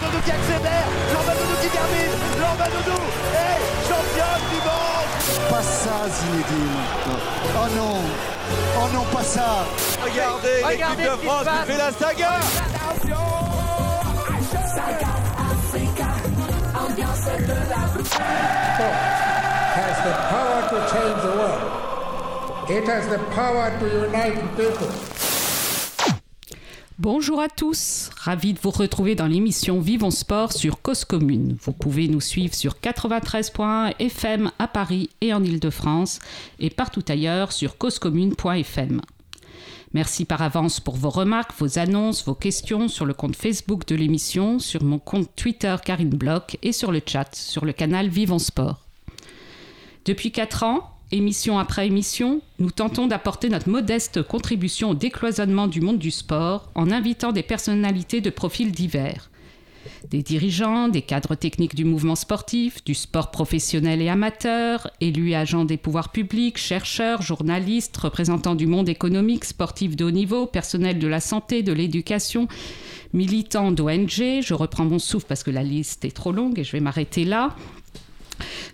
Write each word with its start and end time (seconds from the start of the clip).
Doudou 0.00 0.20
qui 0.24 0.30
accélère, 0.30 0.88
Doudou 1.10 1.56
qui 1.62 1.68
termine, 1.68 2.14
Doudou 2.36 3.00
est 3.34 3.58
championne 3.88 4.44
du 4.52 4.60
monde. 4.66 5.08
Pas 5.50 5.62
ça 5.62 5.96
Zinedine. 6.08 6.80
Oh 7.56 7.68
non. 7.76 8.00
Oh 8.80 8.88
non 8.94 9.04
pas 9.12 9.22
ça 9.22 9.66
Regardez, 10.02 10.62
l'équipe 10.68 11.04
de 11.04 11.26
France 11.26 11.46
qui 11.46 11.72
fait 11.72 11.78
la 11.78 11.92
saga. 11.92 12.32
Has 19.78 19.98
the 20.02 20.14
power 20.28 20.60
to 20.70 20.76
change 20.92 21.22
the 21.22 21.32
world. 21.38 21.78
It 22.70 22.84
has 22.86 23.06
the 23.08 23.18
power 23.34 23.70
to 23.78 23.86
unite 24.06 24.56
people. 24.56 25.17
Bonjour 27.00 27.40
à 27.40 27.48
tous, 27.48 28.10
ravi 28.16 28.54
de 28.54 28.58
vous 28.58 28.72
retrouver 28.72 29.14
dans 29.14 29.28
l'émission 29.28 29.78
Vivons 29.78 30.10
Sport 30.10 30.52
sur 30.52 30.82
Cause 30.82 31.04
Commune. 31.04 31.56
Vous 31.62 31.72
pouvez 31.72 32.08
nous 32.08 32.20
suivre 32.20 32.56
sur 32.56 32.74
93.1 32.74 33.94
FM 34.00 34.50
à 34.58 34.66
Paris 34.66 35.08
et 35.20 35.32
en 35.32 35.44
Ile-de-France 35.44 36.18
et 36.58 36.70
partout 36.70 37.04
ailleurs 37.06 37.52
sur 37.52 37.78
causecommune.fm. 37.78 39.00
Merci 39.92 40.24
par 40.24 40.42
avance 40.42 40.80
pour 40.80 40.96
vos 40.96 41.10
remarques, 41.10 41.52
vos 41.56 41.78
annonces, 41.78 42.24
vos 42.24 42.34
questions 42.34 42.88
sur 42.88 43.06
le 43.06 43.14
compte 43.14 43.36
Facebook 43.36 43.86
de 43.86 43.94
l'émission, 43.94 44.58
sur 44.58 44.82
mon 44.82 44.98
compte 44.98 45.30
Twitter 45.36 45.76
Karine 45.84 46.10
Bloch 46.10 46.56
et 46.62 46.72
sur 46.72 46.90
le 46.90 47.00
chat 47.06 47.32
sur 47.32 47.64
le 47.64 47.72
canal 47.72 48.08
Vivons 48.08 48.40
Sport. 48.40 48.88
Depuis 50.04 50.32
4 50.32 50.64
ans, 50.64 50.97
émission 51.10 51.58
après 51.58 51.86
émission, 51.86 52.40
nous 52.58 52.70
tentons 52.70 53.06
d'apporter 53.06 53.48
notre 53.48 53.68
modeste 53.68 54.22
contribution 54.22 54.90
au 54.90 54.94
décloisonnement 54.94 55.66
du 55.66 55.80
monde 55.80 55.98
du 55.98 56.10
sport 56.10 56.70
en 56.74 56.90
invitant 56.90 57.32
des 57.32 57.42
personnalités 57.42 58.20
de 58.20 58.30
profils 58.30 58.72
divers. 58.72 59.30
Des 60.10 60.22
dirigeants, 60.22 60.88
des 60.88 61.02
cadres 61.02 61.34
techniques 61.34 61.74
du 61.74 61.84
mouvement 61.84 62.14
sportif, 62.14 62.84
du 62.84 62.94
sport 62.94 63.30
professionnel 63.30 64.02
et 64.02 64.08
amateur, 64.08 64.90
élus 65.00 65.34
agents 65.34 65.64
des 65.64 65.78
pouvoirs 65.78 66.10
publics, 66.10 66.58
chercheurs, 66.58 67.22
journalistes, 67.22 67.96
représentants 67.96 68.54
du 68.54 68.66
monde 68.66 68.88
économique, 68.88 69.44
sportifs 69.44 69.96
de 69.96 70.04
haut 70.04 70.10
niveau, 70.10 70.46
personnel 70.46 70.98
de 70.98 71.08
la 71.08 71.20
santé, 71.20 71.62
de 71.62 71.72
l'éducation, 71.72 72.48
militants 73.14 73.72
d'ONG, 73.72 74.42
je 74.42 74.54
reprends 74.54 74.84
mon 74.84 74.98
souffle 74.98 75.26
parce 75.26 75.42
que 75.42 75.50
la 75.50 75.62
liste 75.62 76.04
est 76.04 76.14
trop 76.14 76.32
longue 76.32 76.58
et 76.58 76.64
je 76.64 76.72
vais 76.72 76.80
m'arrêter 76.80 77.24
là, 77.24 77.56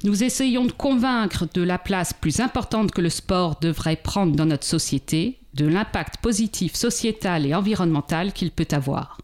nous 0.02 0.22
essayons 0.24 0.64
de 0.64 0.72
convaincre 0.72 1.46
de 1.52 1.62
la 1.62 1.78
place 1.78 2.12
plus 2.12 2.40
importante 2.40 2.90
que 2.90 3.00
le 3.00 3.10
sport 3.10 3.58
devrait 3.60 3.96
prendre 3.96 4.34
dans 4.34 4.46
notre 4.46 4.66
société, 4.66 5.38
de 5.54 5.66
l'impact 5.66 6.18
positif 6.18 6.74
sociétal 6.74 7.46
et 7.46 7.54
environnemental 7.54 8.32
qu'il 8.32 8.50
peut 8.50 8.68
avoir. 8.72 9.18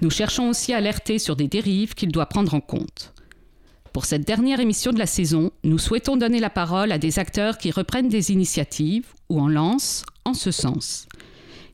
Nous 0.00 0.10
cherchons 0.10 0.48
aussi 0.48 0.72
à 0.72 0.78
alerter 0.78 1.18
sur 1.18 1.36
des 1.36 1.48
dérives 1.48 1.94
qu'il 1.94 2.10
doit 2.10 2.26
prendre 2.26 2.54
en 2.54 2.60
compte. 2.60 3.12
Pour 3.92 4.04
cette 4.04 4.26
dernière 4.26 4.60
émission 4.60 4.92
de 4.92 4.98
la 4.98 5.06
saison, 5.06 5.50
nous 5.64 5.78
souhaitons 5.78 6.16
donner 6.16 6.38
la 6.38 6.50
parole 6.50 6.92
à 6.92 6.98
des 6.98 7.18
acteurs 7.18 7.58
qui 7.58 7.72
reprennent 7.72 8.08
des 8.08 8.30
initiatives 8.30 9.08
ou 9.28 9.40
en 9.40 9.48
lancent 9.48 10.04
en 10.24 10.32
ce 10.32 10.52
sens. 10.52 11.06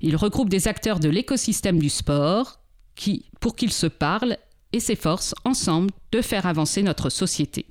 Ils 0.00 0.16
regroupent 0.16 0.48
des 0.48 0.66
acteurs 0.66 0.98
de 0.98 1.10
l'écosystème 1.10 1.78
du 1.78 1.90
sport 1.90 2.58
qui, 2.94 3.26
pour 3.40 3.54
qu'ils 3.54 3.72
se 3.72 3.86
parlent 3.86 4.38
et 4.76 4.80
s'efforcent 4.80 5.34
ensemble 5.44 5.90
de 6.12 6.20
faire 6.20 6.46
avancer 6.46 6.82
notre 6.82 7.10
société. 7.10 7.66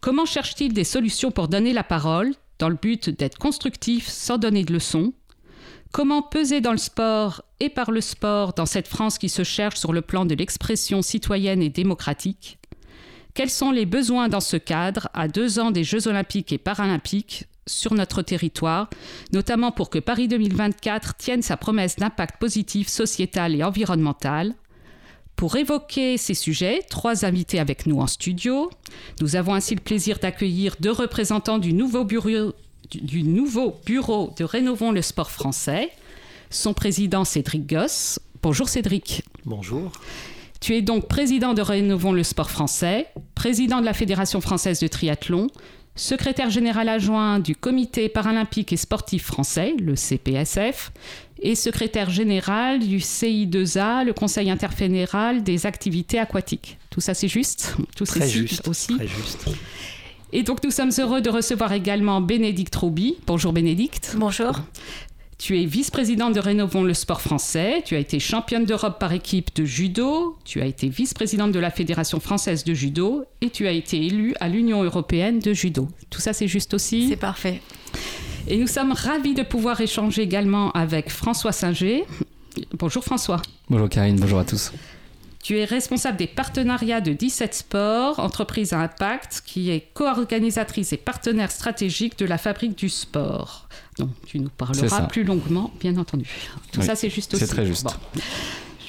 Comment 0.00 0.26
cherchent-ils 0.26 0.72
des 0.72 0.84
solutions 0.84 1.30
pour 1.30 1.48
donner 1.48 1.72
la 1.72 1.84
parole 1.84 2.32
dans 2.58 2.68
le 2.68 2.76
but 2.80 3.10
d'être 3.10 3.38
constructifs 3.38 4.08
sans 4.08 4.38
donner 4.38 4.64
de 4.64 4.72
leçons? 4.72 5.12
Comment 5.92 6.22
peser 6.22 6.60
dans 6.60 6.72
le 6.72 6.78
sport 6.78 7.42
et 7.60 7.68
par 7.68 7.90
le 7.90 8.00
sport 8.00 8.54
dans 8.54 8.66
cette 8.66 8.88
France 8.88 9.18
qui 9.18 9.28
se 9.28 9.44
cherche 9.44 9.76
sur 9.76 9.92
le 9.92 10.00
plan 10.00 10.24
de 10.24 10.34
l'expression 10.34 11.02
citoyenne 11.02 11.62
et 11.62 11.68
démocratique? 11.68 12.58
Quels 13.34 13.50
sont 13.50 13.70
les 13.70 13.86
besoins 13.86 14.28
dans 14.28 14.40
ce 14.40 14.56
cadre 14.56 15.08
à 15.14 15.28
deux 15.28 15.58
ans 15.58 15.70
des 15.70 15.84
Jeux 15.84 16.08
olympiques 16.08 16.52
et 16.52 16.58
paralympiques 16.58 17.44
sur 17.66 17.94
notre 17.94 18.22
territoire, 18.22 18.90
notamment 19.32 19.70
pour 19.70 19.88
que 19.88 19.98
Paris 19.98 20.28
2024 20.28 21.16
tienne 21.16 21.42
sa 21.42 21.56
promesse 21.56 21.96
d'impact 21.96 22.38
positif 22.40 22.88
sociétal 22.88 23.54
et 23.54 23.62
environnemental? 23.62 24.54
Pour 25.36 25.56
évoquer 25.56 26.18
ces 26.18 26.34
sujets, 26.34 26.82
trois 26.88 27.24
invités 27.24 27.58
avec 27.58 27.86
nous 27.86 28.00
en 28.00 28.06
studio. 28.06 28.70
Nous 29.20 29.36
avons 29.36 29.54
ainsi 29.54 29.74
le 29.74 29.80
plaisir 29.80 30.18
d'accueillir 30.18 30.76
deux 30.80 30.92
représentants 30.92 31.58
du 31.58 31.72
nouveau 31.72 32.04
bureau, 32.04 32.52
du 32.90 33.22
nouveau 33.22 33.80
bureau 33.84 34.32
de 34.38 34.44
Rénovons 34.44 34.92
le 34.92 35.02
sport 35.02 35.30
français. 35.30 35.90
Son 36.50 36.74
président 36.74 37.24
Cédric 37.24 37.68
Goss. 37.68 38.18
Bonjour 38.42 38.68
Cédric. 38.68 39.22
Bonjour. 39.44 39.90
Tu 40.60 40.76
es 40.76 40.82
donc 40.82 41.08
président 41.08 41.54
de 41.54 41.62
Rénovons 41.62 42.12
le 42.12 42.22
sport 42.22 42.50
français, 42.50 43.08
président 43.34 43.80
de 43.80 43.84
la 43.84 43.94
Fédération 43.94 44.40
française 44.40 44.78
de 44.78 44.86
triathlon, 44.86 45.48
secrétaire 45.96 46.50
général 46.50 46.88
adjoint 46.88 47.40
du 47.40 47.56
Comité 47.56 48.08
paralympique 48.08 48.72
et 48.72 48.76
sportif 48.76 49.24
français, 49.24 49.74
le 49.80 49.96
CPSF, 49.96 50.92
et 51.42 51.54
secrétaire 51.54 52.10
général 52.10 52.78
du 52.78 52.98
CI2A, 52.98 54.04
le 54.04 54.12
Conseil 54.12 54.50
interfédéral 54.50 55.42
des 55.42 55.66
activités 55.66 56.18
aquatiques. 56.18 56.78
Tout 56.90 57.00
ça, 57.00 57.14
c'est 57.14 57.28
juste 57.28 57.76
Tout 57.96 58.04
Très 58.04 58.28
juste 58.28 58.68
aussi 58.68 58.96
Très 58.96 59.08
juste. 59.08 59.48
Et 60.32 60.42
donc, 60.42 60.64
nous 60.64 60.70
sommes 60.70 60.92
heureux 60.98 61.20
de 61.20 61.28
recevoir 61.28 61.72
également 61.72 62.20
Bénédicte 62.20 62.74
Rouby. 62.74 63.16
Bonjour 63.26 63.52
Bénédicte. 63.52 64.14
Bonjour. 64.16 64.60
Tu 65.36 65.60
es 65.60 65.66
vice-présidente 65.66 66.34
de 66.34 66.40
Rénovons 66.40 66.84
le 66.84 66.94
sport 66.94 67.20
français, 67.20 67.82
tu 67.84 67.96
as 67.96 67.98
été 67.98 68.20
championne 68.20 68.64
d'Europe 68.64 69.00
par 69.00 69.12
équipe 69.12 69.52
de 69.56 69.64
judo, 69.64 70.38
tu 70.44 70.60
as 70.60 70.66
été 70.66 70.88
vice-présidente 70.88 71.50
de 71.50 71.58
la 71.58 71.72
Fédération 71.72 72.20
française 72.20 72.62
de 72.62 72.74
judo 72.74 73.24
et 73.40 73.50
tu 73.50 73.66
as 73.66 73.72
été 73.72 73.96
élue 74.06 74.34
à 74.38 74.48
l'Union 74.48 74.84
européenne 74.84 75.40
de 75.40 75.52
judo. 75.52 75.88
Tout 76.10 76.20
ça, 76.20 76.32
c'est 76.32 76.46
juste 76.46 76.74
aussi 76.74 77.08
C'est 77.08 77.16
parfait. 77.16 77.60
Et 78.48 78.58
nous 78.58 78.66
sommes 78.66 78.92
ravis 78.92 79.34
de 79.34 79.42
pouvoir 79.42 79.80
échanger 79.80 80.22
également 80.22 80.72
avec 80.72 81.10
François 81.10 81.52
Singer. 81.52 82.04
Bonjour 82.78 83.04
François. 83.04 83.40
Bonjour 83.70 83.88
Karine, 83.88 84.16
bonjour 84.16 84.40
à 84.40 84.44
tous. 84.44 84.72
Tu 85.42 85.58
es 85.58 85.64
responsable 85.64 86.18
des 86.18 86.28
partenariats 86.28 87.00
de 87.00 87.12
17 87.12 87.54
Sports, 87.54 88.20
entreprise 88.20 88.72
à 88.72 88.80
impact, 88.80 89.42
qui 89.44 89.70
est 89.70 89.88
co-organisatrice 89.92 90.92
et 90.92 90.96
partenaire 90.96 91.50
stratégique 91.50 92.16
de 92.18 92.26
la 92.26 92.38
fabrique 92.38 92.78
du 92.78 92.88
sport. 92.88 93.68
Donc, 93.98 94.10
tu 94.26 94.38
nous 94.38 94.50
parleras 94.50 95.02
plus 95.02 95.24
longuement, 95.24 95.72
bien 95.80 95.96
entendu. 95.96 96.30
Tout 96.70 96.80
oui, 96.80 96.86
ça, 96.86 96.94
c'est 96.94 97.10
juste 97.10 97.34
aussi. 97.34 97.44
C'est 97.44 97.50
très 97.50 97.66
juste. 97.66 97.84
Bon. 97.84 98.20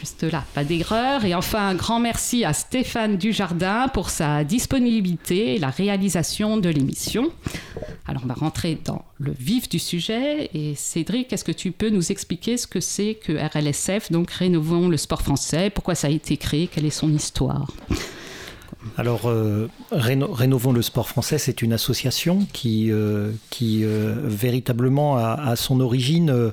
Juste 0.04 0.24
là, 0.24 0.44
pas 0.54 0.66
d'aigreur. 0.66 1.24
Et 1.24 1.34
enfin, 1.34 1.66
un 1.66 1.76
grand 1.76 1.98
merci 1.98 2.44
à 2.44 2.52
Stéphane 2.52 3.16
Dujardin 3.16 3.88
pour 3.88 4.10
sa 4.10 4.44
disponibilité 4.44 5.56
et 5.56 5.60
la 5.60 5.70
réalisation 5.70 6.58
de 6.58 6.68
l'émission. 6.68 7.32
Alors, 8.06 8.24
on 8.26 8.28
va 8.28 8.34
rentrer 8.34 8.78
dans 8.84 9.06
le 9.18 9.32
vif 9.32 9.70
du 9.70 9.80
sujet. 9.80 10.50
Et 10.54 10.76
Cédric, 10.76 11.32
est-ce 11.32 11.46
que 11.46 11.54
tu 11.54 11.72
peux 11.72 11.90
nous 11.90 12.12
expliquer 12.12 12.58
ce 12.58 12.68
que 12.68 12.82
c'est 12.82 13.16
que 13.16 13.32
RLSF, 13.32 14.12
donc 14.12 14.30
Rénovons 14.30 14.90
le 14.90 14.98
sport 14.98 15.22
français, 15.22 15.70
pourquoi 15.70 15.96
ça 15.96 16.08
a 16.08 16.10
été 16.10 16.36
créé, 16.36 16.68
quelle 16.68 16.86
est 16.86 16.90
son 16.90 17.14
histoire? 17.14 17.72
Alors, 18.98 19.30
euh, 19.30 19.70
Réno 19.94 20.34
Rénovons 20.34 20.74
le 20.74 20.82
sport 20.82 21.08
français, 21.08 21.38
c'est 21.38 21.62
une 21.62 21.72
association 21.72 22.46
qui, 22.52 22.92
euh, 22.92 23.32
euh, 23.62 24.16
véritablement 24.26 25.16
a, 25.16 25.40
a, 25.42 25.56
son 25.56 25.80
origine 25.80 26.52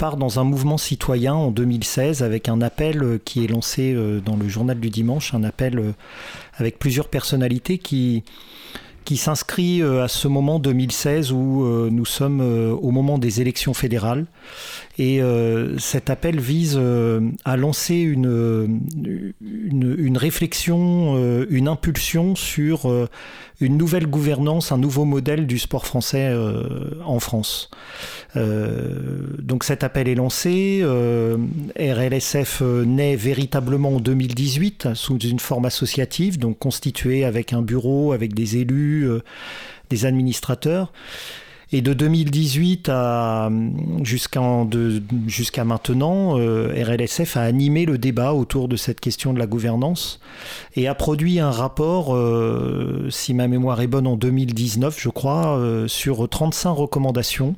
part 0.00 0.16
dans 0.16 0.40
un 0.40 0.44
mouvement 0.44 0.78
citoyen 0.78 1.34
en 1.34 1.50
2016 1.50 2.22
avec 2.22 2.48
un 2.48 2.62
appel 2.62 3.20
qui 3.26 3.44
est 3.44 3.48
lancé 3.48 3.94
dans 4.24 4.34
le 4.34 4.48
journal 4.48 4.80
du 4.80 4.88
dimanche, 4.88 5.34
un 5.34 5.44
appel 5.44 5.92
avec 6.56 6.78
plusieurs 6.78 7.08
personnalités 7.08 7.76
qui, 7.76 8.24
qui 9.04 9.18
s'inscrit 9.18 9.82
à 9.82 10.08
ce 10.08 10.26
moment 10.26 10.58
2016 10.58 11.32
où 11.32 11.66
nous 11.90 12.06
sommes 12.06 12.40
au 12.40 12.90
moment 12.92 13.18
des 13.18 13.42
élections 13.42 13.74
fédérales. 13.74 14.24
Et 15.00 15.22
euh, 15.22 15.78
cet 15.78 16.10
appel 16.10 16.38
vise 16.38 16.76
euh, 16.78 17.22
à 17.46 17.56
lancer 17.56 17.94
une, 17.94 18.82
une, 19.40 19.94
une 19.96 20.18
réflexion, 20.18 21.14
euh, 21.16 21.46
une 21.48 21.68
impulsion 21.68 22.36
sur 22.36 23.08
une 23.62 23.78
nouvelle 23.78 24.06
gouvernance, 24.06 24.72
un 24.72 24.76
nouveau 24.76 25.06
modèle 25.06 25.46
du 25.46 25.58
sport 25.58 25.86
français 25.86 26.30
en 27.02 27.18
France. 27.18 27.70
donc 28.34 29.64
cet 29.64 29.84
appel 29.84 30.06
est 30.06 30.14
lancé. 30.14 30.84
RLSF 31.78 32.60
naît 32.60 33.16
véritablement 33.16 33.96
en 33.96 34.00
2018 34.00 34.88
sous 34.92 35.18
une 35.18 35.40
forme 35.40 35.64
associative, 35.64 36.38
donc 36.38 36.58
constituée 36.58 37.24
avec 37.24 37.54
un 37.54 37.62
bureau, 37.62 38.12
avec 38.12 38.34
des 38.34 38.58
élus, 38.58 39.08
des 39.88 40.04
administrateurs. 40.04 40.92
Et 41.72 41.82
de 41.82 41.94
2018 41.94 42.88
à 42.88 43.48
jusqu'à 44.02 44.42
jusqu'à 45.28 45.64
maintenant, 45.64 46.36
euh, 46.36 46.74
RLSF 46.84 47.36
a 47.36 47.42
animé 47.42 47.86
le 47.86 47.96
débat 47.96 48.32
autour 48.32 48.66
de 48.66 48.74
cette 48.74 48.98
question 48.98 49.32
de 49.32 49.38
la 49.38 49.46
gouvernance 49.46 50.20
et 50.74 50.88
a 50.88 50.96
produit 50.96 51.38
un 51.38 51.52
rapport, 51.52 52.16
euh, 52.16 53.06
si 53.10 53.34
ma 53.34 53.46
mémoire 53.46 53.80
est 53.80 53.86
bonne, 53.86 54.08
en 54.08 54.16
2019, 54.16 54.96
je 54.98 55.10
crois, 55.10 55.58
euh, 55.58 55.86
sur 55.86 56.28
35 56.28 56.70
recommandations. 56.72 57.54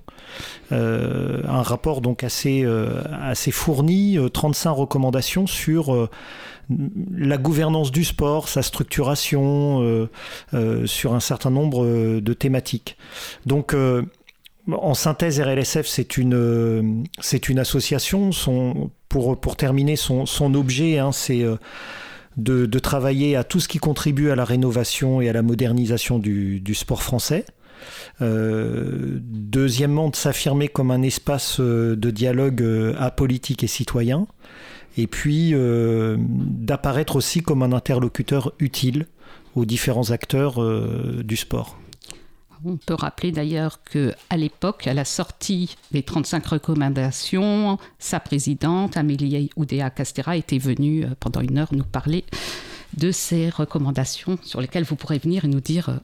Un 0.70 1.62
rapport 1.62 2.00
donc 2.00 2.24
assez, 2.24 2.66
assez 3.20 3.50
fourni, 3.50 4.16
35 4.32 4.70
recommandations 4.70 5.46
sur 5.46 6.08
la 7.16 7.38
gouvernance 7.38 7.90
du 7.92 8.04
sport, 8.04 8.48
sa 8.48 8.62
structuration, 8.62 10.08
sur 10.84 11.14
un 11.14 11.20
certain 11.20 11.50
nombre 11.50 12.20
de 12.20 12.32
thématiques. 12.32 12.96
Donc 13.46 13.74
en 14.70 14.94
synthèse, 14.94 15.40
RLSF, 15.40 15.86
c'est 15.86 16.16
une, 16.16 17.04
association. 17.58 18.30
Pour, 19.08 19.56
terminer, 19.56 19.96
son, 19.96 20.54
objet, 20.54 20.98
hein, 20.98 21.12
c'est 21.12 21.44
de, 22.36 22.78
travailler 22.78 23.36
à 23.36 23.44
tout 23.44 23.60
ce 23.60 23.68
qui 23.68 23.78
contribue 23.78 24.30
à 24.30 24.36
la 24.36 24.44
rénovation 24.44 25.20
et 25.20 25.28
à 25.28 25.32
la 25.32 25.42
modernisation 25.42 26.18
du, 26.18 26.74
sport 26.74 27.02
français. 27.02 27.44
Euh, 28.20 29.18
deuxièmement, 29.20 30.08
de 30.08 30.14
s'affirmer 30.14 30.68
comme 30.68 30.92
un 30.92 31.02
espace 31.02 31.58
euh, 31.58 31.96
de 31.96 32.10
dialogue 32.10 32.62
euh, 32.62 32.94
apolitique 32.96 33.64
et 33.64 33.66
citoyen. 33.66 34.28
Et 34.96 35.06
puis 35.06 35.54
euh, 35.54 36.16
d'apparaître 36.18 37.16
aussi 37.16 37.42
comme 37.42 37.62
un 37.62 37.72
interlocuteur 37.72 38.52
utile 38.58 39.06
aux 39.54 39.64
différents 39.64 40.10
acteurs 40.10 40.62
euh, 40.62 41.22
du 41.24 41.36
sport. 41.36 41.78
On 42.64 42.76
peut 42.76 42.94
rappeler 42.94 43.32
d'ailleurs 43.32 43.80
qu'à 43.82 44.36
l'époque, 44.36 44.86
à 44.86 44.94
la 44.94 45.04
sortie 45.04 45.74
des 45.90 46.04
35 46.04 46.46
recommandations, 46.46 47.76
sa 47.98 48.20
présidente, 48.20 48.96
Amélie 48.96 49.50
Oudéa 49.56 49.90
Castera, 49.90 50.36
était 50.36 50.58
venue 50.58 51.04
pendant 51.18 51.40
une 51.40 51.58
heure 51.58 51.74
nous 51.74 51.82
parler 51.82 52.24
de 52.96 53.10
ces 53.10 53.50
recommandations 53.50 54.38
sur 54.42 54.60
lesquelles 54.60 54.84
vous 54.84 54.94
pourrez 54.94 55.18
venir 55.18 55.44
et 55.44 55.48
nous 55.48 55.60
dire 55.60 55.98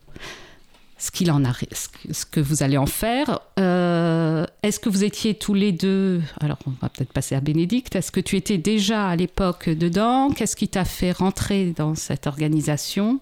ce 0.98 2.24
que 2.26 2.40
vous 2.40 2.62
allez 2.62 2.76
en 2.76 2.86
faire. 2.86 3.40
Euh, 3.58 4.44
est-ce 4.62 4.80
que 4.80 4.88
vous 4.88 5.04
étiez 5.04 5.34
tous 5.34 5.54
les 5.54 5.72
deux 5.72 6.20
Alors, 6.40 6.58
on 6.66 6.72
va 6.82 6.88
peut-être 6.88 7.12
passer 7.12 7.34
à 7.34 7.40
Bénédicte. 7.40 7.94
Est-ce 7.96 8.10
que 8.10 8.20
tu 8.20 8.36
étais 8.36 8.58
déjà 8.58 9.06
à 9.06 9.16
l'époque 9.16 9.68
dedans? 9.68 10.30
Qu'est-ce 10.30 10.56
qui 10.56 10.68
t'a 10.68 10.84
fait 10.84 11.12
rentrer 11.12 11.72
dans 11.76 11.94
cette 11.94 12.26
organisation? 12.26 13.20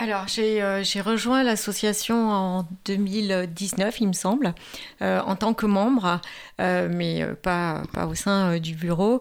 Alors, 0.00 0.28
j'ai 0.28 0.62
euh, 0.62 0.82
rejoint 1.04 1.42
l'association 1.42 2.30
en 2.30 2.68
2019, 2.84 4.00
il 4.00 4.06
me 4.06 4.12
semble, 4.12 4.54
euh, 5.02 5.18
en 5.26 5.34
tant 5.34 5.54
que 5.54 5.66
membre, 5.66 6.20
euh, 6.60 6.88
mais 6.88 7.26
pas, 7.42 7.82
au 8.08 8.14
sein 8.14 8.58
du 8.58 8.76
bureau. 8.76 9.20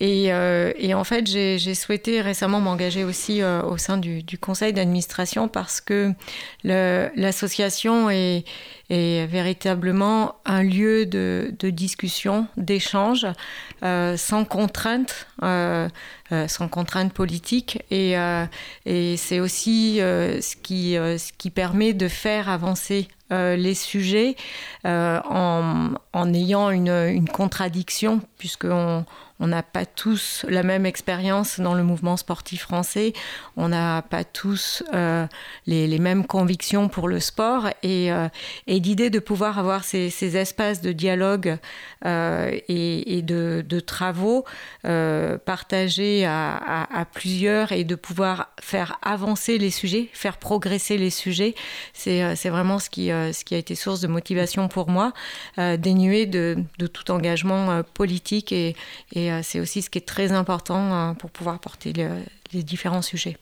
Et, 0.00 0.32
en 0.34 1.04
fait, 1.04 1.28
j'ai 1.28 1.74
souhaité 1.76 2.22
récemment 2.22 2.58
m'engager 2.58 3.04
aussi 3.04 3.40
au 3.44 3.76
sein 3.78 3.98
du 3.98 4.38
conseil 4.40 4.72
d'administration 4.72 5.46
parce 5.46 5.80
que 5.80 6.12
l'association 6.64 8.10
est, 8.10 8.44
est 8.90 9.26
véritablement 9.26 10.36
un 10.44 10.62
lieu 10.62 11.06
de, 11.06 11.54
discussion, 11.70 12.46
d'échange, 12.56 13.26
euh, 13.82 14.16
sans 14.16 14.44
contrainte, 14.44 15.26
euh, 15.42 15.88
euh, 16.32 16.48
sans 16.48 16.68
contrainte 16.68 17.12
politique. 17.12 17.82
Et, 17.90 18.14
c'est 19.16 19.40
aussi 19.40 19.96
ce, 19.98 20.56
qui, 20.56 20.94
ce 20.94 21.32
qui 21.36 21.50
permet 21.50 21.92
de 21.92 22.08
faire 22.08 22.48
avancer 22.48 23.08
les 23.30 23.74
sujets 23.74 24.36
en, 24.84 25.90
en 26.12 26.34
ayant 26.34 26.70
une, 26.70 26.88
une 26.88 27.28
contradiction, 27.28 28.20
puisqu'on 28.38 29.04
on 29.38 29.46
n'a 29.48 29.62
pas 29.62 29.84
tous 29.84 30.46
la 30.48 30.62
même 30.62 30.86
expérience 30.86 31.60
dans 31.60 31.74
le 31.74 31.82
mouvement 31.82 32.16
sportif 32.16 32.62
français, 32.62 33.12
on 33.56 33.68
n'a 33.68 34.02
pas 34.02 34.24
tous 34.24 34.82
euh, 34.94 35.26
les, 35.66 35.98
mêmes 35.98 36.26
convictions 36.26 36.88
pour 36.88 37.08
le 37.08 37.20
sport. 37.20 37.68
Et, 37.82 38.12
euh, 38.12 38.28
l'idée 38.66 39.10
de 39.10 39.18
pouvoir 39.18 39.58
avoir 39.58 39.84
ces, 39.84 40.10
ces 40.10 40.36
espaces 40.36 40.80
de 40.80 40.92
dialogue 40.92 41.58
euh, 42.04 42.58
et, 42.68 43.22
de, 43.22 43.80
travaux 43.80 44.44
partagés 44.82 46.24
à, 46.26 47.06
plusieurs 47.12 47.72
et 47.72 47.84
de 47.84 47.94
pouvoir 47.94 48.48
faire 48.60 48.98
avancer 49.02 49.58
les 49.58 49.70
sujets, 49.70 50.08
faire 50.12 50.38
progresser 50.38 50.96
les 50.98 51.10
sujets, 51.10 51.54
c'est 51.92 52.48
vraiment 52.48 52.78
ce 52.78 52.90
qui, 52.90 53.10
a 53.10 53.30
été 53.50 53.74
source 53.74 54.00
de 54.00 54.06
motivation 54.06 54.68
pour 54.68 54.88
moi, 54.88 55.12
dénué 55.56 56.26
de, 56.26 56.56
tout 56.92 57.10
engagement 57.10 57.82
politique 57.82 58.52
et 58.52 58.74
et 59.26 59.32
euh, 59.32 59.40
c'est 59.42 59.60
aussi 59.60 59.82
ce 59.82 59.90
qui 59.90 59.98
est 59.98 60.06
très 60.06 60.32
important 60.32 60.92
euh, 60.92 61.12
pour 61.14 61.30
pouvoir 61.30 61.58
porter 61.58 61.92
le, 61.92 62.08
les 62.52 62.62
différents 62.62 63.02
sujets. 63.02 63.36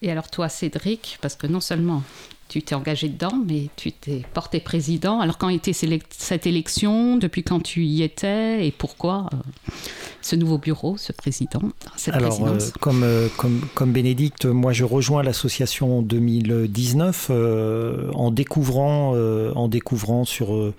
Et 0.00 0.10
alors 0.10 0.30
toi, 0.30 0.48
Cédric, 0.48 1.18
parce 1.20 1.34
que 1.34 1.46
non 1.46 1.60
seulement 1.60 2.02
tu 2.48 2.62
t'es 2.62 2.74
engagé 2.74 3.08
dedans, 3.08 3.34
mais 3.46 3.68
tu 3.76 3.92
t'es 3.92 4.22
porté 4.32 4.60
président. 4.60 5.20
Alors 5.20 5.36
quand 5.36 5.50
était 5.50 5.74
cette 5.74 6.46
élection? 6.46 7.16
Depuis 7.16 7.42
quand 7.42 7.60
tu 7.60 7.84
y 7.84 8.02
étais? 8.02 8.66
Et 8.66 8.72
pourquoi 8.72 9.28
euh, 9.32 9.36
ce 10.22 10.34
nouveau 10.34 10.58
bureau, 10.58 10.96
ce 10.96 11.12
président 11.12 11.60
cette 11.96 12.14
Alors, 12.14 12.46
euh, 12.46 12.58
comme, 12.80 13.02
euh, 13.02 13.28
comme, 13.36 13.60
comme 13.74 13.92
Bénédicte, 13.92 14.46
moi 14.46 14.72
je 14.72 14.84
rejoins 14.84 15.22
l'association 15.22 15.98
en 15.98 16.02
2019 16.02 17.28
euh, 17.30 18.10
en 18.14 18.30
découvrant, 18.30 19.12
euh, 19.14 19.52
en 19.54 19.68
découvrant 19.68 20.24
sur... 20.24 20.72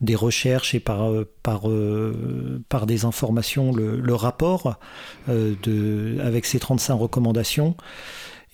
Euh, 0.00 0.04
des 0.10 0.14
recherches 0.14 0.74
et 0.74 0.80
par, 0.80 1.10
par, 1.42 1.68
euh, 1.68 2.62
par 2.68 2.86
des 2.86 3.04
informations 3.04 3.72
le, 3.72 4.00
le 4.00 4.14
rapport 4.14 4.78
euh, 5.28 5.54
de, 5.62 6.18
avec 6.20 6.46
ces 6.46 6.58
35 6.58 6.94
recommandations. 6.94 7.76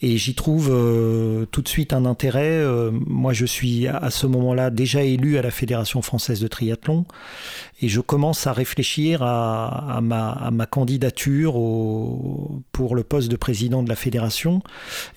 Et 0.03 0.19
j'y 0.19 0.35
trouve 0.35 0.69
euh, 0.71 1.47
tout 1.47 1.63
de 1.63 1.69
suite 1.69 1.95
un 1.95 2.05
intérêt. 2.05 2.51
Euh, 2.51 2.91
moi, 2.93 3.33
je 3.33 3.47
suis 3.47 3.87
à 3.89 4.11
ce 4.11 4.27
moment-là 4.27 4.69
déjà 4.69 5.03
élu 5.03 5.39
à 5.39 5.43
la 5.43 5.51
Fédération 5.51 6.03
française 6.03 6.39
de 6.39 6.49
triathlon. 6.49 7.07
Et 7.81 7.89
je 7.89 8.01
commence 8.03 8.47
à 8.47 8.53
réfléchir 8.53 9.23
à, 9.23 10.01
ma, 10.03 10.67
candidature 10.67 11.53
pour 12.73 12.95
le 12.95 13.03
poste 13.05 13.31
de 13.31 13.37
président 13.37 13.83
de 13.83 13.89
la 13.89 13.97
fédération. 13.97 14.63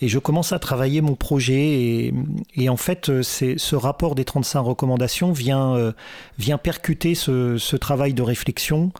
Et 0.01 0.07
je 0.07 0.19
commence 0.19 0.53
à 0.53 0.59
travailler 0.59 1.01
mon 1.01 1.15
projet. 1.15 2.13
Et, 2.55 2.69
en 2.69 2.77
fait 2.77 3.11
ce 3.21 3.75
rapport 3.75 4.15
des 4.15 4.25
35 4.25 4.59
recommandations 4.61 5.31
vient, 5.31 5.75
euh, 5.75 5.91
percuter 6.61 7.15
ce, 7.15 7.57
ce, 7.57 7.75
travail 7.75 8.13
de 8.13 8.21
réflexion. 8.21 8.91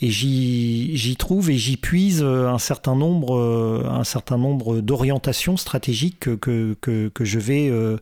Et 0.00 0.10
j'y 0.10 1.16
trouve 1.18 1.50
et 1.50 1.56
j'y 1.56 1.76
puise 1.76 2.22
un 2.22 2.58
certain 2.58 2.94
nombre, 2.94 3.84
un 3.88 4.04
certain 4.04 4.38
nombre 4.38 4.80
d'orientations 4.80 5.07
stratégiques 5.56 6.20
que, 6.20 6.30
que, 6.34 6.76
que, 6.80 7.08
que, 7.08 7.24
je 7.24 7.38
vais, 7.38 7.68
euh, 7.68 7.96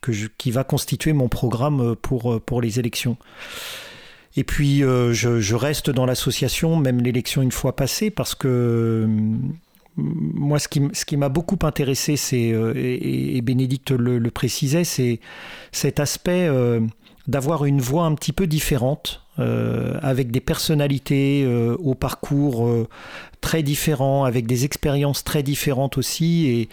que 0.00 0.12
je, 0.12 0.26
qui 0.38 0.50
va 0.50 0.64
constituer 0.64 1.12
mon 1.12 1.28
programme 1.28 1.94
pour, 1.96 2.40
pour 2.42 2.60
les 2.60 2.78
élections. 2.78 3.16
Et 4.38 4.44
puis 4.44 4.84
euh, 4.84 5.12
je, 5.12 5.54
reste 5.56 5.90
dans 5.90 6.06
l'association, 6.06 6.76
même 6.76 7.00
l'élection 7.00 7.42
une 7.42 7.50
fois 7.50 7.74
passée, 7.74 8.10
parce 8.10 8.36
que 8.36 8.46
euh, 8.46 9.06
moi, 9.96 10.60
ce 10.60 10.68
qui, 10.68 10.80
ce 10.92 11.04
qui 11.04 11.16
m'a 11.16 11.28
beaucoup 11.28 11.58
intéressé, 11.62 12.16
c'est, 12.16 12.52
euh, 12.52 12.72
et, 12.76 13.40
Bénédicte 13.40 13.90
le, 13.90 14.18
le 14.18 14.30
précisait, 14.30 14.84
c'est 14.84 15.18
cet 15.72 15.98
aspect 15.98 16.46
euh, 16.46 16.80
d'avoir 17.28 17.66
une 17.66 17.80
voix 17.80 18.04
un 18.04 18.14
petit 18.14 18.32
peu 18.32 18.46
différente, 18.46 19.22
euh, 19.38 19.98
avec 20.02 20.32
des 20.32 20.40
personnalités 20.40 21.44
euh, 21.44 21.76
au 21.78 21.94
parcours 21.94 22.66
euh, 22.66 22.88
très 23.40 23.62
différents, 23.62 24.24
avec 24.24 24.46
des 24.46 24.64
expériences 24.64 25.22
très 25.22 25.42
différentes 25.42 25.98
aussi, 25.98 26.46
et 26.46 26.68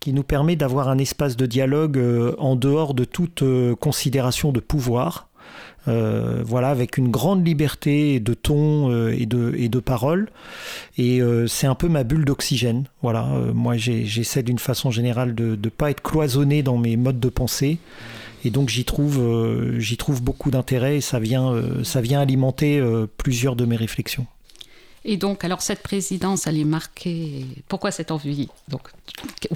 qui 0.00 0.12
nous 0.12 0.24
permet 0.24 0.56
d'avoir 0.56 0.88
un 0.88 0.98
espace 0.98 1.36
de 1.36 1.46
dialogue 1.46 1.96
euh, 1.96 2.34
en 2.38 2.56
dehors 2.56 2.92
de 2.92 3.04
toute 3.04 3.42
euh, 3.42 3.74
considération 3.76 4.52
de 4.52 4.60
pouvoir. 4.60 5.28
Euh, 5.88 6.42
voilà, 6.44 6.68
avec 6.68 6.98
une 6.98 7.10
grande 7.10 7.46
liberté 7.46 8.20
de 8.20 8.34
ton 8.34 8.90
euh, 8.90 9.16
et, 9.18 9.24
de, 9.24 9.54
et 9.56 9.70
de 9.70 9.78
parole. 9.78 10.28
Et 10.98 11.22
euh, 11.22 11.46
c'est 11.46 11.66
un 11.66 11.74
peu 11.74 11.88
ma 11.88 12.04
bulle 12.04 12.26
d'oxygène. 12.26 12.84
Voilà, 13.00 13.26
euh, 13.32 13.54
moi 13.54 13.76
j'essaie 13.78 14.42
d'une 14.42 14.58
façon 14.58 14.90
générale 14.90 15.34
de 15.34 15.58
ne 15.62 15.68
pas 15.70 15.90
être 15.90 16.02
cloisonné 16.02 16.62
dans 16.62 16.76
mes 16.76 16.96
modes 16.96 17.18
de 17.18 17.28
pensée. 17.30 17.78
Et 18.44 18.50
donc 18.50 18.68
j'y 18.68 18.84
trouve, 18.84 19.18
euh, 19.18 19.78
j'y 19.78 19.96
trouve 19.96 20.22
beaucoup 20.22 20.50
d'intérêt 20.50 20.96
et 20.96 21.00
ça 21.00 21.18
vient, 21.18 21.52
euh, 21.52 21.84
ça 21.84 22.00
vient 22.00 22.20
alimenter 22.20 22.78
euh, 22.78 23.06
plusieurs 23.16 23.56
de 23.56 23.64
mes 23.64 23.76
réflexions. 23.76 24.26
Et 25.04 25.16
donc, 25.16 25.44
alors 25.44 25.62
cette 25.62 25.82
présidence, 25.82 26.46
elle 26.46 26.58
est 26.58 26.64
marquée. 26.64 27.46
Pourquoi 27.68 27.90
cette 27.90 28.10
envie 28.10 28.48
Donc, 28.68 28.90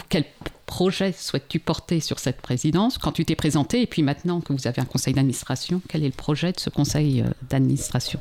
quel 0.09 0.25
projet 0.65 1.13
souhaites-tu 1.13 1.59
porter 1.59 2.01
sur 2.01 2.19
cette 2.19 2.41
présidence 2.41 2.97
quand 2.97 3.13
tu 3.13 3.27
t'es 3.27 3.37
présenté 3.37 3.83
et 3.83 3.87
puis 3.87 4.03
maintenant 4.03 4.41
que 4.41 4.55
vous 4.55 4.67
avez 4.67 4.81
un 4.81 4.87
conseil 4.87 5.13
d'administration, 5.13 5.83
quel 5.89 6.03
est 6.03 6.09
le 6.09 6.13
projet 6.13 6.53
de 6.53 6.61
ce 6.61 6.71
conseil 6.71 7.25
d'administration? 7.51 8.21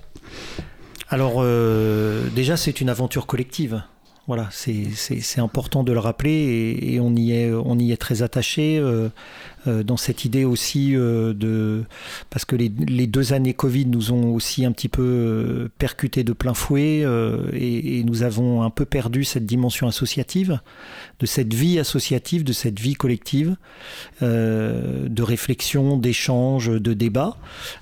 Alors, 1.13 1.35
euh, 1.37 2.27
déjà, 2.29 2.57
c'est 2.57 2.81
une 2.81 2.89
aventure 2.89 3.27
collective. 3.27 3.83
Voilà, 4.25 4.47
c'est 4.51 5.41
important 5.41 5.83
de 5.83 5.91
le 5.91 5.99
rappeler 5.99 6.77
et, 6.81 7.01
on, 7.01 7.13
y 7.13 7.33
est, 7.33 7.51
on 7.51 7.77
y 7.77 7.91
est 7.91 7.97
très 7.97 8.21
attaché 8.21 8.77
euh, 8.77 9.09
euh, 9.67 9.83
dans 9.83 9.97
cette 9.97 10.23
idée 10.23 10.45
aussi 10.45 10.95
euh, 10.95 11.33
de. 11.33 11.83
Parce 12.29 12.45
que 12.45 12.55
les, 12.55 12.69
deux 12.69 13.33
années 13.33 13.53
Covid 13.53 13.85
nous 13.85 14.13
ont 14.13 14.33
aussi 14.33 14.63
un 14.63 14.71
petit 14.71 14.87
peu 14.87 15.69
percuté 15.77 16.23
de 16.23 16.31
plein 16.31 16.53
fouet 16.53 17.05
et, 17.51 17.99
et, 17.99 18.03
nous 18.05 18.23
avons 18.23 18.63
un 18.63 18.69
peu 18.69 18.85
perdu 18.85 19.25
cette 19.25 19.45
dimension 19.45 19.89
associative, 19.89 20.61
de 21.19 21.25
cette 21.25 21.53
vie 21.53 21.77
associative, 21.77 22.45
de 22.45 22.53
cette 22.53 22.79
vie 22.79 22.93
collective, 22.93 23.57
de 24.21 25.21
réflexion, 25.21 25.97
d'échange, 25.97 26.69
de 26.69 26.93
débat. 26.93 27.35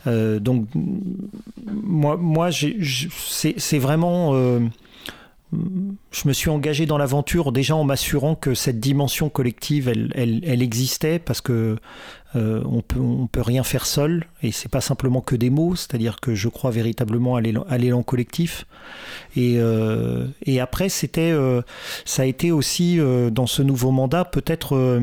donc, 0.07 0.67
moi, 1.65 2.17
moi 2.17 2.49
c'est 2.51 3.79
vraiment 3.79 4.59
je 5.53 6.27
me 6.27 6.33
suis 6.33 6.49
engagé 6.49 6.85
dans 6.85 6.97
l'aventure 6.97 7.51
déjà 7.51 7.75
en 7.75 7.83
m'assurant 7.83 8.35
que 8.35 8.53
cette 8.53 8.79
dimension 8.79 9.29
collective, 9.29 9.89
elle, 9.89 10.61
existait 10.61 11.19
parce 11.19 11.41
que 11.41 11.77
euh, 12.37 12.63
on 12.65 12.81
peut 12.81 12.99
on 13.01 13.27
peut 13.27 13.41
rien 13.41 13.63
faire 13.63 13.85
seul 13.85 14.25
et 14.41 14.53
c'est 14.53 14.69
pas 14.69 14.79
simplement 14.79 15.19
que 15.19 15.35
des 15.35 15.49
mots, 15.49 15.75
c'est-à-dire 15.75 16.21
que 16.21 16.35
je 16.35 16.47
crois 16.47 16.71
véritablement 16.71 17.35
à 17.35 17.41
l'élan 17.41 18.03
collectif. 18.03 18.65
Et, 19.35 19.55
euh, 19.57 20.27
et 20.45 20.61
après 20.61 20.87
c'était 20.87 21.31
euh, 21.31 21.61
ça 22.05 22.21
a 22.21 22.25
été 22.25 22.51
aussi 22.51 22.99
dans 23.31 23.47
ce 23.47 23.61
nouveau 23.61 23.91
mandat 23.91 24.23
peut-être 24.23 25.01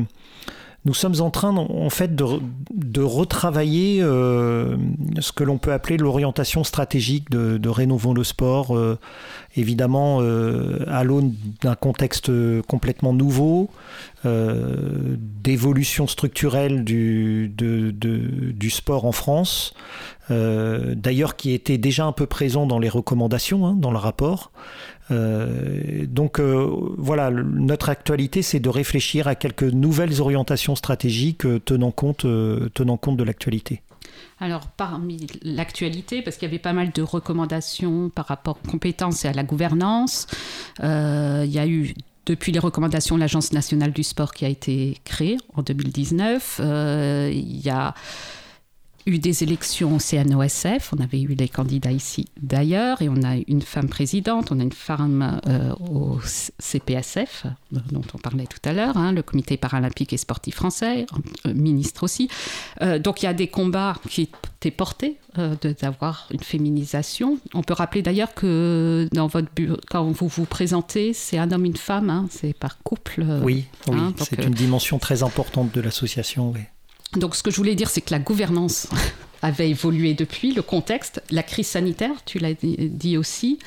nous 0.85 0.93
sommes 0.93 1.19
en 1.19 1.29
train 1.29 1.55
en 1.55 1.89
fait 1.89 2.15
de, 2.15 3.01
retravailler 3.01 3.99
euh, 4.01 4.77
ce 5.19 5.31
que 5.31 5.43
l'on 5.43 5.57
peut 5.57 5.73
appeler 5.73 5.97
l'orientation 5.97 6.63
stratégique 6.63 7.29
de, 7.29 7.57
de, 7.57 7.69
Rénovons 7.69 8.13
le 8.13 8.23
sport, 8.23 8.75
euh, 8.75 8.97
évidemment 9.55 10.19
euh, 10.21 10.85
à 10.87 11.03
l'aune 11.03 11.35
d'un 11.61 11.75
contexte 11.75 12.31
complètement 12.67 13.13
nouveau, 13.13 13.69
d'évolution 14.25 16.07
structurelle 16.07 16.83
du, 16.83 17.49
sport 18.69 19.05
en 19.05 19.11
France, 19.11 19.73
d'ailleurs 20.29 21.35
qui 21.35 21.53
était 21.53 21.77
déjà 21.77 22.05
un 22.05 22.11
peu 22.11 22.25
présent 22.25 22.65
dans 22.65 22.79
les 22.79 22.89
recommandations, 22.89 23.65
hein, 23.65 23.75
dans 23.77 23.91
le 23.91 23.97
rapport. 23.97 24.51
Euh, 25.11 26.05
donc 26.05 26.39
euh, 26.39 26.69
voilà, 26.97 27.31
notre 27.31 27.89
actualité, 27.89 28.41
c'est 28.41 28.59
de 28.59 28.69
réfléchir 28.69 29.27
à 29.27 29.35
quelques 29.35 29.63
nouvelles 29.63 30.21
orientations 30.21 30.75
stratégiques 30.75 31.45
euh, 31.45 31.59
tenant 31.59 31.91
compte, 31.91 32.25
tenant 32.73 32.97
compte 32.97 33.17
de 33.17 33.23
l'actualité. 33.23 33.81
Alors, 34.39 34.67
parmi 34.67 35.27
l'actualité, 35.43 36.21
parce 36.21 36.37
qu'il 36.37 36.47
y 36.47 36.51
avait 36.51 36.59
pas 36.59 36.73
mal 36.73 36.91
de 36.91 37.01
recommandations 37.01 38.09
par 38.09 38.25
rapport 38.25 38.57
aux 38.63 38.71
compétences 38.71 39.25
et 39.25 39.27
à 39.27 39.33
la 39.33 39.43
gouvernance, 39.43 40.27
il 40.81 41.51
y 41.51 41.59
a 41.59 41.67
eu 41.67 41.93
depuis 42.25 42.51
les 42.51 42.59
recommandations 42.59 43.15
de 43.15 43.21
l'Agence 43.21 43.53
nationale 43.53 43.91
du 43.91 44.03
sport 44.03 44.33
qui 44.33 44.45
a 44.45 44.49
été 44.49 44.97
créée 45.03 45.37
en 45.55 45.61
2019, 45.61 46.61
il 46.63 47.61
y 47.61 47.69
a 47.69 47.93
eu 49.09 49.19
des 49.19 49.43
élections 49.43 49.95
au 49.95 49.99
CNOSF, 49.99 50.93
on 50.97 51.01
avait 51.01 51.21
eu 51.21 51.35
les 51.35 51.49
candidats 51.49 51.91
ici 51.91 52.27
d'ailleurs, 52.41 53.01
et 53.01 53.09
on 53.09 53.23
a 53.23 53.35
une 53.47 53.61
femme 53.61 53.89
présidente, 53.89 54.51
on 54.51 54.59
a 54.59 54.63
une 54.63 54.71
femme 54.71 55.41
euh, 55.47 55.73
au 55.75 56.19
CPSF, 56.23 57.45
dont 57.71 58.03
on 58.13 58.17
parlait 58.17 58.45
tout 58.45 58.61
à 58.63 58.73
l'heure, 58.73 58.97
hein, 58.97 59.11
le 59.11 59.23
Comité 59.23 59.57
paralympique 59.57 60.13
et 60.13 60.17
sportif 60.17 60.55
français, 60.55 61.05
euh, 61.45 61.53
ministre 61.53 62.03
aussi. 62.03 62.29
Euh, 62.81 62.99
donc 62.99 63.21
il 63.21 63.25
y 63.25 63.29
a 63.29 63.33
des 63.33 63.47
combats 63.47 63.95
qui 64.09 64.23
étaient 64.23 64.71
portés 64.71 65.17
d'avoir 65.79 66.27
une 66.31 66.41
féminisation. 66.41 67.37
On 67.53 67.61
peut 67.61 67.73
rappeler 67.73 68.01
d'ailleurs 68.01 68.33
que 68.33 69.07
dans 69.13 69.27
votre 69.27 69.47
quand 69.89 70.11
vous 70.11 70.27
vous 70.27 70.45
présentez, 70.45 71.13
c'est 71.13 71.37
un 71.37 71.51
homme, 71.51 71.65
une 71.65 71.77
femme, 71.77 72.09
hein, 72.09 72.27
c'est 72.29 72.53
par 72.53 72.79
couple. 72.79 73.23
oui, 73.43 73.65
oui 73.87 73.95
hein, 73.97 74.13
c'est 74.17 74.43
une 74.43 74.53
dimension 74.53 74.99
très 74.99 75.23
importante 75.23 75.73
de 75.73 75.79
l'association. 75.79 76.51
Oui. 76.51 76.61
Donc 77.15 77.35
ce 77.35 77.43
que 77.43 77.51
je 77.51 77.57
voulais 77.57 77.75
dire, 77.75 77.89
c'est 77.89 78.01
que 78.01 78.11
la 78.11 78.19
gouvernance 78.19 78.87
avait 79.41 79.69
évolué 79.69 80.13
depuis, 80.13 80.53
le 80.53 80.61
contexte, 80.61 81.21
la 81.31 81.43
crise 81.43 81.67
sanitaire, 81.67 82.23
tu 82.25 82.39
l'as 82.39 82.53
dit 82.53 83.17
aussi. 83.17 83.59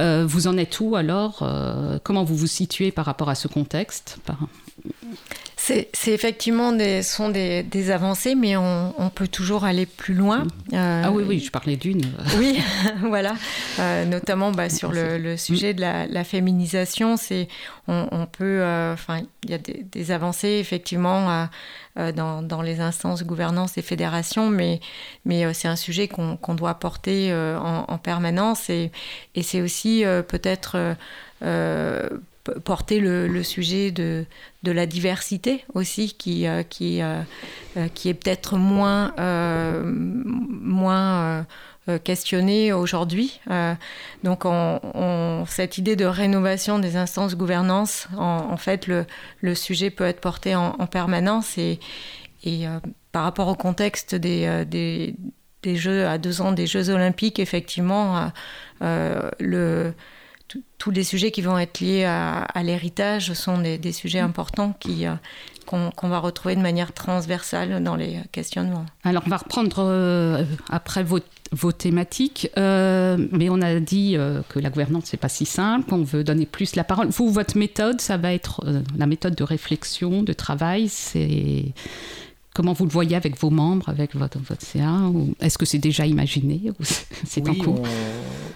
Euh, 0.00 0.24
vous 0.26 0.46
en 0.46 0.56
êtes 0.56 0.80
où 0.80 0.96
alors? 0.96 1.40
Euh, 1.42 1.98
Comment 2.02 2.24
vous 2.24 2.36
vous 2.36 2.46
situez 2.46 2.90
par 2.90 3.04
rapport 3.04 3.28
à 3.28 3.34
ce 3.34 3.48
contexte? 3.48 4.18
C'est 5.62 6.12
effectivement 6.12 6.72
des, 6.72 7.02
sont 7.02 7.28
des, 7.28 7.90
avancées, 7.90 8.34
mais 8.34 8.56
on, 8.56 9.10
peut 9.14 9.28
toujours 9.28 9.64
aller 9.64 9.84
plus 9.84 10.14
loin. 10.14 10.46
Euh, 10.72 11.02
ah 11.04 11.10
oui, 11.10 11.22
oui, 11.26 11.38
je 11.38 11.50
parlais 11.50 11.76
d'une. 11.76 12.00
oui, 12.38 12.58
voilà. 13.02 13.34
Euh, 13.78 14.06
notamment 14.06 14.52
bah, 14.52 14.70
sur 14.70 14.90
le, 14.90 15.36
sujet 15.36 15.74
de 15.74 15.82
la, 15.82 16.24
féminisation, 16.24 17.18
c'est 17.18 17.46
on, 17.88 18.26
peut, 18.26 18.62
euh, 18.62 18.96
il 19.44 19.50
y 19.50 19.54
a 19.54 19.58
des, 19.58 20.10
avancées 20.10 20.58
effectivement 20.60 21.46
dans, 21.96 22.42
dans, 22.42 22.62
les 22.62 22.80
instances 22.80 23.20
de 23.20 23.24
gouvernance 23.24 23.76
et 23.76 23.82
fédérations, 23.82 24.48
mais, 24.48 24.80
mais 25.26 25.52
c'est 25.52 25.68
un 25.68 25.76
sujet 25.76 26.08
qu'on 26.08 26.54
doit 26.54 26.74
porter 26.74 27.34
en, 27.34 27.84
en, 27.86 27.98
permanence 27.98 28.70
et, 28.70 28.90
et 29.34 29.42
c'est 29.42 29.60
aussi 29.60 30.04
peut-être 30.28 30.96
porter 32.44 33.00
le, 33.00 33.42
sujet 33.42 33.90
de, 33.90 34.24
de, 34.62 34.72
la 34.72 34.86
diversité 34.86 35.64
aussi, 35.74 36.14
qui, 36.14 36.46
euh, 36.46 36.62
qui, 36.62 37.02
euh, 37.02 37.20
euh, 37.76 37.88
qui 37.88 38.08
est 38.08 38.14
peut-être 38.14 38.56
moins, 38.56 39.12
moins 40.46 41.46
questionné 42.04 42.72
aujourd'hui. 42.72 43.40
donc, 44.22 44.44
on, 44.44 45.44
cette 45.48 45.78
idée 45.78 45.96
de 45.96 46.04
rénovation 46.04 46.78
des 46.78 46.96
instances 46.96 47.36
gouvernance, 47.36 48.08
en, 48.16 48.56
fait, 48.56 48.86
le, 48.86 49.06
le, 49.40 49.54
sujet 49.54 49.90
peut 49.90 50.04
être 50.04 50.20
porté 50.20 50.54
en, 50.54 50.72
permanence 50.86 51.58
et, 51.58 51.80
et 52.44 52.66
par 53.12 53.24
rapport 53.24 53.48
au 53.48 53.56
contexte 53.56 54.14
des, 54.14 54.64
des, 54.66 55.16
des, 55.62 55.76
Jeux 55.76 56.06
à 56.06 56.18
deux 56.18 56.40
ans 56.40 56.52
des 56.52 56.66
Jeux 56.66 56.90
olympiques, 56.90 57.40
effectivement, 57.40 58.30
le 58.80 59.92
tous 60.78 60.90
les 60.90 61.04
sujets 61.04 61.30
qui 61.30 61.42
vont 61.42 61.58
être 61.58 61.80
liés 61.80 62.04
à, 62.04 62.62
l'héritage 62.62 63.32
sont 63.34 63.58
des, 63.58 63.92
sujets 63.92 64.18
importants 64.18 64.74
qui, 64.78 65.06
euh, 65.06 65.14
qu'on, 65.66 66.08
va 66.08 66.18
retrouver 66.18 66.56
de 66.56 66.60
manière 66.60 66.92
transversale 66.92 67.82
dans 67.82 67.96
les 67.96 68.18
questionnements. 68.32 68.86
Alors, 69.04 69.22
on 69.26 69.30
va 69.30 69.36
reprendre 69.36 69.76
euh, 69.78 70.44
après 70.68 71.02
vos, 71.02 71.20
vos 71.52 71.72
thématiques, 71.72 72.50
euh, 72.58 73.16
mais 73.32 73.50
on 73.50 73.60
a 73.60 73.78
dit 73.78 74.16
que 74.48 74.58
la 74.58 74.70
gouvernance, 74.70 75.04
c'est 75.06 75.16
pas 75.16 75.28
si 75.28 75.46
simple, 75.46 75.92
on 75.94 76.02
veut 76.02 76.24
donner 76.24 76.46
plus 76.46 76.76
la 76.76 76.84
parole. 76.84 77.08
Vous, 77.08 77.30
votre 77.30 77.56
méthode, 77.56 78.00
ça 78.00 78.16
va 78.16 78.32
être 78.32 78.64
la 78.96 79.06
méthode 79.06 79.34
de 79.34 79.44
réflexion, 79.44 80.22
de 80.22 80.32
travail, 80.32 80.88
c'est 80.88 81.72
Comment 82.52 82.72
vous 82.72 82.84
le 82.84 82.90
voyez 82.90 83.14
avec 83.14 83.38
vos 83.38 83.50
membres, 83.50 83.88
avec 83.88 84.16
votre, 84.16 84.38
votre 84.40 84.66
CA 84.66 84.98
Est-ce 85.40 85.56
que 85.56 85.64
c'est 85.64 85.78
déjà 85.78 86.04
imaginé 86.04 86.60
ou 86.70 86.84
C'est 87.24 87.48
en 87.48 87.54
cours? 87.54 87.84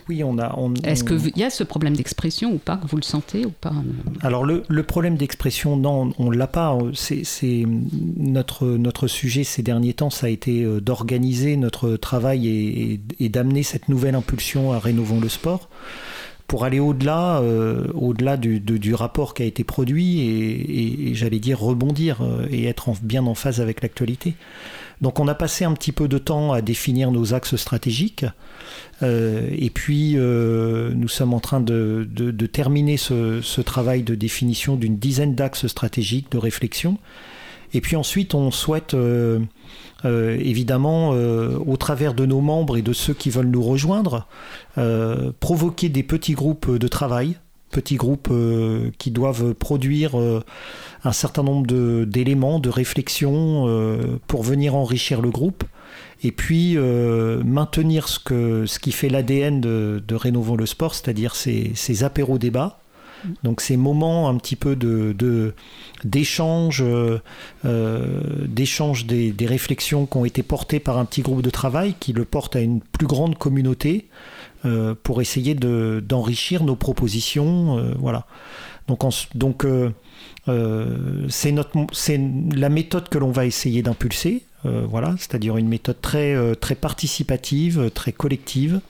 Oui, 0.08 0.22
on 0.22 0.38
a. 0.38 0.54
Est-ce 0.84 1.04
qu'il 1.04 1.36
y 1.36 1.44
a 1.44 1.50
ce 1.50 1.64
problème 1.64 1.96
d'expression 1.96 2.52
ou 2.52 2.58
pas 2.58 2.80
Vous 2.88 2.96
le 2.96 3.02
sentez 3.02 3.46
ou 3.46 3.50
pas 3.50 3.72
Alors, 4.20 4.44
le, 4.44 4.62
le 4.68 4.82
problème 4.82 5.16
d'expression, 5.16 5.76
non, 5.76 6.12
on 6.18 6.30
ne 6.30 6.36
l'a 6.36 6.46
pas. 6.46 6.76
C'est 6.94 7.64
notre, 8.16 8.66
notre 8.66 9.06
sujet 9.06 9.44
ces 9.44 9.62
derniers 9.62 9.94
temps, 9.94 10.10
ça 10.10 10.26
a 10.26 10.30
été 10.30 10.62
euh, 10.62 10.80
d'organiser 10.80 11.56
notre 11.56 11.96
travail 11.96 12.48
et, 12.48 13.00
et 13.20 13.28
d'amener 13.28 13.62
cette 13.62 13.88
nouvelle 13.88 14.14
impulsion 14.14 14.72
à 14.72 14.78
Rénovons 14.78 15.20
le 15.20 15.28
sport 15.28 15.68
pour 16.46 16.64
aller 16.64 16.80
au-delà, 16.80 17.38
euh, 17.40 17.86
au-delà 17.94 18.36
du, 18.36 18.60
du, 18.60 18.94
rapport 18.94 19.34
qui 19.34 19.42
a 19.42 19.46
été 19.46 19.64
produit 19.64 20.20
et, 20.20 21.10
et, 21.10 21.14
j'allais 21.14 21.38
dire 21.38 21.58
rebondir 21.58 22.20
euh, 22.20 22.46
et 22.50 22.66
être 22.66 22.92
bien 23.02 23.24
en 23.26 23.34
phase 23.34 23.60
avec 23.60 23.82
l'actualité. 23.82 24.34
Donc 25.00 25.20
on 25.20 25.28
a 25.28 25.34
passé 25.34 25.64
un 25.64 25.72
petit 25.72 25.92
peu 25.92 26.06
de 26.06 26.18
temps 26.18 26.52
à 26.52 26.60
définir 26.60 27.10
nos 27.10 27.34
axes 27.34 27.56
stratégiques 27.56 28.26
euh, 29.04 29.48
et 29.52 29.70
puis 29.70 30.14
euh, 30.16 30.92
nous 30.94 31.08
sommes 31.08 31.34
en 31.34 31.40
train 31.40 31.60
de, 31.60 32.08
de, 32.10 32.30
de 32.30 32.46
terminer 32.46 32.96
ce, 32.96 33.60
travail 33.60 34.02
de 34.02 34.14
définition 34.14 34.76
d'une 34.76 34.96
dizaine 34.96 35.34
d'axes 35.34 35.66
stratégiques 35.66 36.30
de 36.32 36.38
réflexion. 36.38 36.98
Et 37.74 37.80
puis 37.80 37.96
ensuite 37.96 38.34
on 38.34 38.50
souhaite 38.50 38.94
euh, 38.94 39.40
évidemment, 40.04 41.10
au 41.10 41.76
travers 41.76 42.14
de 42.14 42.26
nos 42.26 42.40
membres 42.40 42.76
et 42.76 42.82
de 42.82 42.92
ceux 42.92 43.14
qui 43.14 43.30
veulent 43.30 43.48
nous 43.48 43.62
rejoindre, 43.62 44.28
provoquer 45.40 45.88
des 45.88 46.02
petits 46.02 46.34
groupes 46.34 46.70
de 46.70 46.88
travail, 46.88 47.36
petits 47.70 47.96
groupes 47.96 48.30
qui 48.98 49.10
doivent 49.10 49.54
produire 49.54 50.14
un 51.04 51.12
certain 51.12 51.42
nombre 51.42 51.66
d'éléments, 52.04 52.60
de, 52.60 52.68
réflexions 52.68 54.18
pour 54.26 54.42
venir 54.42 54.74
enrichir 54.76 55.22
le 55.22 55.30
groupe 55.30 55.64
et 56.24 56.32
puis 56.32 56.76
maintenir 56.76 58.08
ce, 58.08 58.18
que, 58.18 58.66
ce 58.66 58.78
qui 58.78 58.92
fait 58.92 59.08
l'ADN 59.08 59.60
de, 59.60 60.02
de 60.06 60.14
Rénovons 60.14 60.56
le 60.56 60.66
sport, 60.66 60.94
c'est-à-dire 60.94 61.36
ces, 61.36 61.72
ces 61.74 62.02
apéros 62.02 62.38
débats 62.38 62.80
donc 63.42 63.60
ces 63.60 63.76
moments 63.76 64.28
un 64.28 64.36
petit 64.36 64.56
peu 64.56 64.76
de, 64.76 65.54
d'échange, 66.04 66.82
euh, 66.82 67.20
euh, 67.64 68.46
des, 68.46 69.46
réflexions 69.46 70.06
qui 70.06 70.16
ont 70.16 70.24
été 70.24 70.42
portées 70.42 70.80
par 70.80 70.98
un 70.98 71.04
petit 71.04 71.22
groupe 71.22 71.42
de 71.42 71.50
travail 71.50 71.94
qui 71.98 72.12
le 72.12 72.24
porte 72.24 72.56
à 72.56 72.60
une 72.60 72.80
plus 72.80 73.06
grande 73.06 73.36
communauté. 73.38 74.08
pour 75.02 75.20
essayer 75.20 75.54
d'enrichir 75.54 76.64
nos 76.64 76.76
propositions. 76.76 77.94
voilà. 77.98 78.26
Donc, 78.88 79.02
donc 79.34 79.66
c'est 81.28 82.20
la 82.56 82.68
méthode 82.68 83.08
que 83.08 83.18
l'on 83.18 83.30
va 83.30 83.44
essayer 83.44 83.82
d'impulser. 83.82 84.42
Voilà, 84.64 85.14
c'est-à-dire 85.18 85.56
une 85.56 85.68
méthode 85.68 86.00
très, 86.00 86.34
très 86.56 86.74
participative, 86.74 87.90
très 87.94 88.12
collective. 88.12 88.80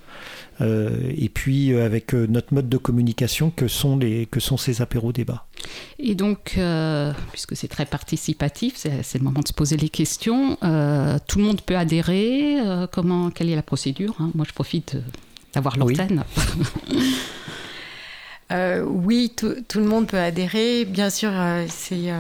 Euh, 0.61 1.13
et 1.17 1.29
puis 1.29 1.73
euh, 1.73 1.85
avec 1.85 2.15
euh, 2.15 2.27
notre 2.29 2.55
mode 2.55 2.69
de 2.69 2.77
communication 2.77 3.51
que 3.51 3.67
sont, 3.67 3.97
les, 3.97 4.27
que 4.27 4.39
sont 4.39 4.57
ces 4.57 4.83
apéros 4.83 5.13
débats. 5.13 5.47
Et 5.99 6.15
donc, 6.15 6.59
puisque 7.33 7.57
c'est 7.57 7.69
très 7.69 7.87
participatif, 7.87 8.77
c'est 8.77 9.19
le 9.19 9.25
moment 9.25 9.41
de 9.41 9.49
se 9.49 9.53
poser 9.53 9.77
les 9.77 9.89
questions. 9.89 10.57
tout 10.57 11.39
le 11.39 11.45
monde 11.45 11.61
peut 11.63 11.77
adhérer. 11.77 12.59
comment, 12.93 13.31
quelle 13.31 13.49
est 13.49 13.57
la 13.57 13.63
procédure 13.63 14.15
hein 14.21 14.31
Moi, 14.35 14.45
je 14.49 14.53
profite 14.53 14.97
d'avoir 15.53 15.77
l'antenne. 15.77 16.25
Oui. 18.87 19.33
tout, 19.37 19.57
tout, 19.67 19.81
le 19.81 19.87
monde 19.87 20.07
peut 20.07 20.19
adhérer. 20.19 20.85
Bien 20.85 21.11
sûr, 21.11 21.33
c'est 21.69 22.13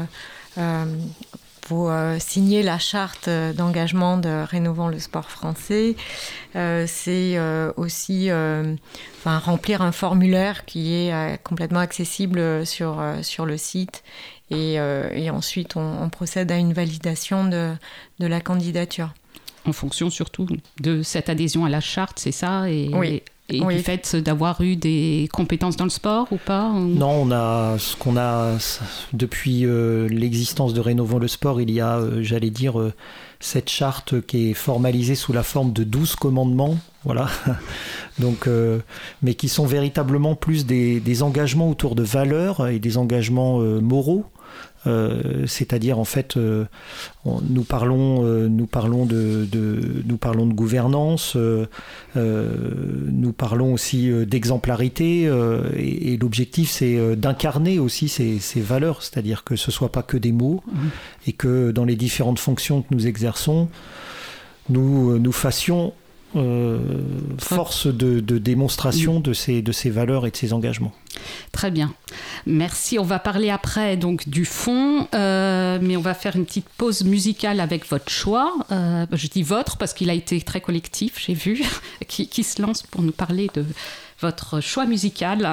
pour 1.64 1.90
euh, 1.90 2.18
signer 2.18 2.62
la 2.62 2.78
charte 2.78 3.28
d'engagement 3.28 4.18
de 4.18 4.44
Rénovons 4.44 4.88
le 4.88 4.98
sport 4.98 5.30
français. 5.30 5.96
Euh, 6.56 6.84
c'est 6.86 7.36
euh, 7.36 7.72
aussi 7.76 8.28
enfin, 8.30 9.38
remplir 9.38 9.80
un 9.80 9.92
formulaire 9.92 10.66
qui 10.66 10.94
est 10.94 11.42
complètement 11.42 11.80
accessible 11.80 12.66
sur, 12.66 13.02
sur 13.22 13.46
le 13.46 13.56
site. 13.56 14.04
Et, 14.50 14.74
et 14.74 15.30
ensuite, 15.30 15.76
on, 15.76 16.08
procède 16.10 16.52
à 16.52 16.56
une 16.56 16.74
validation 16.74 17.44
de, 17.44 17.72
de, 18.18 18.26
la 18.26 18.40
candidature. 18.40 19.14
En 19.64 19.72
fonction 19.72 20.10
surtout 20.10 20.46
de 20.80 21.02
cette 21.02 21.30
adhésion 21.30 21.64
à 21.64 21.70
la 21.70 21.80
charte, 21.80 22.18
c'est 22.18 22.30
ça? 22.30 22.68
Et, 22.68 22.90
Oui. 22.92 23.22
Et 23.50 23.60
du 23.60 23.78
fait 23.80 24.16
d'avoir 24.16 24.62
eu 24.62 24.74
des 24.74 25.28
compétences 25.30 25.76
dans 25.76 25.84
le 25.84 25.90
sport 25.90 26.28
ou 26.30 26.38
pas 26.38 26.70
Non, 26.70 27.10
on 27.10 27.30
a 27.30 27.76
ce 27.78 27.94
qu'on 27.94 28.16
a 28.16 28.56
depuis 29.12 29.66
euh, 29.66 30.08
l'existence 30.08 30.72
de 30.72 30.80
Rénovons 30.80 31.18
le 31.18 31.28
sport, 31.28 31.60
il 31.60 31.70
y 31.70 31.78
a, 31.78 31.98
euh, 31.98 32.22
j'allais 32.22 32.48
dire, 32.48 32.80
euh, 32.80 32.94
cette 33.40 33.68
charte 33.68 34.22
qui 34.22 34.50
est 34.50 34.54
formalisée 34.54 35.14
sous 35.14 35.34
la 35.34 35.42
forme 35.42 35.74
de 35.74 35.84
12 35.84 36.16
commandements, 36.16 36.78
voilà. 37.04 37.28
Donc, 38.18 38.48
mais 39.22 39.34
qui 39.34 39.48
sont 39.48 39.66
véritablement 39.66 40.36
plus 40.36 40.64
des, 40.64 41.00
des, 41.00 41.22
engagements 41.22 41.68
autour 41.68 41.96
de 41.96 42.02
valeurs 42.02 42.68
et 42.68 42.78
des 42.78 42.96
engagements 42.96 43.58
moraux 43.58 44.24
euh, 44.86 45.46
c'est-à-dire 45.46 45.98
en 45.98 46.04
fait, 46.04 46.36
euh, 46.36 46.64
nous 47.24 47.64
parlons, 47.64 48.24
euh, 48.24 48.48
nous 48.48 48.66
parlons 48.66 49.06
de, 49.06 49.46
nous 50.06 50.16
parlons 50.16 50.46
de 50.46 50.52
gouvernance, 50.52 51.36
nous 52.16 53.32
parlons 53.32 53.72
aussi 53.72 54.10
d'exemplarité, 54.26 55.30
et, 55.76 56.16
l'objectif 56.16 56.70
c'est 56.70 57.16
d'incarner 57.16 57.78
aussi 57.78 58.08
ces, 58.08 58.60
valeurs, 58.60 59.02
c'est-à-dire 59.02 59.44
que 59.44 59.56
ce 59.56 59.70
soit 59.70 59.90
pas 59.92 60.02
que 60.02 60.16
des 60.16 60.32
mots, 60.32 60.62
mmh. 60.66 60.78
et 61.26 61.32
que 61.32 61.70
dans 61.70 61.84
les 61.84 61.96
différentes 61.96 62.38
fonctions 62.38 62.82
que 62.82 62.94
nous 62.94 63.06
exerçons, 63.06 63.68
nous 64.68 65.18
nous 65.18 65.32
fassions 65.32 65.92
euh, 66.36 66.78
force 67.38 67.86
de, 67.86 68.18
démonstration 68.38 69.20
de 69.20 69.32
ces, 69.32 69.62
de 69.62 69.70
ces 69.70 69.88
valeurs 69.88 70.26
et 70.26 70.32
de 70.32 70.36
ces 70.36 70.52
engagements. 70.52 70.92
Très 71.52 71.70
bien. 71.70 71.94
Merci. 72.46 72.98
On 72.98 73.04
va 73.04 73.18
parler 73.18 73.50
après 73.50 73.96
donc 73.96 74.28
du 74.28 74.44
fond, 74.44 75.08
euh, 75.14 75.78
mais 75.80 75.96
on 75.96 76.00
va 76.00 76.14
faire 76.14 76.36
une 76.36 76.44
petite 76.44 76.68
pause 76.68 77.04
musicale 77.04 77.60
avec 77.60 77.88
votre 77.88 78.10
choix. 78.10 78.54
Euh, 78.70 79.06
je 79.12 79.28
dis 79.28 79.42
votre 79.42 79.76
parce 79.76 79.94
qu'il 79.94 80.10
a 80.10 80.14
été 80.14 80.40
très 80.40 80.60
collectif, 80.60 81.22
j'ai 81.24 81.34
vu, 81.34 81.62
qui, 82.08 82.28
qui, 82.28 82.42
se 82.42 82.60
lance 82.60 82.82
pour 82.82 83.02
nous 83.02 83.12
parler 83.12 83.50
de 83.54 83.64
votre 84.20 84.60
choix 84.60 84.86
musical. 84.86 85.48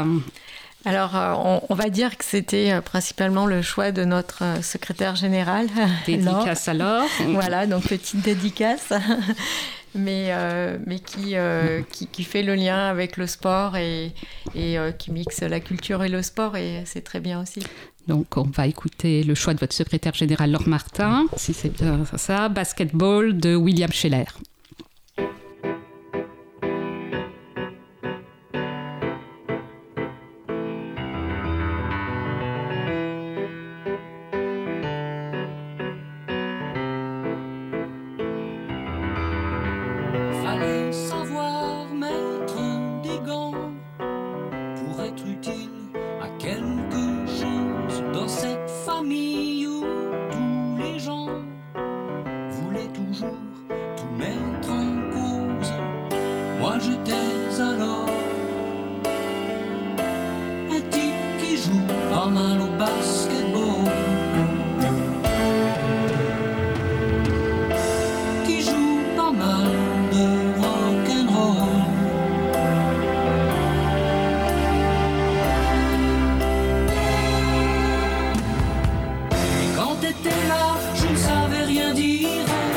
Alors, 0.83 1.63
on, 1.69 1.75
va 1.75 1.89
dire 1.89 2.17
que 2.17 2.25
c'était 2.25 2.81
principalement 2.81 3.45
le 3.45 3.61
choix 3.61 3.91
de 3.91 4.03
notre 4.03 4.43
secrétaire 4.63 5.15
général. 5.15 5.67
Dédicace 6.07 6.67
alors. 6.67 7.05
voilà, 7.27 7.67
donc 7.67 7.83
petite 7.83 8.21
dédicace 8.21 8.91
mais, 9.95 10.27
euh, 10.29 10.77
mais 10.85 10.99
qui, 10.99 11.35
euh, 11.35 11.81
qui, 11.91 12.07
qui, 12.07 12.23
fait 12.23 12.43
le 12.43 12.55
lien 12.55 12.87
avec 12.87 13.17
le 13.17 13.27
sport 13.27 13.75
et, 13.77 14.13
et 14.55 14.77
euh, 14.77 14.91
qui 14.91 15.11
mixe 15.11 15.41
la 15.41 15.59
culture 15.59 16.03
et 16.03 16.09
le 16.09 16.21
sport, 16.21 16.57
et 16.57 16.83
c'est 16.85 17.01
très 17.01 17.19
bien 17.19 17.41
aussi. 17.41 17.61
Donc, 18.07 18.37
on 18.37 18.43
va 18.43 18.67
écouter 18.67 19.23
le 19.23 19.35
choix 19.35 19.53
de 19.53 19.59
votre 19.59 19.73
secrétaire 19.73 20.13
général, 20.13 20.51
Laure 20.51 20.67
Martin, 20.67 21.25
si 21.37 21.53
c'est 21.53 21.69
bien 21.69 22.03
ça, 22.17 22.49
Basketball 22.49 23.37
de 23.37 23.55
William 23.55 23.91
Scheller. 23.91 24.25
je 80.95 81.07
ne 81.07 81.15
savais 81.15 81.63
rien 81.63 81.93
dire. 81.93 82.70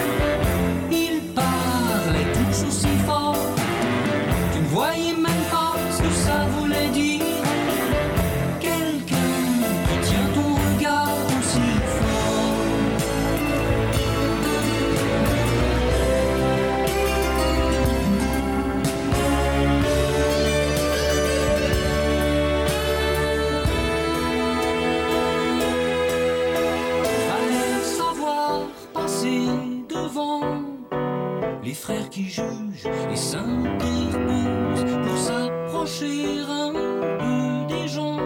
qui 32.15 32.31
juge 32.31 32.87
et 33.13 33.17
s'interpose 33.17 34.85
pour 35.03 35.19
s'approcher 35.19 36.43
un 36.49 36.73
peu 37.19 37.75
des 37.75 37.89
gens. 37.89 38.21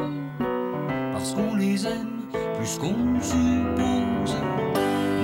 Parce 1.10 1.32
qu'on 1.32 1.56
les 1.56 1.86
aime 1.86 2.20
plus 2.58 2.76
qu'on 2.76 3.18
suppose. 3.18 4.36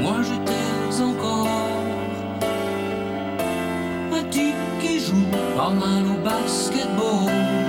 Moi 0.01 0.17
je 0.23 0.35
t'aise 0.47 1.03
encore. 1.03 1.47
Un 4.15 4.25
type 4.31 4.55
qui 4.81 4.99
joue 4.99 5.27
pas 5.55 5.69
mal 5.69 6.05
au 6.07 6.25
basketball. 6.25 7.64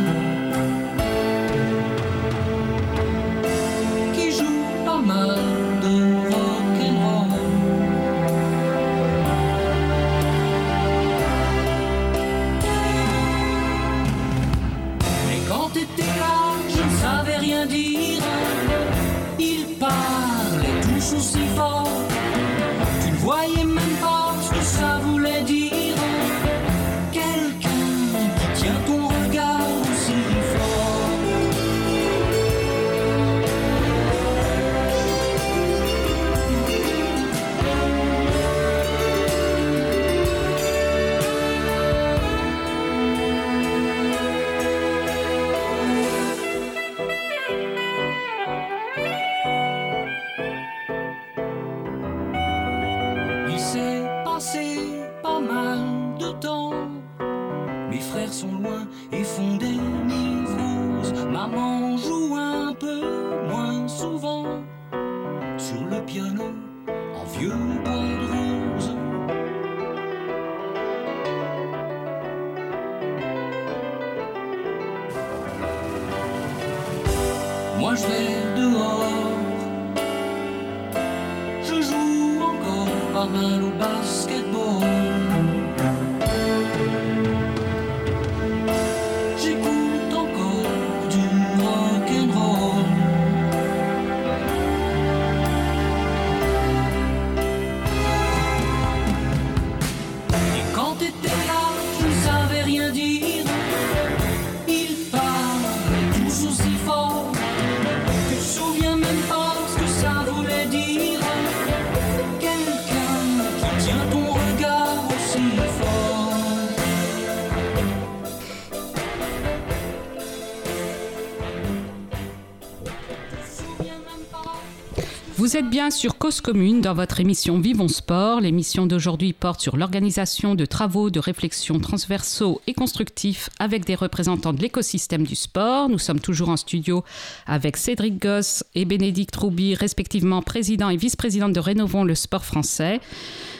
Vous 125.55 125.59
êtes 125.59 125.69
bien 125.69 125.89
sur 125.89 126.17
Cause 126.17 126.41
Commune 126.41 126.81
dans 126.81 126.93
votre 126.93 127.21
émission 127.21 127.59
Vivons 127.59 127.87
Sport. 127.87 128.41
L'émission 128.41 128.87
d'aujourd'hui 128.87 129.31
porte 129.31 129.61
sur 129.61 129.77
l'organisation 129.77 130.53
de 130.53 130.65
travaux 130.65 131.09
de 131.09 131.21
réflexion 131.21 131.79
transversaux 131.79 132.59
et 132.67 132.73
constructifs 132.73 133.49
avec 133.57 133.85
des 133.85 133.95
représentants 133.95 134.51
de 134.51 134.61
l'écosystème 134.61 135.23
du 135.23 135.35
sport. 135.35 135.87
Nous 135.87 135.97
sommes 135.97 136.19
toujours 136.19 136.49
en 136.49 136.57
studio 136.57 137.05
avec 137.47 137.77
Cédric 137.77 138.21
Goss 138.21 138.65
et 138.75 138.83
Bénédicte 138.83 139.37
Rouby, 139.37 139.75
respectivement 139.75 140.41
président 140.41 140.89
et 140.89 140.97
vice-présidente 140.97 141.53
de 141.53 141.61
Rénovons 141.61 142.03
le 142.03 142.15
sport 142.15 142.43
français, 142.43 142.99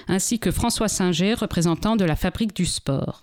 ainsi 0.10 0.38
que 0.38 0.52
François 0.52 0.90
Singer, 0.90 1.36
représentant 1.36 1.96
de 1.96 2.04
la 2.04 2.18
Fabrique 2.18 2.54
du 2.54 2.66
sport. 2.66 3.22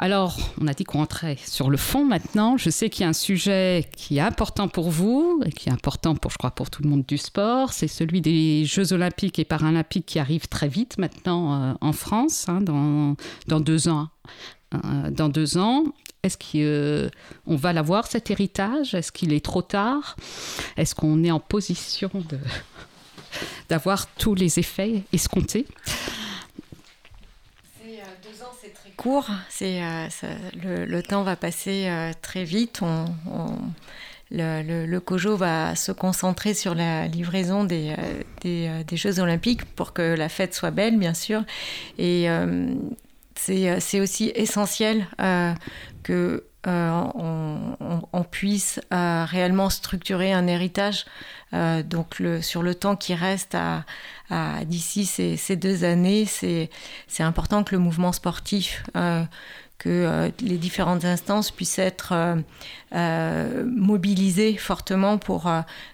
Alors, 0.00 0.38
on 0.60 0.68
a 0.68 0.74
dit 0.74 0.84
qu'on 0.84 0.98
rentrait 0.98 1.36
sur 1.44 1.70
le 1.70 1.76
fond 1.76 2.04
maintenant. 2.04 2.56
Je 2.56 2.70
sais 2.70 2.88
qu'il 2.88 3.02
y 3.02 3.04
a 3.04 3.08
un 3.08 3.12
sujet 3.12 3.84
qui 3.96 4.18
est 4.18 4.20
important 4.20 4.68
pour 4.68 4.90
vous 4.90 5.42
et 5.44 5.50
qui 5.50 5.68
est 5.68 5.72
important 5.72 6.14
pour, 6.14 6.30
je 6.30 6.38
crois, 6.38 6.52
pour 6.52 6.70
tout 6.70 6.84
le 6.84 6.88
monde 6.88 7.04
du 7.04 7.18
sport. 7.18 7.72
C'est 7.72 7.88
celui 7.88 8.20
des 8.20 8.64
Jeux 8.64 8.92
olympiques 8.92 9.40
et 9.40 9.44
paralympiques 9.44 10.06
qui 10.06 10.20
arrivent 10.20 10.46
très 10.46 10.68
vite 10.68 10.98
maintenant 10.98 11.52
euh, 11.52 11.74
en 11.80 11.92
France, 11.92 12.48
hein, 12.48 12.60
dans, 12.60 13.16
deux 13.60 13.88
ans. 13.88 14.08
Euh, 14.72 15.10
dans 15.10 15.28
deux 15.28 15.58
ans. 15.58 15.86
Est-ce 16.22 16.38
qu'on 16.38 16.58
euh, 16.58 17.10
va 17.46 17.72
l'avoir 17.72 18.06
cet 18.06 18.30
héritage? 18.30 18.94
Est-ce 18.94 19.10
qu'il 19.10 19.32
est 19.32 19.44
trop 19.44 19.62
tard? 19.62 20.14
Est-ce 20.76 20.94
qu'on 20.94 21.24
est 21.24 21.32
en 21.32 21.40
position 21.40 22.10
d'avoir 23.68 24.06
tous 24.14 24.36
les 24.36 24.60
effets 24.60 25.02
escomptés? 25.12 25.66
Court. 28.98 29.30
C'est, 29.48 29.80
euh, 29.82 30.08
le, 30.86 31.02
temps 31.02 31.22
va 31.22 31.36
passer 31.36 31.86
euh, 31.88 32.12
très 32.20 32.44
vite. 32.44 32.80
On, 32.82 33.06
le, 34.30 34.84
le, 34.84 35.00
COJO 35.00 35.36
va 35.36 35.74
se 35.74 35.92
concentrer 35.92 36.52
sur 36.52 36.74
la 36.74 37.06
livraison 37.06 37.64
des, 37.64 37.94
euh, 38.44 38.82
des, 38.82 38.96
Jeux 38.96 39.20
Olympiques 39.20 39.64
pour 39.64 39.94
que 39.94 40.02
la 40.02 40.28
fête 40.28 40.52
soit 40.52 40.72
belle, 40.72 40.98
bien 40.98 41.14
sûr. 41.14 41.44
Et 41.96 42.28
c'est, 43.34 44.00
aussi 44.00 44.32
essentiel 44.34 45.06
que 46.02 46.44
on, 46.66 48.24
puisse 48.30 48.80
réellement 48.90 49.70
structurer 49.70 50.34
un 50.34 50.46
héritage 50.46 51.06
donc 51.52 52.18
le, 52.18 52.42
sur 52.42 52.62
le 52.62 52.74
temps 52.74 52.96
qui 52.96 53.14
reste 53.14 53.54
à, 53.54 53.84
d'ici 54.66 55.06
ces, 55.06 55.56
deux 55.56 55.84
années, 55.84 56.26
c'est 56.26 56.68
important 57.22 57.64
que 57.64 57.74
le 57.74 57.80
mouvement 57.80 58.12
sportif, 58.12 58.82
euh, 58.96 59.24
que 59.78 59.88
euh, 59.88 60.30
les 60.40 60.56
différentes 60.56 61.04
instances 61.04 61.50
puissent 61.50 61.78
être 61.78 62.12
euh, 62.94 63.64
mobiliser 63.64 64.56
fortement 64.56 65.18
pour 65.18 65.50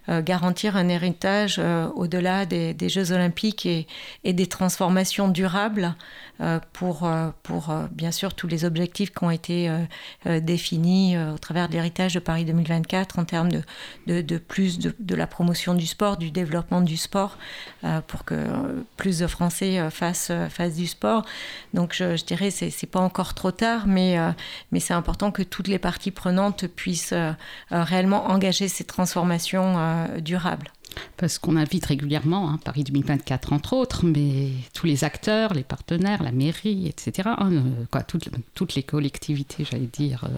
garantir 0.09 0.77
un 0.77 0.88
héritage 0.88 1.61
au-delà 1.94 2.47
des, 2.47 2.88
Jeux 2.88 3.12
olympiques 3.12 3.66
et, 3.66 4.33
des 4.33 4.47
transformations 4.47 5.29
durables 5.29 5.94
pour, 6.73 7.09
pour 7.42 7.75
bien 7.90 8.11
sûr 8.11 8.35
tous 8.35 8.47
les 8.47 8.64
objectifs 8.64 9.12
qui 9.12 9.25
ont 9.25 9.31
été 9.31 9.70
définis 10.25 11.16
au 11.18 11.38
travers 11.38 11.68
de 11.68 11.75
l'héritage 11.75 12.14
de 12.14 12.20
Paris 12.20 12.44
2024 12.44 13.18
en 13.18 13.25
termes 13.25 13.51
de, 14.07 14.20
de, 14.20 14.38
plus 14.38 14.79
de, 14.79 15.14
la 15.14 15.27
promotion 15.27 15.75
du 15.75 15.87
sport, 15.87 16.16
du 16.16 16.31
développement 16.31 16.81
du 16.81 16.97
sport, 16.97 17.38
pour 18.09 18.25
que 18.25 18.35
plus 18.97 19.18
de 19.18 19.27
Français 19.27 19.90
fassent, 19.90 20.33
fassent 20.51 20.77
du 20.77 20.87
sport. 20.87 21.25
Donc 21.73 21.94
je, 21.94 22.16
je 22.16 22.25
dirais 22.25 22.51
c'est 22.51 22.70
c'est 22.70 22.87
pas 22.87 23.01
encore 23.01 23.35
trop 23.35 23.53
tard, 23.53 23.87
mais, 23.87 24.16
mais 24.73 24.81
c'est 24.81 24.94
important 24.94 25.31
que 25.31 25.42
toutes 25.42 25.68
les 25.68 25.79
parties 25.79 26.11
prenantes 26.11 26.66
puissent 26.66 26.85
puisse 26.85 27.12
euh, 27.12 27.33
euh, 27.73 27.83
réellement 27.83 28.27
engager 28.27 28.68
ces 28.68 28.85
transformations 28.85 29.79
euh, 29.79 30.20
durables. 30.20 30.70
Parce 31.16 31.38
qu'on 31.38 31.57
invite 31.57 31.87
régulièrement, 31.87 32.51
hein, 32.51 32.59
Paris 32.64 32.85
2024 32.85 33.53
entre 33.53 33.73
autres, 33.75 34.05
mais 34.05 34.51
tous 34.73 34.87
les 34.87 35.05
acteurs, 35.05 35.55
les 35.55 35.62
partenaires, 35.62 36.23
la 36.23 36.33
mairie, 36.33 36.87
etc., 36.88 37.31
hein, 37.38 37.51
quoi, 37.90 38.03
toutes, 38.03 38.75
les 38.75 38.83
collectivités, 38.83 39.64
j'allais 39.64 39.88
dire, 39.92 40.29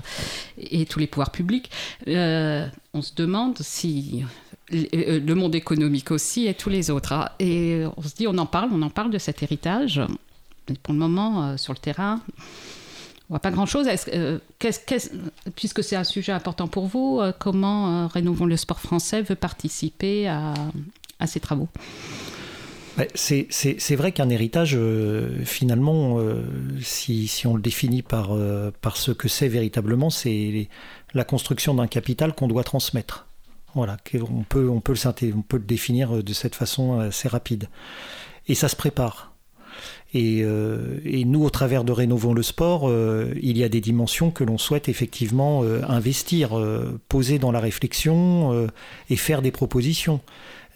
et 0.59 0.87
tous 0.87 0.99
les 0.99 1.07
pouvoirs 1.07 1.31
publics, 1.31 1.71
on 2.07 3.03
se 3.03 3.15
demande 3.15 3.59
si 3.61 4.25
le 4.71 5.35
monde 5.35 5.55
économique 5.55 6.11
aussi 6.11 6.47
et 6.47 6.55
tous 6.55 6.71
les 6.71 6.91
autres. 6.91 7.13
Hein. 7.13 7.29
et 7.39 7.85
on 7.97 8.03
se 8.03 8.15
dit, 8.15 8.27
on 8.27 8.39
en 8.39 8.47
parle, 8.47 8.71
on 8.73 8.83
en 8.83 8.91
parle 8.91 9.11
de 9.11 9.19
cet 9.19 9.43
héritage. 9.43 10.01
Mais 10.69 10.77
pour 10.83 10.95
le 10.95 10.99
moment, 10.99 11.57
sur 11.57 11.73
le 11.73 11.79
terrain, 11.79 12.21
pas 13.43 13.51
grand-chose. 13.51 13.89
Euh, 14.13 14.39
puisque 15.57 15.83
c'est 15.83 15.97
un 15.97 16.05
sujet 16.05 16.33
important 16.33 16.69
pour 16.69 16.87
vous, 16.87 17.19
euh, 17.21 17.33
comment 17.37 18.05
euh, 18.05 18.07
Rénovons 18.07 18.47
le 18.47 18.57
sport 18.57 18.81
français 18.81 19.23
veut 19.23 19.35
participer 19.35 20.29
à, 20.29 20.55
ces 21.27 21.41
travaux? 21.41 21.69
C'est 23.15 23.97
vrai 23.97 24.13
qu'un 24.13 24.31
héritage, 24.31 24.79
finalement, 25.45 26.19
si, 26.81 27.43
on 27.45 27.55
le 27.55 27.61
définit 27.61 28.03
par, 28.03 28.31
ce 28.95 29.11
que 29.11 29.29
c'est 29.29 29.49
véritablement, 29.49 30.09
c'est 30.09 30.69
la 31.13 31.25
construction 31.25 31.75
d'un 31.75 31.89
capital 31.89 32.35
qu'on 32.35 32.49
doit 32.49 32.65
transmettre. 32.65 33.27
Voilà, 33.75 33.99
on 34.15 34.45
peut, 34.45 34.71
on 34.71 34.81
peut 34.81 34.95
le 34.95 35.59
définir 35.59 36.23
de 36.23 36.33
cette 36.33 36.55
façon 36.55 37.01
assez 37.01 37.29
rapide. 37.29 37.69
Et 38.49 38.55
ça 38.55 38.69
se 38.69 38.77
prépare. 38.77 39.36
Euh, 40.17 40.99
et, 41.05 41.25
nous, 41.25 41.45
au 41.45 41.51
travers 41.51 41.85
de 41.85 41.93
Rénovons 41.93 42.35
le 42.35 42.43
sport, 42.43 42.89
euh, 42.89 43.33
il 43.41 43.57
y 43.59 43.65
a 43.65 43.69
des 43.69 43.81
dimensions 43.81 44.31
que 44.31 44.45
l'on 44.45 44.59
souhaite 44.59 44.89
effectivement 44.89 45.63
euh, 45.63 45.81
investir, 45.89 46.59
poser 47.09 47.39
dans 47.39 47.53
la 47.53 47.61
réflexion 47.61 48.69
et 49.11 49.17
faire 49.17 49.43
des 49.43 49.51
propositions. 49.51 50.21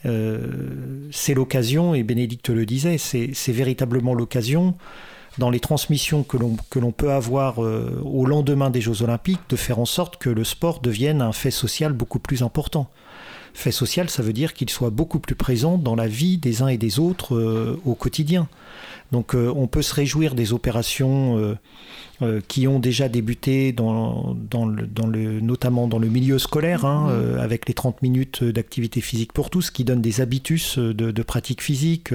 c'est 0.04 1.34
l'occasion, 1.34 1.94
et 1.94 2.02
Bénédicte 2.02 2.50
le 2.50 2.66
disait, 2.66 2.98
c'est 2.98 3.52
véritablement 3.52 4.14
l'occasion 4.14 4.74
dans 5.38 5.50
les 5.50 5.60
transmissions 5.60 6.22
que 6.22 6.78
l'on 6.78 6.92
peut 6.92 7.12
avoir 7.12 7.58
au 7.58 8.26
lendemain 8.26 8.70
des 8.70 8.80
Jeux 8.80 9.02
olympiques, 9.02 9.40
de 9.48 9.56
faire 9.56 9.78
en 9.78 9.84
sorte 9.84 10.16
que 10.16 10.30
le 10.30 10.44
sport 10.44 10.80
devienne 10.80 11.22
un 11.22 11.32
fait 11.32 11.50
social 11.50 11.92
beaucoup 11.92 12.18
plus 12.18 12.42
important. 12.42 12.90
Fait 13.54 13.72
social, 13.72 14.08
ça 14.08 14.22
veut 14.22 14.32
dire 14.32 14.54
qu'il 14.54 14.70
soit 14.70 14.90
beaucoup 14.90 15.18
plus 15.18 15.34
présent 15.34 15.76
dans 15.76 15.94
la 15.94 16.06
vie 16.06 16.38
des 16.38 16.62
uns 16.62 16.68
et 16.68 16.78
des 16.78 16.98
autres 16.98 17.78
au 17.84 17.94
quotidien. 17.94 18.48
Donc 19.12 19.34
euh, 19.34 19.52
on 19.54 19.66
peut 19.66 19.82
se 19.82 19.94
réjouir 19.94 20.34
des 20.34 20.52
opérations 20.52 21.36
euh, 21.36 21.54
euh, 22.22 22.40
qui 22.46 22.68
ont 22.68 22.78
déjà 22.78 23.08
débuté 23.08 23.72
dans, 23.72 24.36
le, 24.54 25.40
notamment 25.40 25.88
dans 25.88 25.98
le 25.98 26.08
milieu 26.08 26.38
scolaire, 26.38 26.84
hein, 26.84 27.10
mmh. 27.10 27.38
avec 27.38 27.66
les 27.68 27.74
30 27.74 28.02
minutes 28.02 28.44
d'activité 28.44 29.00
physique 29.00 29.32
pour 29.32 29.50
tous, 29.50 29.70
qui 29.70 29.84
donnent 29.84 30.02
des 30.02 30.20
habitus 30.20 30.78
de, 30.78 31.22
pratique 31.22 31.62
physique. 31.62 32.12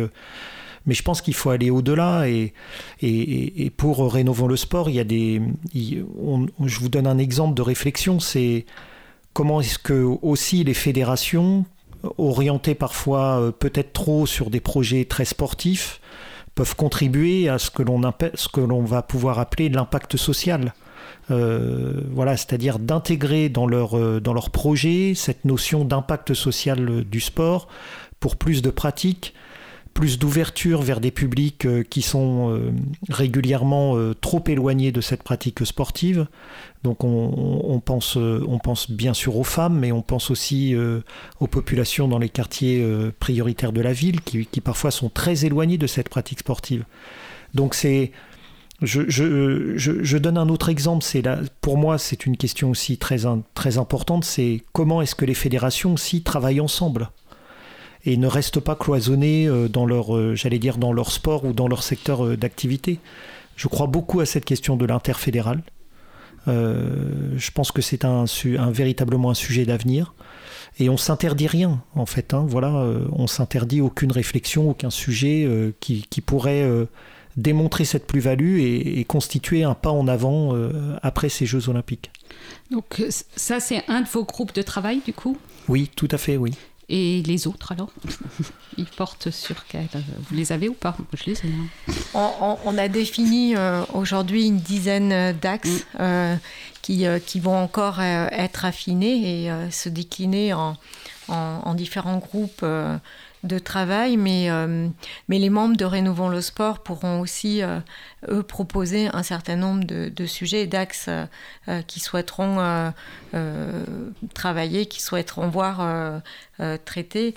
Mais 0.88 0.94
je 0.94 1.02
pense 1.02 1.22
qu'il 1.22 1.34
faut 1.34 1.50
aller 1.50 1.72
au-delà 1.72 2.30
et, 2.30 2.54
et, 3.02 3.70
pour 3.72 4.14
Rénovons 4.14 4.48
le 4.48 4.56
sport, 4.56 4.90
il 4.90 4.96
y 4.96 5.00
a 5.00 5.04
des. 5.04 5.42
je 5.74 6.80
vous 6.80 6.90
donne 6.90 7.08
un 7.08 7.18
exemple 7.18 7.56
de 7.56 7.64
réflexion, 7.64 8.20
c'est 8.20 8.66
comment 9.36 9.62
est-ce 9.62 9.78
que 9.78 10.02
aussi 10.24 10.64
les 10.64 10.74
fédérations, 10.74 11.66
orientées 12.18 12.74
parfois 12.74 13.54
peut-être 13.60 13.94
trop 13.94 14.26
sur 14.26 14.50
des 14.50 14.62
projets 14.62 15.06
très 15.06 15.26
sportifs, 15.26 16.02
peuvent 16.56 16.76
contribuer 16.76 17.50
à 17.50 17.60
ce 17.60 17.70
que 17.70 17.84
l'on 17.84 18.02
ce 18.34 18.48
que 18.48 18.62
l'on 18.62 18.84
va 18.84 19.02
pouvoir 19.04 19.38
appeler 19.38 19.70
l'impact 19.70 20.18
social. 20.18 20.74
Euh, 21.32 22.02
voilà, 22.12 22.38
c'est-à-dire 22.38 22.80
d'intégrer 22.80 23.50
dans 23.50 23.68
leur, 23.68 23.98
euh, 23.98 24.20
dans 24.20 24.34
leur 24.34 24.52
projet 24.52 25.14
cette 25.16 25.44
notion 25.44 25.84
d'impact 25.84 26.34
social 26.34 27.04
du 27.04 27.20
sport 27.20 27.68
pour 28.20 28.36
plus 28.36 28.62
de 28.62 28.70
pratiques, 28.70 29.34
plus 29.96 30.20
d'ouverture 30.20 30.84
vers 30.84 31.00
des 31.00 31.10
publics 31.10 31.68
qui 31.90 32.04
sont 32.04 32.60
régulièrement 33.10 33.98
trop 34.22 34.44
éloignés 34.46 34.92
de 34.92 35.02
cette 35.02 35.24
pratique 35.24 35.66
sportive. 35.66 36.28
Donc 36.84 37.04
on, 37.04 37.82
pense, 37.84 38.18
on 38.18 38.60
pense 38.60 38.92
bien 38.92 39.16
sûr 39.16 39.38
aux 39.38 39.44
femmes, 39.46 39.80
mais 39.80 39.92
on 39.94 40.02
pense 40.04 40.30
aussi 40.30 40.76
aux 41.40 41.48
populations 41.48 42.08
dans 42.08 42.20
les 42.20 42.30
quartiers 42.30 42.86
prioritaires 43.20 43.72
de 43.72 43.82
la 43.82 43.94
ville 43.94 44.22
qui, 44.22 44.46
qui, 44.46 44.60
parfois 44.60 44.92
sont 44.92 45.10
très 45.10 45.46
éloignés 45.46 45.78
de 45.78 45.88
cette 45.88 46.10
pratique 46.10 46.40
sportive. 46.40 46.84
Donc 47.54 47.74
c'est 47.74 48.12
je, 48.82 49.10
je, 49.10 49.78
je, 49.78 50.18
donne 50.18 50.38
un 50.38 50.50
autre 50.50 50.70
exemple. 50.70 51.06
Pour 51.62 51.78
moi, 51.78 51.98
c'est 51.98 52.26
une 52.26 52.36
question 52.36 52.70
aussi 52.70 52.98
très, 52.98 53.20
très 53.54 53.78
importante. 53.78 54.26
C'est 54.26 54.62
comment 54.74 55.02
est-ce 55.02 55.16
que 55.16 55.26
les 55.26 55.34
fédérations 55.34 55.94
aussi 55.94 56.24
travaillent 56.24 56.60
ensemble? 56.60 57.10
Et 58.06 58.18
ne 58.18 58.28
restent 58.28 58.60
pas 58.60 58.76
cloisonnées 58.76 59.48
euh, 59.48 59.68
dans 59.68 59.86
leur, 59.86 60.16
euh, 60.16 60.36
j'allais 60.36 60.60
dire, 60.60 60.78
dans 60.78 60.94
leur 60.94 61.12
sport 61.12 61.44
ou 61.46 61.54
dans 61.54 61.68
leur 61.68 61.84
secteur 61.84 62.26
euh, 62.26 62.38
d'activité. 62.38 63.00
Je 63.56 63.68
crois 63.68 63.88
beaucoup 63.88 64.20
à 64.20 64.26
cette 64.26 64.46
question 64.46 64.76
de 64.76 64.86
l'interfédéral. 64.86 65.64
je 66.48 67.52
pense 67.52 67.72
que 67.72 67.82
c'est 67.82 68.06
un, 68.06 68.26
un, 68.60 68.72
véritablement 68.72 69.32
un 69.32 69.34
sujet 69.34 69.66
d'avenir. 69.66 70.14
Et 70.78 70.90
on 70.90 70.98
s'interdit 70.98 71.48
rien, 71.48 71.82
en 71.96 72.06
fait. 72.06 72.34
Hein, 72.34 72.46
voilà, 72.48 72.86
on 73.14 73.28
s'interdit 73.28 73.80
aucune 73.80 74.12
réflexion, 74.12 74.70
aucun 74.70 74.90
sujet 74.90 75.50
qui, 75.80 76.06
qui, 76.10 76.20
pourrait 76.20 76.70
démontrer 77.38 77.86
cette 77.86 78.06
plus-value 78.08 78.60
et, 78.60 79.06
constituer 79.06 79.64
un 79.64 79.74
pas 79.74 79.92
en 79.92 80.10
avant 80.10 80.54
après 81.02 81.30
ces 81.30 81.46
Jeux 81.46 81.70
olympiques. 81.70 82.12
Donc 82.72 83.02
ça, 83.38 83.62
c'est 83.62 83.84
un 83.88 84.02
de 84.02 84.08
vos 84.10 84.26
groupes 84.26 84.54
de 84.54 84.64
travail, 84.64 85.00
du 85.06 85.14
coup? 85.14 85.38
Oui, 85.70 85.90
tout 85.96 86.10
à 86.12 86.18
fait, 86.18 86.36
oui. 86.36 86.52
Et 86.88 87.24
les 87.24 87.48
autres, 87.48 87.72
alors 87.72 87.90
Ils 88.78 88.86
portent 88.86 89.32
sur 89.32 89.66
quel 89.68 89.88
Vous 90.30 90.36
les 90.36 90.52
avez 90.52 90.70
ou 90.70 90.74
pas 90.74 90.96
Je 91.14 91.26
les 91.26 91.34
ai. 91.34 91.50
Hein. 92.14 92.58
On, 92.64 92.78
a 92.78 92.88
défini 92.88 93.56
euh, 93.56 93.84
aujourd'hui 93.94 94.46
une 94.48 94.60
dizaine 94.60 95.34
d'axes 95.34 95.86
mm. 95.94 95.98
euh, 96.00 96.36
qui, 96.82 97.06
qui, 97.26 97.40
vont 97.40 97.58
encore 97.58 98.02
être 98.02 98.66
affinés 98.66 99.46
et 99.46 99.72
se 99.72 99.90
décliner 99.90 100.54
en, 100.54 100.78
en, 101.28 101.62
en 101.64 101.74
différents 101.74 102.18
groupes 102.18 102.64
de 103.46 103.60
travail, 103.60 104.18
mais, 104.18 104.50
euh, 104.50 104.88
mais 105.30 105.40
les 105.40 105.50
membres 105.50 105.78
de 105.78 105.86
Rénovons 105.86 106.30
le 106.30 106.42
sport 106.42 106.84
pourront 106.84 107.22
aussi, 107.22 107.62
euh, 107.62 107.80
eux, 108.30 108.44
proposer 108.44 109.08
un 109.14 109.24
certain 109.24 109.56
nombre 109.56 109.84
de, 109.86 110.26
sujets 110.26 110.64
et 110.64 110.68
d'axes 110.68 111.10
euh, 111.10 111.82
qui 111.84 112.00
souhaiteront 112.00 112.94
travailler, 114.34 114.86
qui 114.86 115.02
souhaiteront 115.02 115.48
voir 115.50 116.22
traiter. 116.86 117.36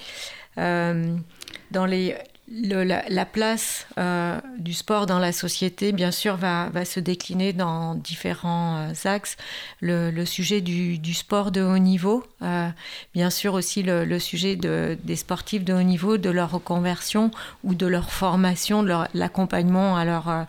dans 0.56 1.86
les, 1.86 2.16
la, 2.50 3.26
place 3.26 3.86
euh, 3.98 4.40
du 4.58 4.72
sport 4.72 5.06
dans 5.06 5.18
la 5.18 5.32
société, 5.32 5.92
bien 5.92 6.10
sûr, 6.10 6.36
va, 6.36 6.70
se 6.84 7.00
décliner 7.00 7.52
dans 7.52 7.94
différents 7.94 8.88
euh, 8.88 9.08
axes. 9.08 9.36
Le, 9.80 10.24
sujet 10.24 10.60
du, 10.60 11.14
sport 11.14 11.50
de 11.50 11.62
haut 11.62 11.78
niveau, 11.78 12.24
euh, 12.42 12.68
bien 13.14 13.30
sûr 13.30 13.54
aussi 13.54 13.82
le, 13.82 14.18
sujet 14.18 14.56
des 14.56 15.16
sportifs 15.16 15.64
de 15.64 15.74
haut 15.74 15.82
niveau, 15.82 16.16
de 16.16 16.30
leur 16.30 16.50
reconversion 16.52 17.30
ou 17.64 17.74
de 17.74 17.86
leur 17.86 18.10
formation, 18.10 18.82
de 18.82 18.94
l'accompagnement 19.14 19.96
à 19.96 20.04
leur 20.04 20.46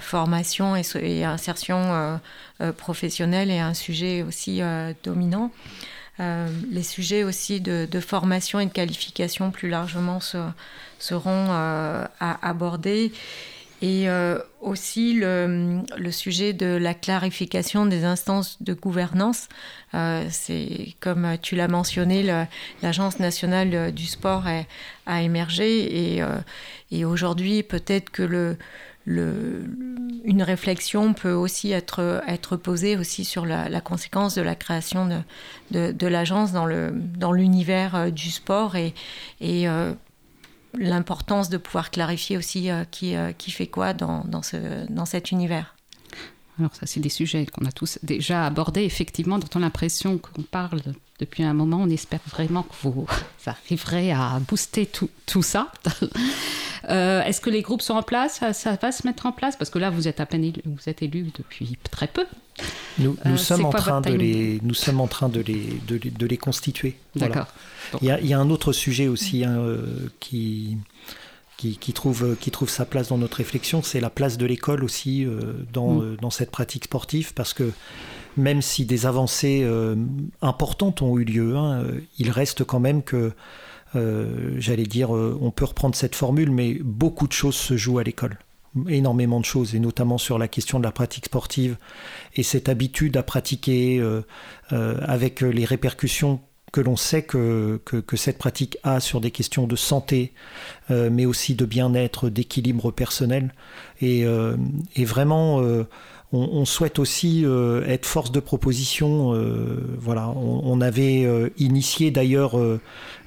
formation 0.00 0.76
et, 0.76 1.24
insertion 1.24 2.20
professionnelle 2.76 3.50
est 3.50 3.60
un 3.60 3.74
sujet 3.74 4.22
aussi 4.22 4.60
dominant. 5.04 5.50
les 6.18 6.82
sujets 6.82 7.24
aussi 7.24 7.60
de, 7.60 8.00
formation 8.00 8.60
et 8.60 8.66
de 8.66 8.72
qualification 8.72 9.50
plus 9.50 9.68
largement 9.68 10.20
se, 10.20 10.38
seront 10.98 11.46
euh, 11.50 12.04
à 12.20 12.48
aborder. 12.48 13.12
Et 13.80 14.08
euh, 14.08 14.40
aussi 14.60 15.12
le, 15.12 15.82
le, 15.96 16.10
sujet 16.10 16.52
de 16.52 16.66
la 16.66 16.94
clarification 16.94 17.86
des 17.86 18.04
instances 18.04 18.60
de 18.60 18.74
gouvernance. 18.74 19.48
Euh, 19.94 20.26
c'est 20.30 20.96
comme 20.98 21.36
tu 21.40 21.54
l'as 21.54 21.68
mentionné, 21.68 22.24
l'Agence 22.82 23.20
nationale 23.20 23.92
du 23.92 24.06
sport 24.06 24.46
a, 25.06 25.22
émergé 25.22 26.16
et, 26.16 26.24
et 26.90 27.04
aujourd'hui 27.04 27.62
peut-être 27.62 28.10
que 28.10 28.24
le, 28.24 28.56
le, 29.04 29.64
une 30.24 30.42
réflexion 30.42 31.14
peut 31.14 31.32
aussi 31.32 31.70
être, 31.70 32.56
posée 32.56 32.96
aussi 32.96 33.24
sur 33.24 33.46
la, 33.46 33.80
conséquence 33.80 34.34
de 34.34 34.42
la 34.42 34.56
création 34.56 35.08
de, 35.70 35.92
de, 35.92 36.06
l'agence 36.08 36.50
dans 36.50 36.66
l'univers 37.32 37.92
dans 37.92 38.10
du 38.10 38.30
sport 38.32 38.74
et, 38.74 38.92
et 39.40 39.68
l'importance 40.74 41.48
de 41.48 41.56
pouvoir 41.56 41.90
clarifier 41.90 42.36
aussi 42.36 42.70
euh, 42.70 42.84
qui, 42.90 43.14
euh, 43.16 43.32
qui 43.32 43.50
fait 43.50 43.66
quoi 43.66 43.94
dans, 43.94 44.24
dans, 44.24 44.42
ce, 44.42 44.90
dans 44.90 45.06
cet 45.06 45.30
univers. 45.30 45.74
Alors 46.58 46.74
ça, 46.74 46.86
c'est 46.86 47.00
des 47.00 47.08
sujets 47.08 47.46
qu'on 47.46 47.64
a 47.66 47.72
tous 47.72 47.98
déjà 48.02 48.44
abordés, 48.44 48.82
effectivement, 48.82 49.38
dont 49.38 49.48
on 49.54 49.58
a 49.58 49.66
l'impression 49.66 50.18
qu'on 50.18 50.42
parle 50.42 50.80
depuis 51.20 51.44
un 51.44 51.54
moment. 51.54 51.78
On 51.80 51.90
espère 51.90 52.20
vraiment 52.26 52.64
que 52.64 52.74
vous 52.82 53.06
arriverez 53.46 54.12
à 54.12 54.40
booster 54.40 54.86
tout, 54.86 55.10
tout 55.26 55.42
ça. 55.42 55.72
Euh, 56.88 57.22
est-ce 57.22 57.40
que 57.40 57.50
les 57.50 57.62
groupes 57.62 57.82
sont 57.82 57.94
en 57.94 58.02
place? 58.02 58.40
Ça, 58.52 58.78
va 58.80 58.92
se 58.92 59.06
mettre 59.06 59.26
en 59.26 59.32
place? 59.32 59.56
Parce 59.56 59.70
que 59.70 59.78
là, 59.78 59.90
vous 59.90 60.08
êtes 60.08 60.20
à 60.20 60.26
peine 60.26 60.44
élu, 60.44 60.62
vous 60.64 60.88
êtes 60.88 61.02
élu 61.02 61.30
depuis 61.36 61.76
très 61.90 62.06
peu. 62.06 62.26
Nous, 62.98 63.16
nous 63.24 63.36
sommes 63.36 63.64
en 63.64 63.70
train 63.70 64.00
de 64.00 64.12
les, 64.12 64.60
nous 64.62 64.74
sommes 64.74 65.00
en 65.00 65.06
train 65.06 65.28
de 65.28 65.40
les, 65.40 65.80
de 65.86 65.98
de 65.98 66.26
les 66.26 66.36
constituer. 66.36 66.96
D'accord. 67.14 67.46
Il, 68.02 68.26
y 68.26 68.32
a 68.32 68.38
un 68.38 68.50
autre 68.50 68.72
sujet 68.72 69.08
aussi 69.08 69.44
hein, 69.44 69.58
euh, 69.58 70.08
qui, 70.20 70.76
qui, 71.56 71.92
trouve, 71.92 72.36
qui 72.40 72.50
trouve 72.50 72.68
sa 72.68 72.84
place 72.84 73.08
dans 73.08 73.18
notre 73.18 73.38
réflexion, 73.38 73.82
c'est 73.82 74.00
la 74.00 74.10
place 74.10 74.36
de 74.36 74.46
l'école 74.46 74.84
aussi 74.84 75.24
euh, 75.24 75.54
dans, 75.72 75.94
mm. 75.94 76.02
euh, 76.02 76.16
dans, 76.20 76.30
cette 76.30 76.50
pratique 76.50 76.84
sportive, 76.84 77.34
parce 77.34 77.54
que 77.54 77.70
même 78.36 78.62
si 78.62 78.84
des 78.84 79.06
avancées 79.06 79.68
importantes 80.42 81.02
ont 81.02 81.18
eu 81.18 81.24
lieu, 81.24 81.56
hein, 81.56 81.82
il 82.18 82.30
reste 82.30 82.62
quand 82.62 82.78
même 82.78 83.02
que, 83.02 83.32
j'allais 83.94 84.86
dire, 84.86 85.10
on 85.10 85.50
peut 85.50 85.64
reprendre 85.64 85.94
cette 85.94 86.14
formule, 86.14 86.50
mais 86.50 86.74
beaucoup 86.82 87.26
de 87.26 87.32
choses 87.32 87.56
se 87.56 87.76
jouent 87.76 87.98
à 87.98 88.04
l'école 88.04 88.38
énormément 88.88 89.40
de 89.40 89.44
choses, 89.44 89.74
et 89.74 89.80
notamment 89.80 90.18
sur 90.18 90.38
la 90.38 90.46
question 90.46 90.78
de 90.78 90.84
la 90.84 90.92
pratique 90.92 91.24
sportive 91.24 91.78
et 92.36 92.42
cette 92.42 92.68
habitude 92.68 93.16
à 93.16 93.22
pratiquer 93.22 94.00
avec 94.70 95.40
les 95.40 95.64
répercussions 95.64 96.40
que 96.72 96.80
l'on 96.80 96.96
sait 96.96 97.22
que, 97.22 97.80
cette 98.14 98.38
pratique 98.38 98.78
a 98.82 99.00
sur 99.00 99.20
des 99.20 99.30
questions 99.30 99.66
de 99.66 99.76
santé, 99.76 100.32
euh, 100.90 101.10
mais 101.10 101.26
aussi 101.26 101.54
de 101.54 101.64
bien-être, 101.64 102.28
d'équilibre 102.28 102.90
personnel. 102.90 103.54
Euh, 104.02 104.56
et 104.94 105.04
vraiment, 105.04 105.62
euh, 106.34 106.36
on, 106.36 106.64
souhaite 106.64 106.98
aussi 106.98 107.44
être 107.86 108.06
force 108.06 108.32
de 108.32 108.40
proposition. 108.40 109.32
voilà, 109.98 110.28
on, 110.28 110.80
avait 110.80 111.26
initié 111.58 112.10
d'ailleurs 112.10 112.56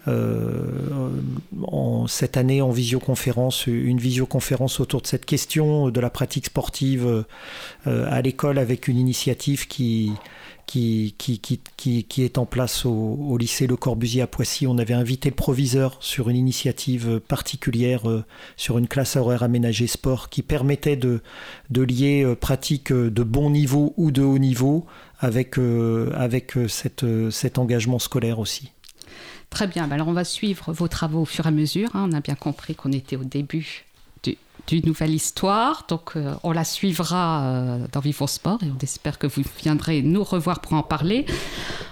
en, 0.07 2.07
cette 2.07 2.37
année 2.37 2.61
en 2.61 2.71
visioconférence, 2.71 3.67
une 3.67 3.99
visioconférence 3.99 4.79
autour 4.79 5.01
de 5.01 5.07
cette 5.07 5.25
question 5.25 5.89
de 5.89 5.99
la 5.99 6.09
pratique 6.09 6.45
sportive 6.45 7.25
à 7.85 8.21
l'école 8.21 8.59
avec 8.59 8.87
une 8.87 8.97
initiative 8.97 9.67
qui 9.67 10.11
qui, 10.65 11.15
qui, 11.17 11.39
qui, 11.39 12.23
est 12.23 12.37
en 12.37 12.45
place 12.45 12.85
au, 12.85 13.37
lycée 13.37 13.67
Le 13.67 13.75
Corbusier 13.75 14.21
à 14.21 14.27
Poissy. 14.27 14.67
On 14.67 14.77
avait 14.77 14.93
invité 14.93 15.29
le 15.29 15.35
proviseur 15.35 15.97
sur 15.99 16.29
une 16.29 16.35
initiative 16.35 17.19
particulière, 17.19 18.09
euh, 18.09 18.23
sur 18.57 18.77
une 18.77 18.87
classe 18.87 19.15
horaire 19.15 19.43
aménagée 19.43 19.87
sport, 19.87 20.29
qui 20.29 20.41
permettait 20.41 20.95
de, 20.95 21.21
de 21.69 21.81
lier 21.81 22.23
euh, 22.23 22.35
pratique 22.35 22.93
de 22.93 23.23
bon 23.23 23.49
niveau 23.49 23.93
ou 23.97 24.11
de 24.11 24.21
haut 24.21 24.37
niveau 24.39 24.85
avec, 25.19 25.57
euh, 25.57 26.11
avec 26.15 26.53
cette, 26.67 27.05
cet 27.31 27.57
engagement 27.57 27.99
scolaire 27.99 28.39
aussi. 28.39 28.71
Très 29.49 29.67
bien, 29.67 29.91
alors 29.91 30.07
on 30.07 30.13
va 30.13 30.23
suivre 30.23 30.71
vos 30.71 30.87
travaux 30.87 31.21
au 31.21 31.25
fur 31.25 31.45
et 31.45 31.49
à 31.49 31.51
mesure. 31.51 31.89
Hein. 31.93 32.07
On 32.09 32.13
a 32.13 32.21
bien 32.21 32.35
compris 32.35 32.73
qu'on 32.73 32.93
était 32.93 33.17
au 33.17 33.25
début 33.25 33.85
d'une 34.67 34.85
nouvelle 34.85 35.13
histoire. 35.13 35.85
Donc, 35.87 36.11
euh, 36.15 36.33
on 36.43 36.51
la 36.51 36.63
suivra 36.63 37.43
euh, 37.43 37.87
dans 37.91 37.99
Vivre 37.99 38.27
Sport 38.27 38.59
et 38.63 38.67
on 38.67 38.77
espère 38.81 39.17
que 39.17 39.27
vous 39.27 39.41
viendrez 39.61 40.01
nous 40.01 40.23
revoir 40.23 40.61
pour 40.61 40.73
en 40.73 40.83
parler. 40.83 41.25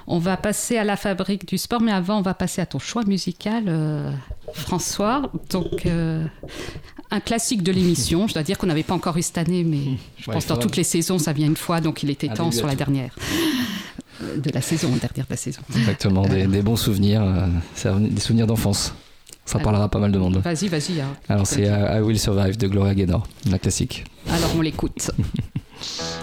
On 0.08 0.20
va 0.20 0.38
passer 0.38 0.78
à 0.78 0.84
la 0.84 0.96
fabrique 0.96 1.48
du 1.48 1.58
sport, 1.58 1.82
mais 1.82 1.92
avant, 1.92 2.18
on 2.18 2.22
va 2.22 2.34
passer 2.34 2.62
à 2.62 2.66
ton 2.66 2.80
choix 2.80 3.04
musical, 3.04 3.66
euh, 3.68 4.12
François. 4.54 5.32
Donc, 5.50 5.88
un 7.12 7.20
classique 7.20 7.64
de 7.64 7.72
l'émission. 7.72 8.28
Je 8.28 8.34
dois 8.34 8.44
dire 8.44 8.58
qu'on 8.58 8.68
n'avait 8.68 8.84
pas 8.84 8.96
encore 8.96 9.18
eu 9.18 9.22
cette 9.22 9.38
année, 9.38 9.64
mais 9.64 9.98
je 10.18 10.32
pense 10.32 10.46
que 10.46 10.50
dans 10.50 10.58
toutes 10.58 10.78
les 10.78 10.84
saisons, 10.84 11.20
ça 11.20 11.34
vient 11.34 11.48
une 11.48 11.58
fois, 11.58 11.82
donc 11.82 12.04
il 12.04 12.10
était 12.10 12.30
temps 12.30 12.52
sur 12.52 12.68
la 12.68 12.76
dernière 12.76 13.16
de 14.22 14.52
la 14.54 14.62
saison, 14.62 14.90
dernière 14.90 15.26
de 15.26 15.32
la 15.32 15.38
saison. 15.38 15.62
Exactement, 15.76 16.24
des, 16.24 16.46
des 16.46 16.62
bons 16.62 16.76
souvenirs, 16.76 17.24
des 17.84 18.20
souvenirs 18.20 18.48
d'enfance. 18.48 18.94
Ça 19.50 19.58
parlera 19.58 19.90
pas 19.90 19.98
mal 19.98 20.12
de 20.12 20.20
monde. 20.20 20.38
Vas-y, 20.38 20.68
vas-y. 20.68 21.02
Hein. 21.02 21.08
Alors 21.28 21.48
c'est 21.48 21.64
I 21.64 22.00
Will 22.02 22.20
Survive 22.20 22.56
de 22.56 22.68
Gloria 22.68 22.94
Gaynor, 22.94 23.28
la 23.50 23.58
classique. 23.58 24.04
Alors 24.30 24.52
on 24.56 24.62
l'écoute. 24.62 25.10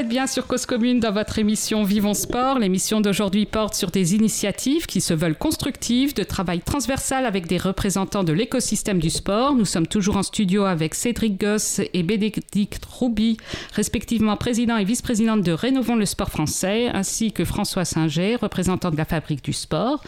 êtes 0.00 0.08
bien 0.08 0.26
sur 0.26 0.46
Cause 0.46 0.64
Commune 0.64 0.98
dans 0.98 1.12
votre 1.12 1.38
émission 1.38 1.84
Vivons 1.84 2.14
Sport. 2.14 2.58
L'émission 2.58 3.02
d'aujourd'hui 3.02 3.44
porte 3.44 3.74
sur 3.74 3.90
des 3.90 4.14
initiatives 4.14 4.86
qui 4.86 5.02
se 5.02 5.12
veulent 5.12 5.36
constructives, 5.36 6.14
de 6.14 6.22
travail 6.22 6.60
transversal 6.60 7.26
avec 7.26 7.46
des 7.46 7.58
représentants 7.58 8.24
de 8.24 8.32
l'écosystème 8.32 8.98
du 8.98 9.10
sport. 9.10 9.54
Nous 9.54 9.66
sommes 9.66 9.86
toujours 9.86 10.16
en 10.16 10.22
studio 10.22 10.64
avec 10.64 10.94
Cédric 10.94 11.38
Goss 11.38 11.82
et 11.92 12.02
Bénédicte 12.02 12.82
Rouby, 12.86 13.36
respectivement 13.74 14.38
président 14.38 14.78
et 14.78 14.84
vice-présidente 14.84 15.42
de 15.42 15.52
Rénovons 15.52 15.96
le 15.96 16.06
sport 16.06 16.30
français, 16.30 16.88
ainsi 16.94 17.30
que 17.30 17.44
François 17.44 17.84
Singer, 17.84 18.36
représentant 18.36 18.90
de 18.90 18.96
la 18.96 19.04
Fabrique 19.04 19.44
du 19.44 19.52
sport, 19.52 20.02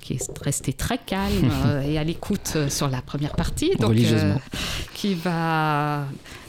qui 0.00 0.12
est 0.12 0.38
resté 0.42 0.72
très 0.72 0.98
calme 0.98 1.50
euh, 1.66 1.82
et 1.88 1.98
à 1.98 2.04
l'écoute 2.04 2.52
euh, 2.54 2.68
sur 2.68 2.88
la 2.88 3.02
première 3.02 3.34
partie. 3.34 3.72
Religieusement. 3.80 4.40
qui 4.94 5.14
va 5.14 6.04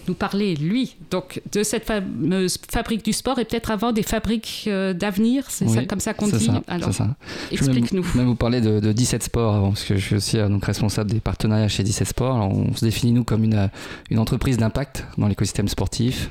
nous 0.07 0.13
parler, 0.15 0.55
lui, 0.55 0.95
donc, 1.11 1.41
de 1.51 1.63
cette 1.63 1.85
fameuse 1.85 2.57
fabrique 2.71 3.03
du 3.05 3.13
sport 3.13 3.39
et 3.39 3.45
peut-être 3.45 3.71
avant 3.71 3.91
des 3.91 4.03
fabriques 4.03 4.65
euh, 4.67 4.93
d'avenir, 4.93 5.45
c'est 5.49 5.67
ça, 5.67 5.85
comme 5.85 5.99
ça 5.99 6.13
qu'on 6.13 6.27
dit 6.27 6.45
ça, 6.45 6.61
Alors, 6.67 6.93
ça. 6.93 7.15
Je 7.51 7.57
vais 7.59 7.67
même- 7.67 7.77
explique-nous. 7.77 8.03
vous 8.25 8.35
parler 8.35 8.61
de, 8.61 8.79
de 8.79 8.91
17 8.91 9.23
Sports 9.23 9.53
avant, 9.55 9.69
parce 9.69 9.83
que 9.83 9.95
je 9.95 10.05
suis 10.05 10.15
aussi 10.15 10.37
euh, 10.37 10.47
donc 10.49 10.65
responsable 10.65 11.11
des 11.11 11.19
partenariats 11.19 11.67
chez 11.67 11.83
17 11.83 12.07
Sports. 12.07 12.35
Alors, 12.35 12.51
on 12.57 12.73
se 12.75 12.83
définit 12.85 13.11
nous 13.13 13.23
comme 13.23 13.43
une, 13.43 13.55
euh, 13.55 13.67
une 14.09 14.19
entreprise 14.19 14.57
d'impact 14.57 15.05
dans 15.17 15.27
l'écosystème 15.27 15.67
sportif, 15.67 16.29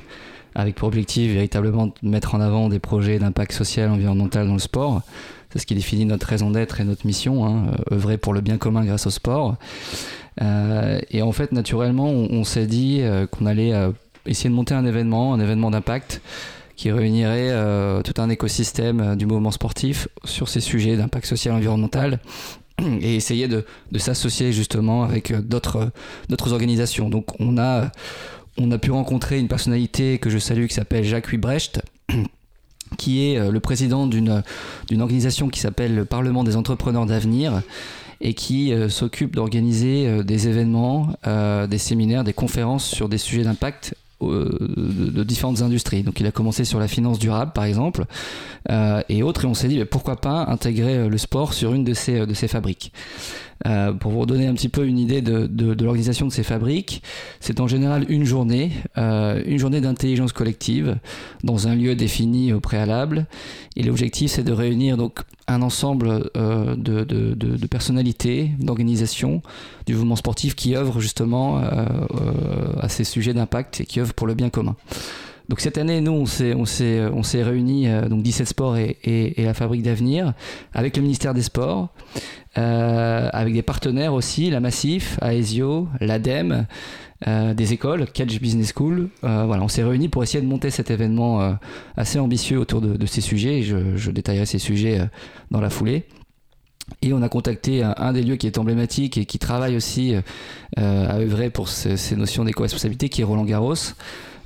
avec 0.55 0.75
pour 0.75 0.87
objectif 0.87 1.31
véritablement 1.33 1.87
de 1.87 1.93
mettre 2.03 2.35
en 2.35 2.41
avant 2.41 2.69
des 2.69 2.79
projets 2.79 3.19
d'impact 3.19 3.51
social, 3.51 3.89
environnemental 3.89 4.47
dans 4.47 4.53
le 4.53 4.59
sport. 4.59 5.01
C'est 5.51 5.59
ce 5.59 5.65
qui 5.65 5.75
définit 5.75 6.05
notre 6.05 6.27
raison 6.27 6.51
d'être 6.51 6.81
et 6.81 6.83
notre 6.83 7.05
mission, 7.05 7.45
hein, 7.45 7.71
œuvrer 7.91 8.17
pour 8.17 8.33
le 8.33 8.41
bien 8.41 8.57
commun 8.57 8.83
grâce 8.83 9.07
au 9.07 9.09
sport. 9.09 9.55
Euh, 10.41 10.99
et 11.11 11.21
en 11.21 11.31
fait, 11.31 11.51
naturellement, 11.51 12.09
on, 12.09 12.43
s'est 12.43 12.67
dit 12.67 12.99
euh, 13.01 13.25
qu'on 13.27 13.45
allait 13.45 13.73
euh, 13.73 13.91
essayer 14.25 14.49
de 14.49 14.55
monter 14.55 14.73
un 14.73 14.85
événement, 14.85 15.33
un 15.33 15.39
événement 15.39 15.71
d'impact 15.71 16.21
qui 16.75 16.91
réunirait 16.91 17.53
tout 18.03 18.21
un 18.21 18.29
écosystème 18.29 19.15
du 19.15 19.25
mouvement 19.25 19.51
sportif 19.51 20.09
sur 20.25 20.49
ces 20.49 20.59
sujets 20.59 20.97
d'impact 20.97 21.25
social 21.25 21.53
et 21.53 21.57
environnemental 21.57 22.19
et 22.81 23.15
essayer 23.15 23.47
de, 23.47 23.63
s'associer 23.97 24.51
justement 24.51 25.03
avec 25.03 25.31
d'autres 25.31 25.93
organisations. 26.51 27.07
Donc 27.07 27.27
on 27.39 27.57
a, 27.57 27.91
on 28.57 28.69
a 28.71 28.77
pu 28.77 28.91
rencontrer 28.91 29.39
une 29.39 29.47
personnalité 29.47 30.17
que 30.17 30.29
je 30.29 30.37
salue 30.37 30.65
qui 30.65 30.73
s'appelle 30.73 31.05
Jacques 31.05 31.31
Huybrecht 31.31 31.79
qui 32.95 33.27
est 33.27 33.37
euh, 33.37 33.51
le 33.51 33.59
président 33.59 34.07
d'une 34.07 34.41
organisation 34.99 35.49
qui 35.49 35.59
s'appelle 35.59 35.95
le 35.95 36.05
Parlement 36.05 36.43
des 36.43 36.55
entrepreneurs 36.55 37.05
d'avenir 37.05 37.61
et 38.21 38.33
qui 38.33 38.73
euh, 38.73 38.89
s'occupe 38.89 39.35
d'organiser 39.35 40.07
euh, 40.07 40.23
des 40.23 40.47
événements, 40.47 41.09
des 41.67 41.77
séminaires, 41.77 42.23
des 42.23 42.33
conférences 42.33 42.85
sur 42.85 43.09
des 43.09 43.17
sujets 43.17 43.43
d'impact 43.43 43.95
de, 44.21 45.23
différentes 45.23 45.61
industries. 45.61 46.03
Donc 46.03 46.19
il 46.19 46.25
a 46.25 46.31
commencé 46.31 46.63
sur 46.65 46.79
la 46.79 46.87
finance 46.87 47.19
durable 47.19 47.51
par 47.53 47.65
exemple 47.65 48.05
et 49.09 49.23
autres 49.23 49.43
et 49.43 49.47
on 49.47 49.53
s'est 49.53 49.67
dit 49.67 49.77
mais 49.77 49.85
pourquoi 49.85 50.15
pas 50.15 50.45
intégrer 50.47 51.09
le 51.09 51.17
sport 51.17 51.53
sur 51.53 51.73
une 51.73 51.83
de 51.83 51.93
ces, 51.93 52.25
de 52.25 52.33
ces 52.33 52.47
fabriques. 52.47 52.91
Euh, 53.65 53.93
pour 53.93 54.11
vous 54.11 54.19
redonner 54.19 54.47
un 54.47 54.53
petit 54.53 54.69
peu 54.69 54.85
une 54.85 54.99
idée 54.99 55.21
de, 55.21 55.83
l'organisation 55.83 56.27
de 56.27 56.31
ces 56.31 56.43
fabriques, 56.43 57.01
c'est 57.39 57.59
en 57.59 57.67
général 57.67 58.05
une 58.09 58.25
journée, 58.25 58.71
euh, 58.97 59.41
une 59.45 59.57
journée 59.57 59.81
d'intelligence 59.81 60.33
collective 60.33 60.97
dans 61.43 61.67
un 61.67 61.75
lieu 61.75 61.95
défini 61.95 62.53
au 62.53 62.59
préalable. 62.59 63.25
Et 63.75 63.83
l'objectif, 63.83 64.31
c'est 64.31 64.43
de 64.43 64.51
réunir 64.51 64.97
donc 64.97 65.19
un 65.47 65.61
ensemble 65.61 66.29
euh, 66.35 66.75
de, 66.75 67.03
de, 67.03 67.67
personnalités, 67.67 68.51
d'organisations 68.59 69.41
du 69.85 69.95
mouvement 69.95 70.15
sportif 70.15 70.55
qui 70.55 70.75
œuvrent 70.75 70.99
justement 70.99 71.57
à 71.57 72.89
ces 72.89 73.03
sujets 73.03 73.33
d'impact 73.33 73.81
et 73.81 73.85
qui 73.85 73.99
œuvrent 73.99 74.13
pour 74.13 74.27
le 74.27 74.33
bien 74.33 74.49
commun. 74.49 74.75
Donc 75.49 75.59
cette 75.59 75.77
année, 75.77 76.01
nous, 76.01 76.11
on 76.11 76.25
s'est, 76.25 76.53
on 76.55 76.65
s'est, 76.65 77.01
s'est 77.23 77.43
réunis, 77.43 77.87
euh, 77.87 78.07
donc 78.09 78.23
17 78.23 78.47
Sports 78.47 78.77
et, 78.77 78.97
et- 79.03 79.43
la 79.43 79.53
Fabrique 79.53 79.83
d'Avenir, 79.83 80.33
avec 80.73 80.97
le 80.97 81.03
ministère 81.03 81.33
des 81.33 81.43
Sports, 81.43 81.89
euh, 82.57 83.29
avec 83.31 83.53
des 83.53 83.61
partenaires 83.61 84.13
aussi, 84.13 84.49
la 84.49 84.59
Massif, 84.59 85.19
Aesio, 85.21 85.87
l'ADEME, 85.99 86.65
euh, 87.27 87.53
des 87.53 87.73
écoles, 87.73 88.07
Catch 88.11 88.39
Business 88.39 88.73
School. 88.75 89.09
Euh, 89.23 89.45
voilà, 89.45 89.63
on 89.63 89.67
s'est 89.67 89.83
réunis 89.83 90.09
pour 90.09 90.23
essayer 90.23 90.41
de 90.41 90.47
monter 90.47 90.69
cet 90.71 90.89
événement 90.89 91.41
euh, 91.41 91.53
assez 91.95 92.17
ambitieux 92.19 92.59
autour 92.59 92.81
de, 92.81 93.05
ces 93.05 93.21
sujets. 93.21 93.59
et 93.59 93.63
Je, 93.63 94.09
détaillerai 94.11 94.45
ces 94.45 94.59
sujets 94.59 94.99
euh, 94.99 95.05
dans 95.51 95.61
la 95.61 95.69
foulée. 95.69 96.05
Et 97.01 97.13
on 97.13 97.21
a 97.23 97.29
contacté 97.29 97.83
un, 97.83 98.13
des 98.13 98.21
lieux 98.21 98.35
qui 98.35 98.45
est 98.47 98.57
emblématique 98.59 99.17
et 99.17 99.25
qui 99.25 99.39
travaille 99.39 99.75
aussi 99.75 100.15
euh, 100.15 100.21
à 101.09 101.17
œuvrer 101.17 101.49
pour 101.49 101.67
ce- 101.67 101.95
ces 101.95 102.15
notions 102.15 102.43
d'éco-responsabilité, 102.45 103.09
qui 103.09 103.21
est 103.21 103.23
Roland 103.23 103.43
Garros. 103.45 103.73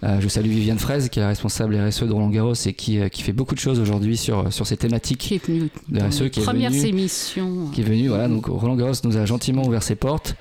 Euh, 0.03 0.21
je 0.21 0.27
salue 0.29 0.47
Viviane 0.47 0.79
Fraise, 0.79 1.09
qui 1.09 1.19
est 1.19 1.21
la 1.21 1.27
responsable 1.27 1.75
RSE 1.75 2.03
de 2.03 2.13
Roland 2.13 2.29
Garros 2.29 2.53
et 2.53 2.73
qui, 2.73 2.99
euh, 2.99 3.09
qui 3.09 3.21
fait 3.21 3.33
beaucoup 3.33 3.53
de 3.53 3.59
choses 3.59 3.79
aujourd'hui 3.81 4.15
sur, 4.15 4.51
sur 4.53 4.65
ces 4.65 4.77
thématiques 4.77 5.19
Qui 5.19 5.35
est 5.35 5.45
venu 5.45 5.69
de 5.89 5.99
dans 5.99 6.07
RSE, 6.07 6.21
les 6.21 6.29
qui 6.29 6.39
est 6.39 6.43
premières 6.43 6.71
venu 6.71 6.85
émissions. 6.87 7.67
qui 7.73 7.81
est 7.81 7.83
venu. 7.83 8.07
Voilà, 8.07 8.29
donc 8.29 8.45
Roland 8.45 8.75
Garros 8.77 8.93
nous 9.03 9.17
a 9.17 9.25
gentiment 9.25 9.65
ouvert 9.65 9.83
ses 9.83 9.95
portes. 9.95 10.35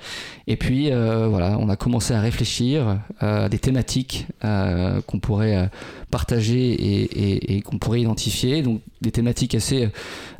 Et 0.47 0.55
puis 0.55 0.91
euh, 0.91 1.27
voilà, 1.27 1.57
on 1.59 1.67
a 1.69 1.75
commencé 1.75 2.13
à 2.13 2.21
réfléchir 2.21 2.99
euh, 3.21 3.45
à 3.45 3.49
des 3.49 3.59
thématiques 3.59 4.25
euh, 4.45 4.99
qu'on 5.01 5.19
pourrait 5.19 5.55
euh, 5.57 5.65
partager 6.09 6.71
et, 6.71 7.03
et- 7.03 7.55
et 7.57 7.61
qu'on 7.61 7.77
pourrait 7.77 8.01
identifier. 8.01 8.61
Donc 8.61 8.81
des 9.01 9.11
thématiques 9.11 9.55
assez 9.55 9.89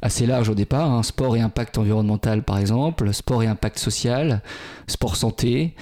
assez 0.01 0.26
larges 0.26 0.49
au 0.49 0.55
départ. 0.55 0.89
hein. 0.91 1.03
Sport 1.03 1.36
et 1.36 1.41
impact 1.41 1.78
environnemental 1.78 2.41
par 2.43 2.57
exemple, 2.57 3.13
sport 3.13 3.43
et 3.43 3.47
impact 3.47 3.80
social, 3.80 4.41
sport 4.88 5.15
santé. 5.15 5.74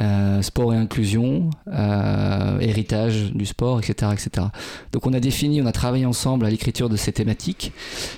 Euh, 0.00 0.42
sport 0.42 0.74
et 0.74 0.76
inclusion, 0.76 1.48
euh, 1.72 2.58
héritage 2.60 3.32
du 3.32 3.46
sport, 3.46 3.78
etc., 3.78 4.12
etc. 4.12 4.48
Donc 4.92 5.06
on 5.06 5.12
a 5.14 5.20
défini, 5.20 5.62
on 5.62 5.66
a 5.66 5.72
travaillé 5.72 6.04
ensemble 6.04 6.44
à 6.44 6.50
l'écriture 6.50 6.90
de 6.90 6.96
ces 6.96 7.12
thématiques. 7.12 7.72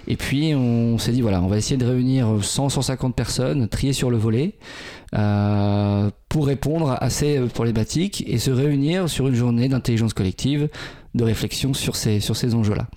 Et 0.09 0.17
puis 0.17 0.55
on 0.57 0.99
s'est 0.99 1.13
dit 1.13 1.21
voilà, 1.21 1.41
on 1.41 1.47
va 1.47 1.57
essayer 1.57 1.77
de 1.77 1.87
réunir 1.87 2.27
100-150 2.27 3.13
personnes, 3.13 3.69
trier 3.69 3.93
sur 3.93 4.11
le 4.11 4.17
volet, 4.17 4.55
euh, 5.15 6.11
pour 6.29 6.47
répondre 6.47 6.97
à 7.01 7.11
ces 7.11 7.39
problématiques 7.41 8.25
et 8.27 8.39
se 8.39 8.51
réunir 8.51 9.09
sur 9.09 9.29
une 9.29 9.35
journée 9.35 9.69
d'intelligence 9.69 10.15
collective, 10.15 10.69
de 11.15 11.25
réflexion 11.25 11.75
sur 11.75 11.95
ces, 11.95 12.19
sur 12.19 12.37
ces 12.37 12.57
enjeux-là. 12.57 12.89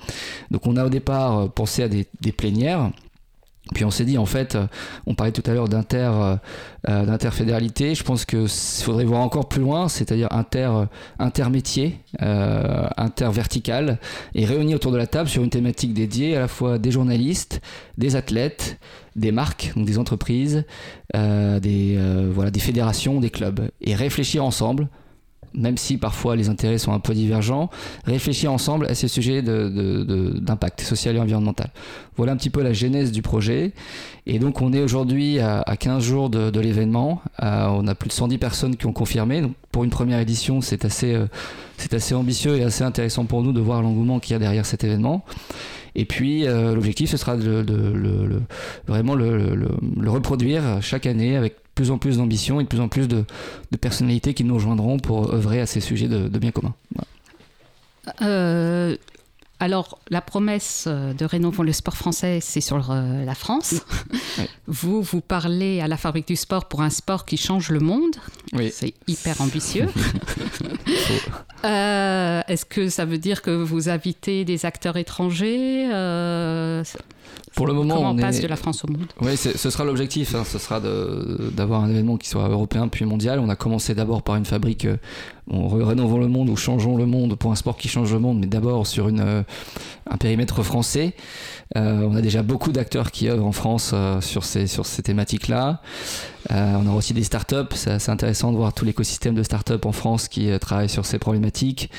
Donc 0.50 0.66
on 0.66 0.76
a 0.76 0.86
au 0.86 0.90
départ 0.90 1.52
pensé 1.52 1.84
à 1.84 1.88
des, 1.88 2.08
des 2.22 2.32
plénières. 2.32 2.92
Puis 3.76 3.86
on 3.86 3.92
s'est 3.92 4.06
dit 4.06 4.18
en 4.18 4.26
fait, 4.26 4.56
euh, 4.56 4.66
on 5.06 5.14
parlait 5.14 5.32
tout 5.32 5.44
à 5.50 5.54
l'heure 5.54 5.68
euh, 5.72 6.36
euh, 6.90 7.06
d'interfédéralité. 7.06 7.94
Je 7.96 8.04
pense 8.04 8.26
que 8.26 8.46
s- 8.46 8.82
faudrait 8.84 9.06
voir 9.06 9.22
encore 9.22 9.48
plus 9.48 9.62
loin, 9.62 9.88
c'est-à-dire 9.88 10.28
inter, 10.32 10.70
intermétier, 11.20 12.00
intervertical, 12.98 14.00
et 14.36 14.46
réunir 14.46 14.76
autour 14.78 14.92
de 14.92 14.98
la 14.98 15.08
table 15.08 15.30
sur 15.30 15.44
une 15.44 15.50
thématique 15.50 15.94
dédiée 15.94 16.36
à 16.36 16.40
la 16.42 16.48
fois 16.48 16.78
des 16.80 16.92
journalistes, 16.92 17.62
des 17.98 18.16
athlètes, 18.16 18.78
des 19.16 19.32
marques, 19.32 19.72
donc 19.76 19.86
des 19.86 19.98
entreprises, 19.98 20.66
des, 21.14 22.00
voilà, 22.34 22.52
des 22.52 22.60
fédérations, 22.60 23.20
des 23.20 23.30
clubs, 23.30 23.70
et 23.82 23.96
réfléchir 23.96 24.44
ensemble, 24.44 24.88
même 25.54 25.78
si 25.78 25.98
parfois 25.98 26.36
les 26.36 26.50
intérêts 26.50 26.78
sont 26.78 26.94
un 26.94 27.00
peu 27.00 27.14
divergents, 27.14 27.70
réfléchir 28.06 28.52
ensemble 28.52 28.86
à 28.88 28.96
ces 28.96 29.08
sujets 29.08 29.42
d'impact 29.42 30.82
social 30.82 31.16
et 31.16 31.20
environnemental. 31.20 31.70
Voilà 32.18 32.34
un 32.34 32.38
petit 32.38 32.50
peu 32.50 32.62
la 32.62 32.74
genèse 32.74 33.12
du 33.12 33.22
projet. 33.22 33.74
Et 34.28 34.40
donc 34.40 34.62
on 34.62 34.74
est 34.74 34.82
aujourd'hui 34.82 35.40
à, 35.40 35.62
à 35.62 35.76
15 35.78 36.04
jours 36.04 36.30
de, 36.30 36.60
l'événement. 36.60 37.22
Euh, 37.42 37.68
on 37.70 37.88
a 37.88 37.96
plus 37.96 38.10
de 38.10 38.14
110 38.14 38.38
personnes 38.38 38.76
qui 38.76 38.86
ont 38.86 38.94
confirmé. 38.94 39.44
Pour 39.72 39.84
une 39.84 39.90
première 39.90 40.20
édition, 40.20 40.62
c'est 40.62 40.86
assez, 40.86 41.14
euh, 41.14 41.26
assez 41.92 42.14
ambitieux 42.14 42.58
et 42.58 42.64
assez 42.64 42.84
intéressant 42.84 43.26
pour 43.26 43.42
nous 43.42 43.54
de 43.54 43.60
voir 43.62 43.82
l'engouement 43.82 44.20
qu'il 44.20 44.34
y 44.34 44.36
a 44.36 44.40
derrière 44.40 44.66
cet 44.66 44.84
événement. 44.84 45.26
Et 45.96 46.06
puis 46.06 46.46
euh, 46.48 46.74
l'objectif, 46.76 47.10
ce 47.10 47.18
sera 47.18 47.36
de, 47.36 47.64
de- 47.64 48.42
vraiment 48.88 49.14
le, 49.16 49.56
le- 49.56 50.10
reproduire 50.10 50.64
chaque 50.82 51.06
année 51.06 51.36
avec 51.36 51.56
plus 51.82 51.90
en 51.92 51.98
plus 51.98 52.18
d'ambition 52.18 52.60
et 52.60 52.64
de 52.64 52.70
plus 52.70 52.80
en 52.80 52.88
plus 52.90 53.08
de, 53.08 53.26
de 53.72 53.78
personnalités 53.78 54.36
qui 54.36 54.44
nous 54.44 54.54
rejoindront 54.54 55.00
pour 55.00 55.34
œuvrer 55.34 55.62
à 55.62 55.66
ces 55.66 55.80
sujets 55.82 56.08
de, 56.08 56.28
de 56.28 56.40
bien 56.40 56.52
commun. 56.52 56.76
Voilà. 56.94 57.08
Euh, 58.22 58.96
alors, 59.60 60.00
la 60.10 60.22
promesse 60.22 60.88
de 60.88 61.26
Rénovons 61.26 61.64
le 61.64 61.72
sport 61.72 61.96
français, 61.96 62.40
c'est 62.42 62.62
sur 62.62 62.92
euh, 62.92 63.24
la 63.26 63.36
France. 63.36 63.76
Vous, 64.68 65.02
vous 65.02 65.22
parlez 65.22 65.82
à 65.82 65.88
la 65.88 65.98
Fabrique 65.98 66.28
du 66.28 66.36
sport 66.36 66.68
pour 66.68 66.82
un 66.82 66.90
sport 66.90 67.26
qui 67.26 67.38
change 67.38 67.70
le 67.70 67.80
monde. 67.80 68.16
Oui. 68.54 68.72
C'est 68.74 68.94
hyper 69.08 69.42
ambitieux. 69.42 69.88
Euh, 71.64 72.42
Est-ce 72.48 72.66
que 72.66 72.90
ça 72.90 73.06
veut 73.06 73.20
dire 73.20 73.44
que 73.44 73.52
vous 73.52 73.88
invitez 73.88 74.46
des 74.46 74.66
acteurs 74.66 74.98
étrangers 74.98 75.88
Euh, 75.94 76.84
Pour 77.56 77.68
le 77.68 77.74
moment, 77.74 77.96
Comment 77.96 78.12
on 78.12 78.14
on 78.14 78.18
passe 78.22 78.40
est- 78.40 78.44
de 78.44 78.48
la 78.48 78.56
France 78.56 78.86
au 78.86 78.92
monde 78.92 79.08
Oui, 79.22 79.36
ce 79.36 79.70
sera 79.70 79.84
l'objectif. 79.84 80.36
hein. 80.36 80.44
Ce 80.46 80.58
sera 80.58 80.80
d'avoir 80.80 81.84
un 81.84 81.90
événement 81.90 82.16
qui 82.18 82.30
soit 82.30 82.48
européen 82.48 82.88
puis 82.88 83.04
mondial. 83.06 83.40
On 83.40 83.50
a 83.50 83.56
commencé 83.58 83.94
d'abord 83.94 84.22
par 84.24 84.38
une 84.38 84.46
fabrique, 84.46 84.86
euh, 84.86 84.96
on 85.50 85.68
re- 85.68 85.84
rénovons 85.84 86.18
le 86.20 86.28
monde 86.30 86.50
ou 86.50 86.56
changeons 86.56 86.96
le 86.96 87.06
monde 87.06 87.36
pour 87.36 87.52
un 87.52 87.56
sport 87.56 87.76
qui 87.76 87.90
change 87.90 88.14
le 88.14 88.20
monde, 88.20 88.40
mais 88.40 88.48
d'abord 88.48 88.88
sur 88.88 89.10
une, 89.10 89.20
euh, 89.20 89.44
un 90.10 90.16
périmètre 90.18 90.64
français. 90.64 91.14
Euh, 91.78 92.08
on 92.10 92.16
a 92.16 92.22
déjà 92.22 92.42
beaucoup 92.42 92.72
d'acteurs 92.72 93.12
qui 93.12 93.30
œuvrent 93.30 93.46
en 93.46 93.52
France 93.54 93.92
euh, 93.94 94.20
sur 94.22 94.44
ces, 94.46 94.68
sur 94.68 94.86
ces 94.86 95.04
thématiques-là. 95.04 95.82
On 96.50 96.88
a 96.90 96.94
aussi 96.94 97.14
des 97.14 97.24
startups. 97.24 97.74
C'est 97.76 98.10
intéressant 98.10 98.52
de 98.52 98.58
voir 98.58 98.74
tout 98.74 98.84
l'écosystème 98.84 99.36
de 99.36 99.44
startups 99.44 99.86
en 99.86 99.92
France 99.92 100.28
qui 100.28 100.50
travaillent 100.60 100.90
sur 100.90 101.06
ces 101.06 101.20
problématiques. 101.20 101.90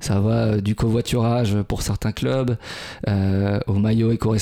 Ça 0.00 0.18
va 0.20 0.56
du 0.60 0.74
covoiturage 0.74 1.54
pour 1.68 1.82
certains 1.82 2.10
clubs 2.10 2.56
au 3.06 3.72
maillot 3.74 4.10
éco-responsable, 4.10 4.40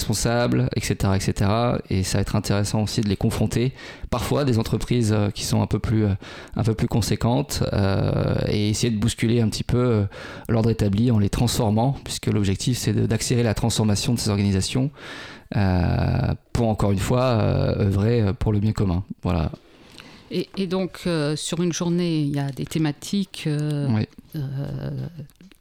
etc., 0.77 1.13
etc. 1.17 1.51
Et 1.91 2.03
ça 2.03 2.19
va 2.19 2.23
être 2.23 2.37
intéressant 2.37 2.83
aussi 2.83 3.01
de 3.01 3.09
les 3.09 3.17
confronter. 3.17 3.73
Parfois, 4.11 4.45
des 4.45 4.59
entreprises 4.59 5.13
euh, 5.13 5.31
qui 5.31 5.45
sont 5.45 5.63
un 5.63 5.67
peu 5.67 5.79
plus, 5.79 6.05
euh, 6.05 6.15
un 6.57 6.63
peu 6.63 6.75
plus 6.75 6.89
conséquentes 6.89 7.63
euh, 7.73 8.35
et 8.49 8.71
essayer 8.71 8.91
de 8.93 8.99
bousculer 8.99 9.41
un 9.41 9.49
petit 9.49 9.65
peu 9.65 10.07
l'ordre 10.49 10.71
établi 10.71 11.11
en 11.11 11.19
les 11.19 11.31
transformant, 11.31 11.97
puisque 12.05 12.27
l'objectif 12.27 12.79
c'est 12.79 12.93
d'accélérer 12.93 13.45
la 13.45 13.55
transformation 13.55 14.15
de 14.15 14.19
ces 14.19 14.31
organisations 14.31 14.91
euh, 15.57 16.35
pour 16.53 16.69
encore 16.69 16.93
une 16.93 16.99
fois 16.99 17.23
euh, 17.23 17.87
œuvrer 17.87 18.33
pour 18.39 18.53
le 18.53 18.61
bien 18.61 18.73
commun. 18.73 19.05
Voilà. 19.23 19.51
et, 20.31 20.49
et 20.57 20.67
donc, 20.67 21.09
sur 21.37 21.63
une 21.63 21.73
journée, 21.73 22.21
il 22.21 22.35
y 22.35 22.39
a 22.39 22.51
des 22.51 22.67
thématiques. 22.67 23.49
Oui. 23.49 24.07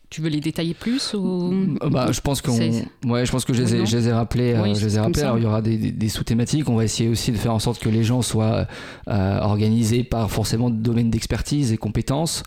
Euh, 0.07 0.09
tu 0.09 0.21
veux 0.21 0.29
les 0.29 0.39
détailler 0.39 0.73
plus 0.73 1.13
ou... 1.13 1.51
Euh, 1.83 1.89
Bah, 1.89 2.07
je 2.11 2.21
pense 2.21 2.41
qu'on, 2.41 2.57
ouais, 2.57 3.25
je 3.25 3.31
pense 3.31 3.43
que 3.45 3.53
je 3.53 3.61
les 3.61 3.75
ai, 3.75 3.79
Non 3.79 3.85
je 3.85 3.97
les 3.97 4.07
ai 4.07 4.13
rappelés. 4.13 4.53
euh, 4.53 4.63
Oui, 4.63 4.73
je 4.75 4.85
les 4.85 4.95
ai 4.95 4.99
rappelés. 4.99 5.23
Alors 5.23 5.37
il 5.37 5.43
y 5.43 5.47
aura 5.47 5.61
des, 5.61 5.77
des- 5.77 5.91
des 5.91 6.09
sous-thématiques. 6.09 6.69
On 6.69 6.75
va 6.75 6.83
essayer 6.85 7.09
aussi 7.09 7.31
de 7.31 7.37
faire 7.37 7.53
en 7.53 7.59
sorte 7.59 7.79
que 7.81 7.89
les 7.89 8.03
gens 8.03 8.21
soient 8.21 8.67
euh, 9.09 9.39
organisés 9.41 10.03
par 10.03 10.31
forcément 10.31 10.69
des 10.69 10.77
domaines 10.81 11.09
d'expertise 11.09 11.71
et 11.73 11.77
compétences, 11.77 12.43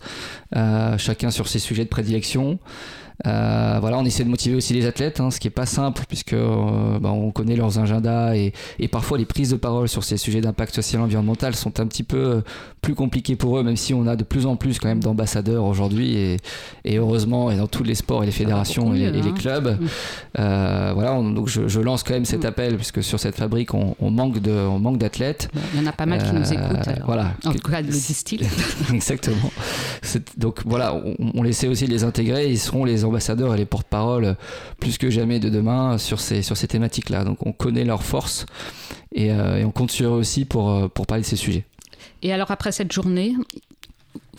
euh, 0.55 0.97
chacun 0.97 1.29
sur 1.31 1.47
ses 1.47 1.59
sujets 1.59 1.83
de 1.83 1.89
prédilection. 1.89 2.59
Euh, 3.27 3.77
voilà, 3.79 3.97
on 3.99 4.05
essaie 4.05 4.23
de 4.23 4.29
motiver 4.29 4.55
aussi 4.55 4.73
les 4.73 4.85
athlètes, 4.85 5.19
hein, 5.19 5.29
ce 5.31 5.39
qui 5.39 5.47
est 5.47 5.51
pas 5.51 5.65
simple 5.65 6.03
puisque 6.07 6.33
euh, 6.33 6.97
bah, 6.99 7.11
on 7.11 7.31
connaît 7.31 7.55
leurs 7.55 7.77
agendas 7.79 8.35
et, 8.35 8.53
et 8.79 8.87
parfois 8.87 9.17
les 9.17 9.25
prises 9.25 9.49
de 9.51 9.57
parole 9.57 9.87
sur 9.87 10.03
ces 10.03 10.17
sujets 10.17 10.41
d'impact 10.41 10.73
social 10.75 11.01
et 11.01 11.03
environnemental 11.05 11.55
sont 11.55 11.79
un 11.79 11.85
petit 11.87 12.03
peu 12.03 12.17
euh, 12.17 12.41
plus 12.81 12.95
compliquées 12.95 13.35
pour 13.35 13.57
eux, 13.59 13.63
même 13.63 13.77
si 13.77 13.93
on 13.93 14.07
a 14.07 14.15
de 14.15 14.23
plus 14.23 14.45
en 14.45 14.55
plus 14.55 14.79
quand 14.79 14.87
même 14.87 15.01
d'ambassadeurs 15.03 15.65
aujourd'hui 15.65 16.15
et, 16.17 16.37
et 16.83 16.97
heureusement 16.97 17.51
et 17.51 17.57
dans 17.57 17.67
tous 17.67 17.83
les 17.83 17.95
sports 17.95 18.23
et 18.23 18.25
les 18.25 18.31
fédérations 18.31 18.93
et, 18.93 18.99
les- 18.99 19.11
mieux, 19.11 19.17
et 19.17 19.21
les 19.21 19.29
hein. 19.29 19.33
clubs. 19.37 19.77
Euh, 20.39 20.91
voilà, 20.93 21.13
on- 21.13 21.29
donc 21.31 21.47
je, 21.47 21.67
je 21.67 21.79
lance 21.79 22.03
quand 22.03 22.13
même 22.13 22.25
cet 22.25 22.43
Mm. 22.43 22.47
appel 22.47 22.75
puisque 22.77 23.03
sur 23.03 23.19
cette 23.19 23.35
fabrique 23.35 23.73
on, 23.75 23.95
on 23.99 24.09
manque 24.09 24.39
de, 24.39 24.51
on 24.51 24.79
manque 24.79 24.97
d'athlètes. 24.97 25.49
Il 25.75 25.81
y 25.81 25.83
en 25.83 25.87
a 25.87 25.91
pas 25.91 26.05
mal 26.07 26.23
qui 26.23 26.33
nous 26.33 26.51
écoutent. 26.53 26.87
alors. 26.87 27.05
voilà. 27.05 27.33
En 27.45 27.51
tout 27.51 27.59
cas, 27.69 27.81
le 27.81 27.87
disent-ils. 27.87 28.41
Exactement. 28.93 29.51
Donc 30.37 30.61
voilà, 30.65 30.95
on, 30.95 31.15
on 31.35 31.43
essaie 31.45 31.67
aussi 31.67 31.85
de 31.85 31.91
les 31.91 32.03
intégrer. 32.03 32.49
Ils 32.49 32.57
seront 32.59 32.83
les 32.85 33.03
ambassadeurs 33.11 33.53
et 33.53 33.57
les 33.57 33.65
porte-parole 33.65 34.25
euh, 34.25 34.33
plus 34.79 34.97
que 34.97 35.09
jamais 35.09 35.39
de 35.39 35.49
demain 35.49 35.97
sur 35.97 36.19
ces, 36.19 36.41
sur 36.41 36.57
ces 36.57 36.67
thématiques-là. 36.67 37.23
Donc 37.23 37.45
on 37.45 37.51
connaît 37.51 37.85
leurs 37.85 38.03
forces 38.03 38.45
et, 39.13 39.31
euh, 39.31 39.57
et 39.59 39.65
on 39.65 39.71
compte 39.71 39.91
sur 39.91 40.13
eux 40.15 40.17
aussi 40.17 40.45
pour, 40.45 40.71
euh, 40.71 40.87
pour 40.87 41.05
parler 41.05 41.21
de 41.21 41.27
ces 41.27 41.35
sujets. 41.35 41.65
Et 42.23 42.31
alors, 42.33 42.51
après 42.51 42.71
cette 42.71 42.91
journée, 42.91 43.35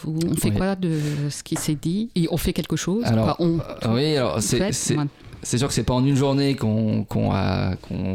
vous- 0.02 0.18
on 0.30 0.34
fait 0.34 0.50
quoi 0.52 0.74
de 0.76 0.98
ce 1.30 1.42
qui 1.42 1.56
s'est 1.56 1.74
dit? 1.80 2.10
Et 2.14 2.26
on 2.30 2.36
fait 2.36 2.52
quelque 2.52 2.76
chose? 2.76 3.04
Alors, 3.04 3.36
on, 3.38 3.58
Ah 3.82 3.92
oui, 3.94 4.16
alors 4.16 4.40
c'est 4.42 4.58
c'est- 5.42 5.58
sûr 5.58 5.68
que 5.68 5.74
c'est 5.74 5.82
pas 5.82 5.94
en 5.94 6.04
une 6.04 6.16
journée 6.16 6.54
qu'on 6.56 7.04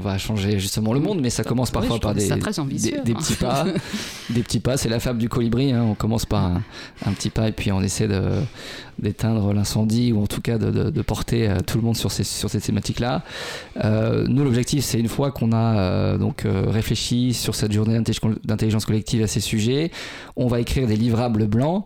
va 0.01 0.17
changer 0.17 0.59
justement 0.59 0.93
le 0.93 0.99
monde, 0.99 1.19
mais 1.21 1.29
ça 1.29 1.43
commence 1.43 1.71
parfois 1.71 1.99
par 1.99 2.13
des, 2.13 2.21
ça 2.21 2.37
très 2.37 2.59
ambitieux, 2.59 2.97
des, 3.03 3.11
des 3.11 3.11
hein. 3.13 3.15
petits 3.19 3.35
pas. 3.35 3.65
des 4.29 4.41
petits 4.43 4.59
pas, 4.59 4.77
c'est 4.77 4.89
la 4.89 4.99
fable 4.99 5.19
du 5.19 5.29
colibri. 5.29 5.71
hein. 5.71 5.83
On 5.89 5.93
commence 5.95 6.25
par 6.25 6.43
un, 6.45 6.61
un 7.05 7.11
petit 7.13 7.29
pas 7.29 7.47
et 7.47 7.51
puis 7.51 7.71
on 7.71 7.81
essaie 7.81 8.07
d'éteindre 8.99 9.53
l'incendie 9.53 10.11
ou 10.11 10.23
en 10.23 10.27
tout 10.27 10.41
cas 10.41 10.57
de, 10.57 10.71
de- 10.71 10.89
de 10.89 11.01
porter 11.03 11.47
euh, 11.49 11.57
tout 11.65 11.77
le 11.77 11.83
monde 11.83 11.95
sur 11.97 12.11
ces 12.11 12.23
sur 12.23 12.49
ces 12.49 12.59
thématiques 12.59 12.99
là. 12.99 13.21
nous 13.83 14.43
l'objectif 14.43 14.83
c'est 14.83 14.99
une 14.99 15.07
fois 15.07 15.31
qu'on 15.31 15.51
a 15.51 15.77
euh, 15.77 16.17
donc 16.17 16.45
euh, 16.45 16.63
réfléchi 16.67 17.33
sur 17.33 17.53
cette 17.53 17.71
journée 17.71 17.93
d'intelligence- 17.93 18.85
collective 18.85 19.21
à 19.23 19.27
ces 19.27 19.39
sujets, 19.41 19.91
on 20.35 20.47
va 20.47 20.59
écrire 20.61 20.87
des 20.87 20.95
livrables 20.95 21.45
blancs. 21.47 21.83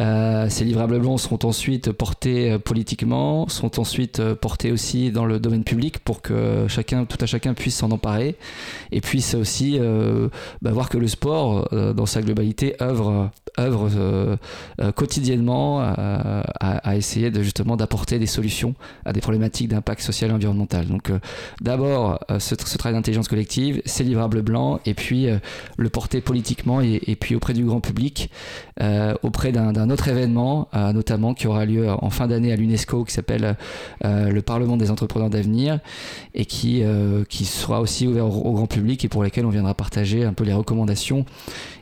Euh, 0.00 0.46
ces 0.48 0.64
livrables 0.64 0.98
blancs 1.00 1.20
seront 1.20 1.38
ensuite 1.44 1.90
portés 1.92 2.52
euh, 2.52 2.58
politiquement, 2.58 3.48
seront 3.48 3.70
ensuite 3.78 4.20
euh, 4.20 4.34
portés 4.34 4.70
aussi 4.76 5.10
dans 5.10 5.24
le 5.24 5.40
domaine 5.40 5.64
public 5.64 6.00
pour 6.00 6.20
que 6.20 6.66
chacun, 6.68 7.06
tout 7.06 7.16
à 7.18 7.26
chacun 7.26 7.54
puisse 7.54 7.76
s'en 7.76 7.90
emparer 7.90 8.36
et 8.92 9.00
puisse 9.00 9.34
aussi 9.34 9.78
euh, 9.80 10.28
bah, 10.60 10.70
voir 10.70 10.90
que 10.90 10.98
le 10.98 11.08
sport, 11.08 11.68
euh, 11.72 11.94
dans 11.94 12.04
sa 12.04 12.20
globalité, 12.20 12.76
œuvre, 12.82 13.30
œuvre 13.58 13.88
euh, 13.96 14.36
quotidiennement 14.94 15.80
à, 15.80 16.96
essayer 16.96 17.30
de 17.30 17.42
justement 17.42 17.76
d'apporter 17.76 18.18
des 18.18 18.26
solutions 18.26 18.74
à 19.06 19.12
des 19.12 19.20
problématiques 19.20 19.68
d'impact 19.68 20.02
social 20.02 20.30
et 20.30 20.34
environnemental. 20.34 20.86
Donc 20.86 21.10
d'abord 21.60 22.20
ce, 22.38 22.54
travail 22.54 22.94
d'intelligence 22.94 23.28
collective, 23.28 23.80
ces 23.86 24.04
livrables 24.04 24.42
blancs 24.42 24.80
et 24.84 24.94
puis 24.94 25.28
le 25.76 25.88
porter 25.88 26.20
politiquement 26.20 26.80
et, 26.80 27.00
et 27.06 27.16
puis 27.16 27.34
auprès 27.34 27.54
du 27.54 27.64
grand 27.64 27.80
public, 27.80 28.30
auprès 29.22 29.52
d'un 29.52 29.90
autre 29.90 30.08
événement 30.08 30.68
notamment 30.72 31.34
qui 31.34 31.46
aura 31.46 31.64
lieu 31.64 31.88
en 31.90 32.10
fin 32.10 32.26
d'année 32.26 32.52
à 32.52 32.56
l'UNESCO 32.56 33.04
qui 33.04 33.12
s'appelle 33.12 33.56
le 34.02 34.40
Parlement 34.40 34.65
des 34.76 34.90
entrepreneurs 34.90 35.30
d'avenir 35.30 35.78
et 36.34 36.44
qui, 36.44 36.82
euh, 36.82 37.24
qui 37.28 37.44
sera 37.44 37.80
aussi 37.80 38.08
ouvert 38.08 38.26
au, 38.26 38.50
au 38.50 38.52
grand 38.52 38.66
public 38.66 39.04
et 39.04 39.08
pour 39.08 39.22
lesquels 39.22 39.46
on 39.46 39.50
viendra 39.50 39.74
partager 39.74 40.24
un 40.24 40.32
peu 40.32 40.42
les 40.42 40.52
recommandations 40.52 41.24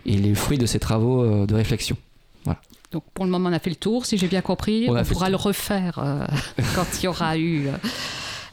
et 0.04 0.16
les 0.16 0.34
fruits 0.34 0.58
de 0.58 0.66
ces 0.66 0.78
travaux 0.78 1.22
euh, 1.22 1.46
de 1.46 1.54
réflexion. 1.54 1.96
Donc 2.94 3.02
pour 3.12 3.24
le 3.24 3.30
moment, 3.32 3.48
on 3.48 3.52
a 3.52 3.58
fait 3.58 3.70
le 3.70 3.76
tour, 3.76 4.06
si 4.06 4.16
j'ai 4.18 4.28
bien 4.28 4.40
compris. 4.40 4.86
On 4.88 4.94
le 4.94 5.02
pourra 5.02 5.28
le 5.28 5.34
refaire 5.34 5.98
euh, 5.98 6.24
quand 6.76 6.86
il 6.96 7.04
y 7.04 7.08
aura 7.08 7.36
eu 7.36 7.66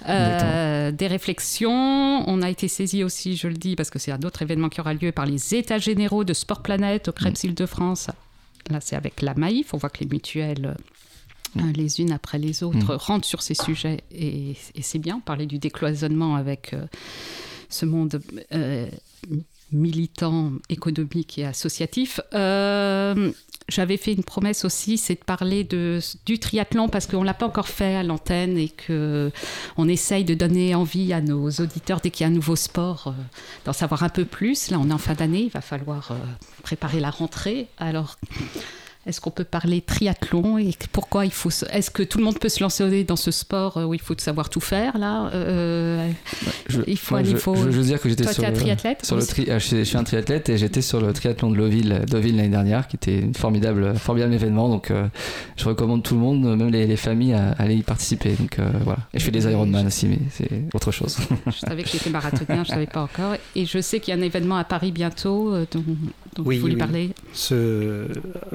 euh, 0.10 0.92
des 0.92 1.06
réflexions. 1.06 2.28
On 2.28 2.42
a 2.42 2.50
été 2.50 2.68
saisi 2.68 3.04
aussi, 3.04 3.38
je 3.38 3.48
le 3.48 3.54
dis, 3.54 3.76
parce 3.76 3.92
que 3.92 4.00
c'est 4.00 4.12
un 4.12 4.22
autre 4.24 4.42
événement 4.42 4.70
qui 4.70 4.82
aura 4.82 4.96
lieu 4.96 5.12
par 5.12 5.28
les 5.28 5.54
États 5.54 5.78
généraux 5.78 6.24
de 6.24 6.34
Sport 6.34 6.64
Planète 6.64 7.08
au 7.08 7.12
Crêpes 7.12 7.44
Île-de-France. 7.44 8.10
Là, 8.72 8.80
c'est 8.82 8.96
avec 8.96 9.22
la 9.22 9.36
Maïf. 9.36 9.76
On 9.76 9.78
voit 9.78 9.92
que 9.92 10.00
les 10.00 10.10
mutuelles, 10.10 10.76
euh, 11.58 11.62
les 11.76 12.00
unes 12.02 12.12
après 12.12 12.38
les 12.40 12.64
autres, 12.64 12.94
Mm. 12.94 12.98
rentrent 12.98 13.28
sur 13.28 13.42
ces 13.42 13.54
sujets. 13.56 14.02
Et, 14.12 14.52
et 14.76 14.82
c'est 14.82 15.00
bien, 15.00 15.20
parler 15.20 15.46
du 15.46 15.58
décloisonnement 15.60 16.36
avec 16.36 16.74
euh, 16.74 16.86
ce 17.70 17.86
monde 17.86 18.22
euh, 18.54 18.88
militant, 19.72 20.52
économique 20.70 21.38
et 21.38 21.46
associatif. 21.46 22.20
Euh, 22.34 23.32
j'avais 23.70 23.96
fait 23.96 24.12
une 24.12 24.24
promesse 24.24 24.66
aussi, 24.66 24.98
c'est 24.98 25.14
de 25.16 25.24
parler 25.24 25.64
de, 25.64 26.00
du 26.26 26.40
triathlon 26.40 26.90
parce 26.90 27.08
qu'on 27.08 27.22
ne 27.22 27.26
l'a 27.26 27.34
pas 27.34 27.46
encore 27.46 27.70
fait 27.70 27.96
à 27.96 28.04
l'antenne 28.04 28.58
et 28.58 28.68
que 28.68 29.32
on 29.78 29.88
essaye 29.88 30.26
de 30.26 30.34
donner 30.34 30.76
envie 30.76 31.14
à 31.14 31.22
nos 31.22 31.50
auditeurs 31.50 32.02
dès 32.02 32.10
qu'il 32.12 32.26
y 32.26 32.28
a 32.28 32.28
un 32.28 32.36
nouveau 32.36 32.58
sport 32.58 33.08
euh, 33.08 33.12
d'en 33.64 33.72
savoir 33.72 34.04
un 34.04 34.10
peu 34.10 34.26
plus. 34.26 34.72
Là, 34.72 34.78
on 34.80 34.90
est 34.90 34.94
en 34.94 34.98
fin 34.98 35.14
d'année, 35.14 35.44
il 35.44 35.52
va 35.52 35.62
falloir 35.62 36.12
euh, 36.12 36.16
préparer 36.64 37.00
la 37.00 37.12
rentrée. 37.12 37.68
Alors, 37.78 38.18
est-ce 39.08 39.20
qu'on 39.20 39.32
peut 39.32 39.44
parler 39.44 39.82
triathlon 39.82 40.58
et 40.60 40.72
pourquoi 40.92 41.26
il 41.26 41.32
faut 41.32 41.50
se- 41.50 41.66
Est-ce 41.72 41.90
que 41.90 42.04
tout 42.04 42.20
le 42.20 42.24
monde 42.24 42.38
peut 42.40 42.50
se 42.50 42.62
lancer 42.62 43.04
dans 43.04 43.16
ce 43.16 43.32
sport 43.32 43.78
euh, 43.78 43.86
où 43.86 43.94
il 43.96 44.00
faut 44.02 44.14
savoir 44.18 44.50
tout 44.50 44.60
faire 44.60 44.98
là 45.00 45.32
Euh, 45.34 46.08
Je, 46.70 46.82
Il 46.86 46.98
faut 46.98 47.16
moi, 47.16 47.22
un 47.22 47.24
je, 47.24 47.36
veux 47.78 47.84
dire 47.84 48.00
que 48.00 48.08
j'étais 48.10 48.32
sur, 48.32 48.44
un 48.44 48.50
le- 48.52 48.56
triathlète 48.56 49.04
sur 49.06 49.16
le 49.16 49.26
tri- 49.26 49.48
ah, 49.50 49.58
je, 49.60 49.66
suis, 49.66 49.78
je 49.78 49.84
suis 49.84 49.98
un 49.98 50.04
triathlète 50.04 50.50
et 50.50 50.58
j'étais 50.58 50.82
sur 50.82 51.02
le 51.02 51.12
triathlon 51.14 51.50
de 51.52 51.58
Deauville, 51.58 52.02
Deauville 52.08 52.36
l'année 52.38 52.50
dernière, 52.50 52.88
qui 52.88 52.96
était 52.96 53.20
une 53.20 53.34
formidable, 53.34 53.96
formidable 53.96 54.34
événement. 54.36 54.70
Donc, 54.70 54.92
euh, 54.92 55.08
je 55.58 55.66
recommande 55.66 56.04
tout 56.04 56.14
le 56.14 56.20
monde, 56.22 56.44
même 56.56 56.70
les, 56.70 56.86
les 56.86 56.96
familles, 56.98 57.34
à, 57.34 57.50
à 57.54 57.64
aller 57.64 57.76
y 57.76 57.84
participer. 57.84 58.34
Donc, 58.34 58.60
euh, 58.60 58.70
voilà. 58.84 59.00
Et 59.14 59.20
je 59.20 59.26
fais 59.26 59.32
des 59.32 59.46
Ironman 59.50 59.88
aussi, 59.88 60.08
mais 60.08 60.20
c'est 60.30 60.50
autre 60.76 60.92
chose. 60.92 61.18
Je 61.48 61.52
savais 61.58 61.84
que 61.84 61.90
j'étais 61.90 62.10
marathonien, 62.12 62.64
je 62.64 62.70
ne 62.70 62.76
savais 62.76 62.86
pas 62.88 63.02
encore. 63.02 63.36
Et 63.56 63.66
je 63.66 63.80
sais 63.82 64.00
qu'il 64.00 64.14
y 64.14 64.18
a 64.18 64.20
un 64.20 64.24
événement 64.24 64.58
à 64.58 64.64
Paris 64.64 64.92
bientôt 64.92 65.54
euh, 65.54 65.66
dont, 65.72 65.84
dont 66.36 66.44
Oui, 66.46 66.56
vous 66.58 66.62
voulez 66.62 66.74
oui. 66.76 66.80
parler. 66.80 67.10
Ce 67.34 68.06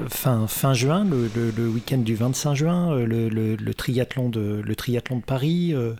fin, 0.09 0.36
fin 0.45 0.73
juin, 0.73 1.05
le, 1.05 1.67
week-end 1.69 1.97
du 1.97 2.15
25 2.15 2.53
juin, 2.53 2.91
euh, 2.91 3.05
le, 3.05 3.73
triathlon 3.73 4.29
de, 4.29 4.61
le 4.63 4.75
triathlon 4.75 5.17
de 5.17 5.23
Paris, 5.23 5.73
euh, 5.73 5.93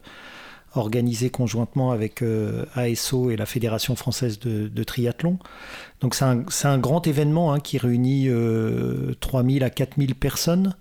organisé 0.76 1.30
conjointement 1.30 1.92
avec 1.92 2.22
euh, 2.22 2.66
ASO 2.76 3.32
et 3.32 3.38
la 3.38 3.46
Fédération 3.46 3.96
française 3.96 4.40
de, 4.40 4.84
triathlon. 4.84 5.40
Donc 6.02 6.14
c'est 6.14 6.26
un, 6.26 6.46
un 6.64 6.78
grand 6.78 7.08
événement 7.08 7.54
hein, 7.54 7.60
qui 7.60 7.78
réunit 7.78 8.28
euh, 8.28 9.14
3000 9.20 9.64
à 9.64 9.70
4000 9.70 10.16
personnes 10.16 10.76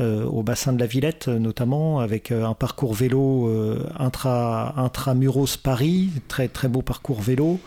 au 0.00 0.44
bassin 0.44 0.72
de 0.72 0.78
la 0.78 0.86
Villette 0.86 1.26
notamment, 1.26 1.98
avec 1.98 2.30
un 2.30 2.54
parcours 2.54 2.94
vélo 2.94 3.52
intra, 3.98 4.80
intramuros 4.80 5.56
Paris, 5.56 6.10
très 6.28 6.46
très 6.46 6.68
beau 6.68 6.82
parcours 6.82 7.20
vélo. 7.20 7.58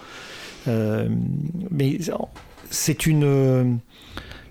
Mais 0.66 2.00
c'est 2.70 3.06
une, 3.06 3.80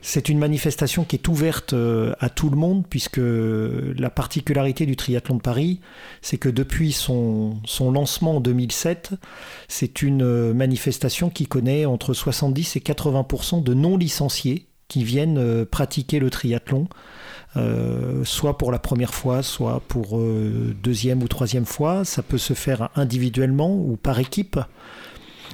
c'est 0.02 0.28
une 0.28 0.38
manifestation 0.38 1.04
qui 1.04 1.16
est 1.16 1.28
ouverte 1.28 1.72
euh, 1.72 2.14
à 2.20 2.30
tout 2.30 2.48
le 2.48 2.56
monde, 2.56 2.84
puisque 2.88 3.20
la 3.20 4.10
particularité 4.10 4.86
du 4.86 4.96
triathlon 4.96 5.36
de 5.36 5.42
Paris, 5.42 5.80
c'est 6.22 6.38
que 6.38 6.48
depuis 6.48 6.92
son, 6.92 7.60
lancement 7.80 8.36
en 8.36 8.40
2007, 8.40 9.12
c'est 9.68 10.02
une 10.02 10.22
euh, 10.22 10.54
manifestation 10.54 11.28
qui 11.28 11.46
connaît 11.46 11.84
entre 11.84 12.14
70 12.14 12.76
et 12.76 12.80
80% 12.80 13.62
de 13.62 13.74
non-licenciés 13.74 14.66
qui 14.88 15.04
viennent 15.04 15.38
euh, 15.38 15.64
pratiquer 15.64 16.18
le 16.18 16.30
triathlon, 16.30 16.88
soit 18.24 18.58
pour 18.58 18.70
la 18.70 18.78
première 18.78 19.12
fois, 19.12 19.42
soit 19.42 19.82
pour 19.88 20.20
deuxième 20.20 21.20
ou 21.20 21.26
troisième 21.26 21.66
fois. 21.66 22.04
Ça 22.04 22.22
peut 22.22 22.38
se 22.38 22.54
faire 22.54 22.90
individuellement 22.94 23.74
ou 23.74 23.96
par 23.96 24.20
équipe. 24.20 24.60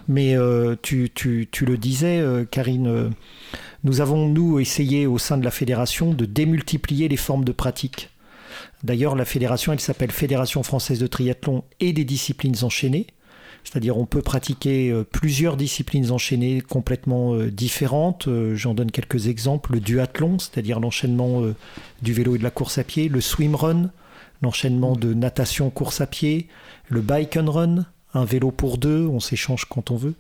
Mais 0.08 0.36
euh, 0.36 0.76
tu, 0.82 1.10
tu- 1.14 1.48
tu 1.50 1.64
le 1.64 1.76
disais, 1.76 2.18
euh, 2.20 2.44
Karine, 2.44 2.86
euh, 2.86 3.08
nous 3.84 4.00
avons, 4.00 4.28
nous, 4.28 4.60
essayé 4.60 5.06
au 5.06 5.18
sein 5.18 5.36
de 5.36 5.44
la 5.44 5.50
fédération 5.50 6.12
de 6.12 6.24
démultiplier 6.24 7.08
les 7.08 7.16
formes 7.16 7.44
de 7.44 7.52
pratique. 7.52 8.10
D'ailleurs, 8.84 9.16
la 9.16 9.24
fédération, 9.24 9.72
elle 9.72 9.80
s'appelle 9.80 10.12
Fédération 10.12 10.62
française 10.62 11.00
de 11.00 11.06
triathlon 11.06 11.64
et 11.80 11.92
des 11.92 12.04
disciplines 12.04 12.56
enchaînées. 12.62 13.06
C'est-à-dire, 13.64 13.98
on 13.98 14.06
peut 14.06 14.22
pratiquer 14.22 14.94
plusieurs 15.10 15.56
disciplines 15.56 16.12
enchaînées 16.12 16.60
complètement 16.60 17.36
différentes. 17.46 18.28
J'en 18.54 18.74
donne 18.74 18.92
quelques 18.92 19.26
exemples. 19.26 19.72
Le 19.72 19.80
duathlon, 19.80 20.38
c'est-à-dire 20.38 20.78
l'enchaînement 20.78 21.42
du 22.00 22.12
vélo 22.12 22.36
et 22.36 22.38
de 22.38 22.44
la 22.44 22.52
course 22.52 22.78
à 22.78 22.84
pied. 22.84 23.08
Le 23.08 23.20
swimrun, 23.20 23.90
l'enchaînement 24.40 24.94
de 24.94 25.14
natation, 25.14 25.68
course 25.70 26.00
à 26.00 26.06
pied. 26.06 26.46
Le 26.88 27.00
bike 27.00 27.36
and 27.36 27.50
run, 27.50 27.86
un 28.16 28.24
vélo 28.24 28.50
pour 28.50 28.78
deux, 28.78 29.06
on 29.06 29.20
s'échange 29.20 29.64
quand 29.66 29.90
on 29.90 29.96
veut. 29.96 30.14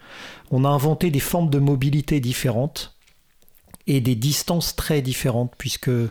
On 0.50 0.64
a 0.64 0.68
inventé 0.68 1.10
des 1.10 1.20
formes 1.20 1.50
de 1.50 1.58
mobilité 1.58 2.20
différentes 2.20 2.94
et 3.86 4.00
des 4.00 4.14
distances 4.16 4.74
très 4.74 5.00
différentes, 5.02 5.52
puisque 5.58 5.88
euh, 5.88 6.10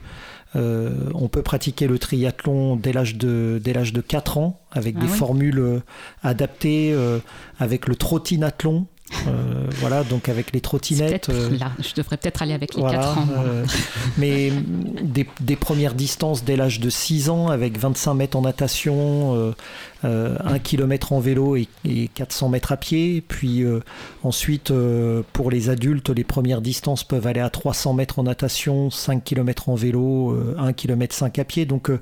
on 1.14 1.28
peut 1.28 1.42
pratiquer 1.42 1.88
le 1.88 2.00
triathlon 2.00 2.78
dès 2.78 2.94
l'âge 2.94 3.16
de, 3.18 3.60
dès 3.62 3.74
l'âge 3.74 3.92
de 3.92 4.00
4 4.02 4.38
ans, 4.38 4.62
avec 4.72 4.96
Ah 4.98 5.02
des 5.02 5.08
oui. 5.12 5.18
formules 5.18 5.60
euh, 5.60 5.80
adaptées, 6.24 6.92
euh, 6.94 7.20
avec 7.60 7.88
le 7.88 7.96
trottinathlon. 7.98 8.88
euh, 9.28 9.66
voilà, 9.82 10.04
donc 10.06 10.30
avec 10.30 10.54
les 10.54 10.62
trottinettes. 10.62 11.30
Je 11.30 11.94
devrais 11.96 12.16
peut-être 12.16 12.42
aller 12.42 12.54
avec 12.54 12.74
les 12.76 12.82
voilà, 12.82 13.00
4 13.00 13.18
ans. 13.18 13.28
mais 14.18 14.52
des, 15.04 15.28
des 15.42 15.56
premières 15.58 15.94
distances 15.94 16.46
dès 16.46 16.56
l'âge 16.56 16.80
de 16.80 16.90
6 16.90 17.30
ans 17.30 17.50
avec 17.50 17.78
25 17.78 18.14
mètres 18.14 18.38
en 18.38 18.42
natation, 18.42 19.54
1 20.06 20.60
km 20.60 21.14
en 21.14 21.20
vélo 21.20 21.56
et, 21.56 21.68
et 21.84 22.08
400 22.10 22.50
mètres 22.50 22.72
à 22.72 22.78
pied. 22.78 23.24
Puis 23.28 23.64
euh, 23.64 23.80
ensuite, 24.24 24.72
euh, 24.72 25.24
pour 25.34 25.50
les 25.50 25.70
adultes, 25.70 26.10
les 26.10 26.24
premières 26.24 26.62
distances 26.62 27.04
peuvent 27.04 27.26
aller 27.28 27.40
à 27.40 27.50
300 27.50 27.94
mètres 27.94 28.20
en 28.20 28.24
natation, 28.24 28.90
5 28.90 29.24
km 29.24 29.70
en 29.70 29.76
vélo, 29.76 30.32
euh, 30.32 30.56
1 30.58 30.74
km 30.74 31.16
5 31.16 31.40
à 31.40 31.44
pied. 31.44 31.66
Donc 31.66 31.90
euh, 31.90 32.00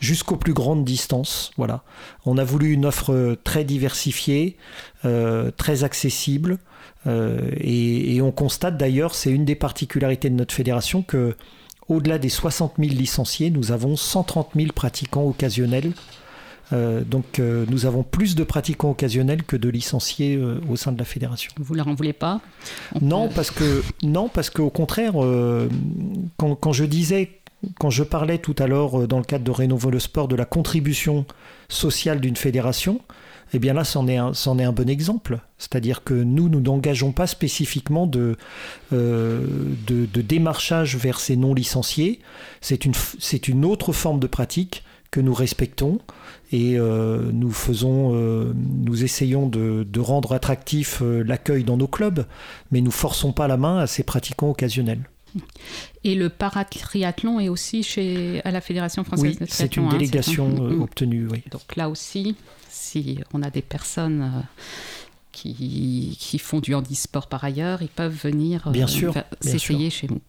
jusqu'aux 0.00 0.36
plus 0.36 0.54
grandes 0.54 0.84
distances. 0.84 1.50
Voilà. 1.56 1.82
On 2.24 2.38
a 2.38 2.44
voulu 2.44 2.72
une 2.72 2.86
offre 2.86 3.12
euh, 3.12 3.36
très 3.42 3.64
diversifiée, 3.64 4.56
euh, 5.04 5.50
très 5.50 5.84
accessible. 5.84 6.58
Euh, 7.06 7.50
et, 7.56 8.16
et 8.16 8.22
on 8.22 8.32
constate 8.32 8.76
d'ailleurs, 8.76 9.14
c'est 9.14 9.30
une 9.30 9.44
des 9.44 9.54
particularités 9.54 10.28
de 10.28 10.34
notre 10.34 10.54
fédération, 10.54 11.02
que 11.02 11.34
au-delà 11.88 12.18
des 12.18 12.28
60 12.28 12.74
000 12.78 12.90
licenciés, 12.92 13.50
nous 13.50 13.72
avons 13.72 13.96
130 13.96 14.50
000 14.54 14.68
pratiquants 14.72 15.24
occasionnels. 15.24 15.92
Euh, 16.72 17.02
donc 17.02 17.38
euh, 17.40 17.64
nous 17.68 17.84
avons 17.86 18.02
plus 18.02 18.34
de 18.36 18.44
pratiquants 18.44 18.90
occasionnels 18.90 19.42
que 19.42 19.56
de 19.56 19.68
licenciés 19.68 20.36
euh, 20.36 20.60
au 20.68 20.76
sein 20.76 20.92
de 20.92 20.98
la 20.98 21.04
fédération. 21.04 21.50
Vous 21.58 21.74
leur 21.74 21.88
en 21.88 21.94
voulez 21.94 22.12
pas? 22.12 22.40
On 22.94 23.04
Non, 23.04 23.28
peut- 23.28 23.34
parce 23.34 23.50
que 23.50 23.82
non, 24.02 24.28
parce 24.28 24.50
qu'au 24.50 24.70
contraire, 24.70 25.14
quand, 26.36 26.54
quand 26.54 26.72
je 26.72 26.84
disais 26.84 27.30
quand 27.78 27.90
je 27.90 28.02
parlais 28.02 28.38
tout 28.38 28.56
à 28.58 28.66
l'heure 28.66 29.06
dans 29.06 29.18
le 29.18 29.24
cadre 29.24 29.44
de 29.44 29.50
Rénovo 29.50 29.90
le 29.90 29.98
sport 29.98 30.28
de 30.28 30.36
la 30.36 30.46
contribution 30.46 31.26
sociale 31.68 32.18
d'une 32.18 32.36
fédération, 32.36 33.00
eh 33.52 33.58
bien 33.58 33.74
là, 33.74 33.84
c'en 33.84 34.08
est, 34.08 34.16
un- 34.16 34.32
c'en 34.32 34.58
est 34.58 34.64
un 34.64 34.72
bon 34.72 34.88
exemple. 34.88 35.40
C'est-à-dire 35.58 36.02
que 36.02 36.14
nous, 36.14 36.48
nous 36.48 36.60
n'engageons 36.60 37.12
pas 37.12 37.26
spécifiquement 37.26 38.06
de, 38.06 38.36
euh, 38.94 39.44
de, 39.86 40.06
de 40.06 40.20
démarchage 40.22 40.96
vers 40.96 41.20
ces 41.20 41.36
non 41.36 41.52
licenciés. 41.52 42.20
C'est 42.62 42.84
une, 42.86 42.94
c'est 43.18 43.46
une 43.48 43.64
autre 43.66 43.92
forme 43.92 44.20
de 44.20 44.26
pratique 44.26 44.82
que 45.10 45.20
nous 45.20 45.34
respectons 45.34 45.98
et 46.52 46.78
euh, 46.78 47.30
nous 47.32 47.50
faisons, 47.50 48.12
euh, 48.14 48.52
nous 48.54 49.02
essayons 49.04 49.48
de, 49.48 49.84
de 49.88 50.00
rendre 50.00 50.32
attractif 50.32 51.00
euh, 51.02 51.22
l'accueil 51.24 51.64
dans 51.64 51.76
nos 51.76 51.88
clubs, 51.88 52.26
mais 52.70 52.80
nous 52.80 52.90
forçons 52.92 53.32
pas 53.32 53.48
la 53.48 53.56
main 53.56 53.78
à 53.78 53.86
ces 53.86 54.02
pratiquants 54.04 54.50
occasionnels. 54.50 55.08
Et 56.02 56.16
le 56.16 56.28
paratriathlon 56.28 57.38
est 57.40 57.48
aussi 57.48 57.82
chez, 57.84 58.40
à 58.44 58.50
la 58.50 58.60
Fédération 58.60 59.04
française 59.04 59.36
Oui, 59.40 59.46
de 59.46 59.50
c'est 59.50 59.68
triathlon. 59.68 59.82
une 59.84 59.88
hein, 59.88 59.98
délégation 59.98 60.56
obtenue, 60.82 61.28
oui. 61.28 61.42
Donc 61.52 61.76
là 61.76 61.88
aussi, 61.88 62.34
si 62.68 63.18
on 63.32 63.42
a 63.42 63.50
des 63.50 63.62
personnes 63.62 64.44
qui, 65.32 66.16
qui 66.18 66.38
font 66.38 66.58
du 66.60 66.74
handisport 66.74 67.28
par 67.28 67.44
ailleurs, 67.44 67.82
ils 67.82 67.88
peuvent 67.88 68.16
venir 68.16 68.70
Bien 68.70 68.88
sûr, 68.88 69.14
fa- 69.14 69.26
bien 69.40 69.52
s'essayer 69.52 69.90
chez 69.90 70.08
nous. 70.08 70.20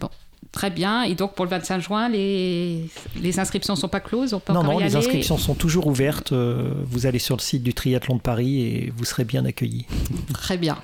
Bon, 0.00 0.08
très 0.52 0.70
bien. 0.70 1.02
Et 1.04 1.14
donc 1.14 1.34
pour 1.34 1.44
le 1.44 1.50
25 1.50 1.78
juin, 1.80 2.08
les, 2.08 2.88
les 3.20 3.38
inscriptions 3.40 3.74
ne 3.74 3.78
sont 3.78 3.88
pas 3.88 4.00
closes 4.00 4.34
On 4.34 4.40
peut 4.40 4.52
Non, 4.52 4.62
non, 4.62 4.80
y 4.80 4.82
les 4.84 4.96
aller 4.96 4.96
inscriptions 4.96 5.38
sont 5.38 5.54
toujours 5.54 5.86
ouvertes. 5.86 6.32
euh, 6.32 6.72
Vous 6.86 7.06
allez 7.06 7.18
sur 7.18 7.36
le 7.36 7.40
site 7.40 7.62
du 7.62 7.74
Triathlon 7.74 8.16
de 8.16 8.20
Paris 8.20 8.60
et 8.62 8.92
vous 8.96 9.04
serez 9.04 9.24
bien 9.24 9.44
accueillis. 9.44 9.86
Très 10.34 10.56
bien. 10.56 10.78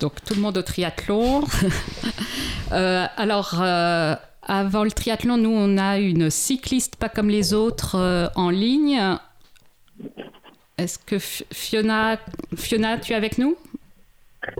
Donc 0.00 0.12
tout 0.24 0.34
le 0.34 0.40
monde 0.40 0.56
au 0.58 0.62
triathlon. 0.62 1.44
Euh, 2.72 3.06
alors, 3.16 3.60
euh, 3.62 4.16
avant 4.42 4.82
le 4.82 4.90
triathlon, 4.90 5.36
nous, 5.36 5.52
on 5.54 5.78
a 5.78 5.98
une 5.98 6.30
cycliste 6.30 6.96
pas 6.96 7.08
comme 7.08 7.28
les 7.28 7.54
autres 7.54 7.94
euh, 7.96 8.26
en 8.34 8.50
ligne. 8.50 9.00
Est-ce 10.76 10.98
que 10.98 11.16
Fiona, 11.20 12.18
Fiona, 12.56 12.98
tu 12.98 13.12
es 13.12 13.14
avec 13.14 13.38
nous? 13.38 13.56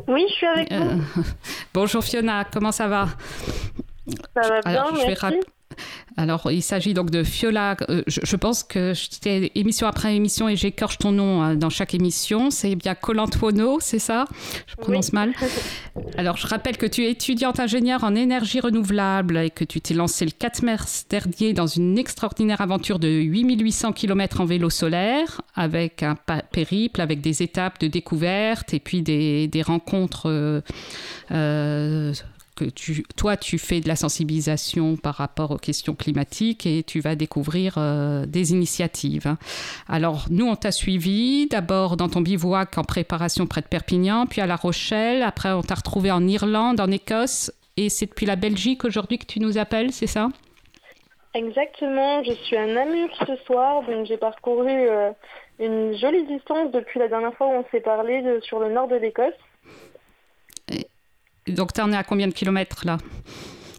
Oui, 0.07 0.25
je 0.29 0.35
suis 0.35 0.47
avec 0.47 0.71
Euh, 0.71 0.99
vous. 1.17 1.25
Bonjour 1.75 2.05
Fiona, 2.05 2.45
comment 2.45 2.71
ça 2.71 2.87
va? 2.87 3.09
Ça 4.35 4.49
va 4.49 4.61
bien, 4.61 4.71
Alors, 4.71 4.97
je 4.97 5.01
vais 5.01 5.17
merci. 5.21 5.41
Alors, 6.17 6.51
il 6.51 6.63
s'agit 6.63 6.95
donc 6.95 7.11
de 7.11 7.23
Fiola. 7.23 7.77
euh, 7.91 8.03
je, 8.07 8.21
je 8.23 8.37
pense 8.37 8.63
que 8.63 8.95
c'était 8.95 9.51
émission 9.57 9.87
après 9.87 10.15
émission 10.17 10.49
et 10.49 10.57
j'écorche 10.57 10.97
ton 10.97 11.13
nom 11.13 11.43
euh, 11.45 11.55
dans 11.57 11.69
chaque 11.69 11.93
émission. 11.93 12.51
C'est 12.51 12.75
bien 12.77 12.95
Colantuono, 12.95 13.79
c'est 13.81 13.99
ça? 13.99 14.25
Je 14.67 14.77
prononce 14.77 15.13
mal. 15.13 15.35
Alors, 16.17 16.39
je 16.39 16.47
rappelle 16.47 16.79
que 16.79 16.87
tu 16.87 17.05
es 17.05 17.11
étudiante 17.11 17.61
ingénieure 17.61 18.05
en 18.05 18.15
énergie 18.15 18.61
renouvelable 18.61 19.37
et 19.37 19.51
que 19.51 19.65
tu 19.65 19.83
t'es 19.83 19.93
lancée 19.93 20.25
le 20.25 20.31
4 20.31 20.63
mars 20.63 21.05
dernier 21.11 21.53
dans 21.53 21.67
une 21.67 21.99
extraordinaire 21.99 22.63
aventure 22.63 22.99
de 22.99 23.09
8800 23.09 23.93
km 23.93 24.41
en 24.41 24.47
vélo 24.47 24.71
solaire 24.71 25.43
avec 25.55 26.03
un 26.03 26.17
périple, 26.53 27.03
avec 27.03 27.21
des 27.21 27.43
étapes 27.43 27.79
de 27.81 27.89
découverte 27.89 28.73
et 28.73 28.81
puis 28.81 29.03
des, 29.03 29.49
des 29.49 29.63
rencontres. 29.63 30.31
euh, 30.31 30.63
euh, 31.33 32.15
que 32.57 32.65
tu, 32.65 33.05
toi, 33.17 33.37
tu 33.37 33.59
fais 33.59 33.81
de 33.81 33.87
la 33.87 33.95
sensibilisation 33.97 34.97
par 34.97 35.15
rapport 35.15 35.51
aux 35.53 35.59
questions 35.59 35.95
climatiques 35.95 36.67
et 36.67 36.83
tu 36.83 37.01
vas 37.01 37.15
découvrir 37.15 37.75
euh, 37.77 38.27
des 38.27 38.53
initiatives. 38.53 39.27
hein. 39.27 39.39
Alors, 39.89 40.27
nous, 40.31 40.47
on 40.47 40.57
t'a 40.57 40.73
suivi 40.73 41.47
d'abord 41.47 41.97
dans 41.97 42.09
ton 42.09 42.23
bivouac 42.23 42.77
en 42.79 42.83
préparation 42.83 43.47
près 43.47 43.61
de 43.61 43.69
Perpignan, 43.69 44.27
puis 44.27 44.41
à 44.41 44.47
La 44.47 44.57
Rochelle. 44.57 45.23
Après, 45.23 45.53
on 45.53 45.63
t'a 45.63 45.77
retrouvé 45.77 46.11
en 46.11 46.27
Irlande, 46.27 46.81
en 46.81 46.91
Écosse. 46.91 47.53
Et 47.77 47.91
c'est 47.91 48.07
depuis 48.07 48.27
la 48.27 48.37
Belgique 48.37 48.85
aujourd'hui 48.85 49.19
que 49.19 49.27
tu 49.27 49.39
nous 49.39 49.59
appelles, 49.59 49.93
c'est 49.93 50.07
ça? 50.07 50.31
Exactement, 51.35 52.25
je 52.25 52.33
suis 52.33 52.57
à 52.57 52.67
Namur 52.67 53.11
ce 53.27 53.37
soir, 53.45 53.83
donc 53.83 54.07
j'ai 54.07 54.17
parcouru 54.17 54.71
euh, 54.71 55.11
une 55.61 55.95
jolie 55.99 56.25
distance 56.27 56.73
depuis 56.73 56.99
la 56.99 57.09
dernière 57.09 57.35
fois 57.35 57.49
où 57.49 57.51
on 57.51 57.65
s'est 57.71 57.81
parlé 57.83 58.23
de- 58.23 58.41
sur 58.41 58.59
le 58.59 58.73
nord 58.73 58.89
de 58.89 58.97
l'Écosse. 58.97 59.35
Donc, 61.49 61.73
tu 61.73 61.81
en 61.81 61.93
es 61.93 61.97
à 61.97 62.05
combien 62.05 62.27
de 62.29 62.33
kilomètres 62.33 62.83
là? 62.87 62.99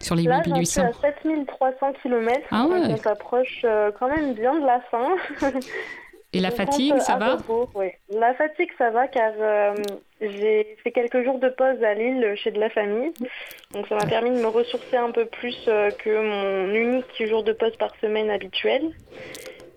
Sur 0.01 0.15
les 0.15 0.23
Là, 0.23 0.37
j'en 0.45 0.53
suis 0.63 0.79
8800 0.81 0.81
à 0.83 1.11
7300 1.11 1.93
km, 2.03 2.39
Ah 2.51 2.65
ouais. 2.67 2.79
on 2.89 2.97
s'approche 2.97 3.61
euh, 3.63 3.91
quand 3.99 4.07
même 4.07 4.33
bien 4.35 4.53
de 4.59 4.65
la 4.65 4.79
fin. 4.91 5.15
Et 6.33 6.39
la 6.39 6.51
fatigue, 6.61 6.97
ça 6.99 7.15
va? 7.17 7.35
repos, 7.35 7.67
oui. 7.73 7.87
La 8.09 8.33
fatigue, 8.35 8.69
ça 8.77 8.91
va 8.91 9.07
car 9.07 9.31
euh, 9.39 9.73
j'ai 10.21 10.77
fait 10.83 10.91
quelques 10.91 11.23
jours 11.23 11.39
de 11.39 11.49
pause 11.49 11.81
à 11.83 11.93
Lille 11.95 12.35
chez 12.35 12.51
de 12.51 12.59
la 12.59 12.69
famille. 12.69 13.11
Donc 13.71 13.87
ça 13.87 13.95
m'a 13.95 14.05
permis 14.05 14.29
de 14.29 14.37
me 14.39 14.47
ressourcer 14.47 14.97
un 14.97 15.09
peu 15.11 15.25
plus 15.25 15.57
euh, 15.67 15.89
que 15.91 16.09
mon 16.09 16.73
unique 16.75 17.25
jour 17.27 17.43
de 17.43 17.53
pause 17.53 17.75
par 17.77 17.89
semaine 17.99 18.29
habituel. 18.29 18.91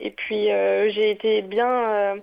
Et 0.00 0.10
puis 0.10 0.46
j'ai 0.46 1.10
été 1.10 1.42
bien, 1.42 2.16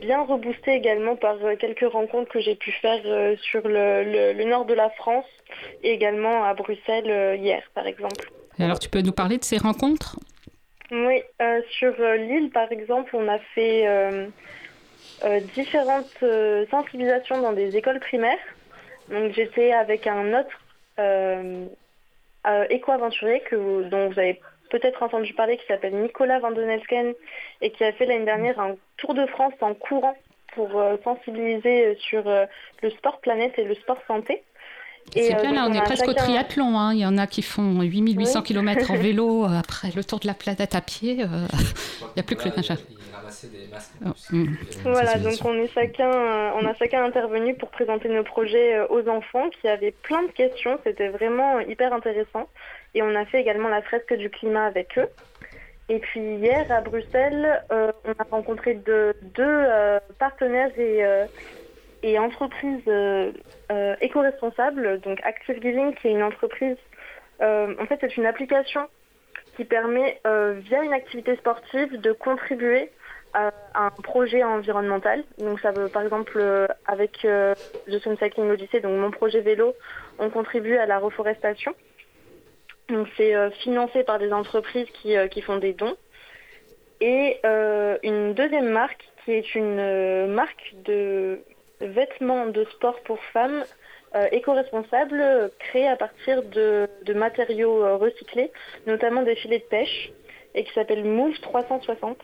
bien 0.00 0.22
reboostée 0.24 0.72
également 0.72 1.16
par 1.16 1.36
euh, 1.44 1.56
quelques 1.56 1.90
rencontres 1.90 2.30
que 2.30 2.40
j'ai 2.40 2.56
pu 2.56 2.70
faire 2.72 3.00
euh, 3.06 3.36
sur 3.36 3.66
le, 3.66 4.04
le- 4.04 4.32
le 4.32 4.44
nord 4.44 4.64
de 4.66 4.74
la 4.74 4.90
France 4.90 5.26
et 5.82 5.92
également 5.92 6.44
à 6.44 6.54
Bruxelles 6.54 7.10
euh, 7.10 7.36
hier 7.36 7.62
par 7.74 7.86
exemple. 7.86 8.30
Alors, 8.58 8.78
tu 8.78 8.88
peux 8.88 9.00
nous 9.00 9.12
parler 9.12 9.38
de 9.38 9.44
ces 9.44 9.58
rencontres? 9.58 10.16
Oui, 10.90 11.22
euh, 11.42 11.60
sur 11.78 11.92
l'île, 11.98 12.50
par 12.50 12.70
exemple, 12.70 13.16
on 13.16 13.26
a 13.26 13.38
fait 13.54 13.86
euh, 13.88 14.28
euh, 15.24 15.40
différentes 15.56 16.24
sensibilisations 16.70 17.40
dans 17.40 17.52
des 17.52 17.76
écoles 17.76 18.00
primaires. 18.00 18.38
Donc 19.08 19.32
j'étais 19.32 19.72
avec 19.72 20.06
un 20.06 20.32
autre 20.38 20.60
éco-aventurier 22.70 23.42
dont 23.52 24.08
vous 24.10 24.18
avez 24.18 24.40
peut-être 24.74 25.02
entendu 25.04 25.32
parler, 25.34 25.56
qui 25.56 25.66
s'appelle 25.66 25.94
Nicolas 25.94 26.40
Van 26.40 26.50
Donelsken 26.50 27.14
et 27.60 27.70
qui 27.70 27.84
a 27.84 27.92
fait 27.92 28.06
l'année 28.06 28.24
dernière 28.24 28.58
un 28.58 28.74
tour 28.96 29.14
de 29.14 29.24
France 29.26 29.54
en 29.60 29.72
courant 29.74 30.16
pour 30.54 30.80
euh, 30.80 30.96
sensibiliser 31.04 31.96
sur 32.08 32.26
euh, 32.26 32.44
le 32.82 32.90
sport 32.90 33.20
planète 33.20 33.52
et 33.58 33.64
le 33.64 33.74
sport 33.76 33.98
santé. 34.08 34.42
C'est 35.12 35.34
euh, 35.36 35.40
bien, 35.42 35.52
là, 35.52 35.66
on 35.66 35.70
on 35.70 35.74
est 35.74 35.78
a 35.78 35.82
presque 35.82 36.08
au 36.08 36.12
triathlon. 36.14 36.76
hein. 36.78 36.92
Il 36.92 36.98
y 37.00 37.06
en 37.06 37.18
a 37.18 37.26
qui 37.26 37.42
font 37.42 37.80
8800 37.82 38.40
Oui. 38.40 38.46
km 38.46 38.90
en 38.90 38.94
vélo 39.08 39.44
euh, 39.44 39.58
après 39.60 39.88
le 39.94 40.02
tour 40.02 40.18
de 40.18 40.26
la 40.26 40.34
planète 40.34 40.74
à 40.74 40.80
pied. 40.80 41.22
euh, 41.22 41.26
Il 42.00 42.14
n'y 42.16 42.20
a 42.20 42.22
plus 42.24 42.34
que 42.36 42.48
le 42.48 42.54
nage. 42.56 42.70
à- 42.72 42.76
Oh, 44.06 44.10
mm. 44.30 44.46
Voilà, 44.84 45.18
donc 45.18 45.34
on 45.44 45.54
est 45.54 45.72
chacun, 45.72 46.10
euh, 46.10 46.50
on 46.60 46.66
a 46.66 46.74
chacun 46.74 47.04
intervenu 47.04 47.54
pour 47.54 47.70
présenter 47.70 48.08
nos 48.08 48.22
projets 48.22 48.74
euh, 48.76 48.86
aux 48.90 49.08
enfants 49.08 49.48
qui 49.50 49.66
avaient 49.68 49.90
plein 50.02 50.22
de 50.22 50.30
questions. 50.32 50.78
C'était 50.84 51.08
vraiment 51.08 51.58
hyper 51.60 51.92
intéressant. 51.92 52.48
Et 52.94 53.02
on 53.02 53.14
a 53.14 53.24
fait 53.26 53.40
également 53.40 53.68
la 53.68 53.82
fresque 53.82 54.14
du 54.14 54.30
climat 54.30 54.66
avec 54.66 54.96
eux. 54.98 55.08
Et 55.88 55.98
puis 55.98 56.20
hier 56.20 56.64
à 56.70 56.80
Bruxelles, 56.80 57.62
euh, 57.70 57.92
on 58.04 58.12
a 58.12 58.24
rencontré 58.30 58.74
de- 58.74 59.14
deux 59.20 59.42
euh, 59.44 59.98
partenaires 60.18 60.70
et, 60.78 61.04
euh, 61.04 61.26
entreprises 62.18 62.88
éco-responsables. 64.00 65.00
Donc 65.00 65.18
Active 65.24 65.60
Giving, 65.60 65.94
qui 65.96 66.08
est 66.08 66.12
une 66.12 66.22
entreprise, 66.22 66.76
en 67.40 67.86
fait 67.88 67.98
c'est 68.00 68.16
une 68.16 68.26
application 68.26 68.88
qui 69.56 69.64
permet, 69.64 70.20
via 70.24 70.82
une 70.82 70.92
activité 70.92 71.36
sportive, 71.36 72.00
de 72.00 72.12
contribuer 72.12 72.90
à 73.32 73.52
un 73.74 73.90
projet 74.02 74.44
environnemental. 74.44 75.24
Donc 75.38 75.60
ça 75.60 75.72
veut, 75.72 75.88
par 75.88 76.02
exemple, 76.02 76.40
avec 76.86 77.12
The 77.22 77.98
Sun 78.00 78.16
Cycling 78.18 78.50
Odyssey, 78.50 78.80
donc 78.80 78.98
mon 78.98 79.10
projet 79.10 79.40
vélo, 79.40 79.74
on 80.18 80.30
contribue 80.30 80.76
à 80.76 80.86
la 80.86 80.98
reforestation. 80.98 81.74
Donc 82.88 83.08
c'est 83.16 83.34
euh, 83.34 83.50
financé 83.50 84.04
par 84.04 84.18
des 84.18 84.32
entreprises 84.32 84.88
qui, 84.90 85.16
euh, 85.16 85.28
qui 85.28 85.40
font 85.40 85.56
des 85.56 85.72
dons. 85.72 85.96
Et 87.00 87.38
euh, 87.44 87.98
une 88.02 88.34
deuxième 88.34 88.68
marque 88.68 89.04
qui 89.24 89.32
est 89.32 89.54
une 89.54 90.26
marque 90.26 90.74
de 90.84 91.40
vêtements 91.80 92.46
de 92.46 92.64
sport 92.64 93.00
pour 93.00 93.18
femmes 93.32 93.64
éco-responsables 94.30 95.50
créée 95.58 95.88
à 95.88 95.96
partir 95.96 96.42
de, 96.44 96.88
de 97.02 97.14
matériaux 97.14 97.98
recyclés, 97.98 98.52
notamment 98.86 99.22
des 99.22 99.34
filets 99.34 99.58
de 99.58 99.64
pêche, 99.64 100.12
et 100.54 100.62
qui 100.62 100.72
s'appelle 100.72 101.04
Move 101.04 101.40
360. 101.40 102.16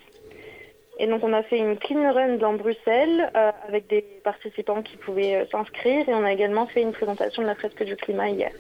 Et 1.01 1.07
donc 1.09 1.25
on 1.25 1.33
a 1.33 1.43
fait 1.43 1.59
une 1.59 1.79
clean 1.79 2.13
run 2.13 2.37
dans 2.37 2.53
Bruxelles 2.53 3.31
avec 3.67 3.89
des 3.89 4.03
participants 4.23 4.83
qui 4.83 4.99
pouvaient 4.99 5.49
s'inscrire 5.51 6.09
et 6.09 6.15
on 6.15 6.23
a 6.23 6.33
également 6.33 6.67
fait 6.67 6.83
une 6.83 6.93
présentation 6.93 7.43
de 7.43 7.49
la 7.49 7.57
fresque 7.57 7.83
du 7.83 7.97
climat 7.97 8.29
hier. 8.29 8.53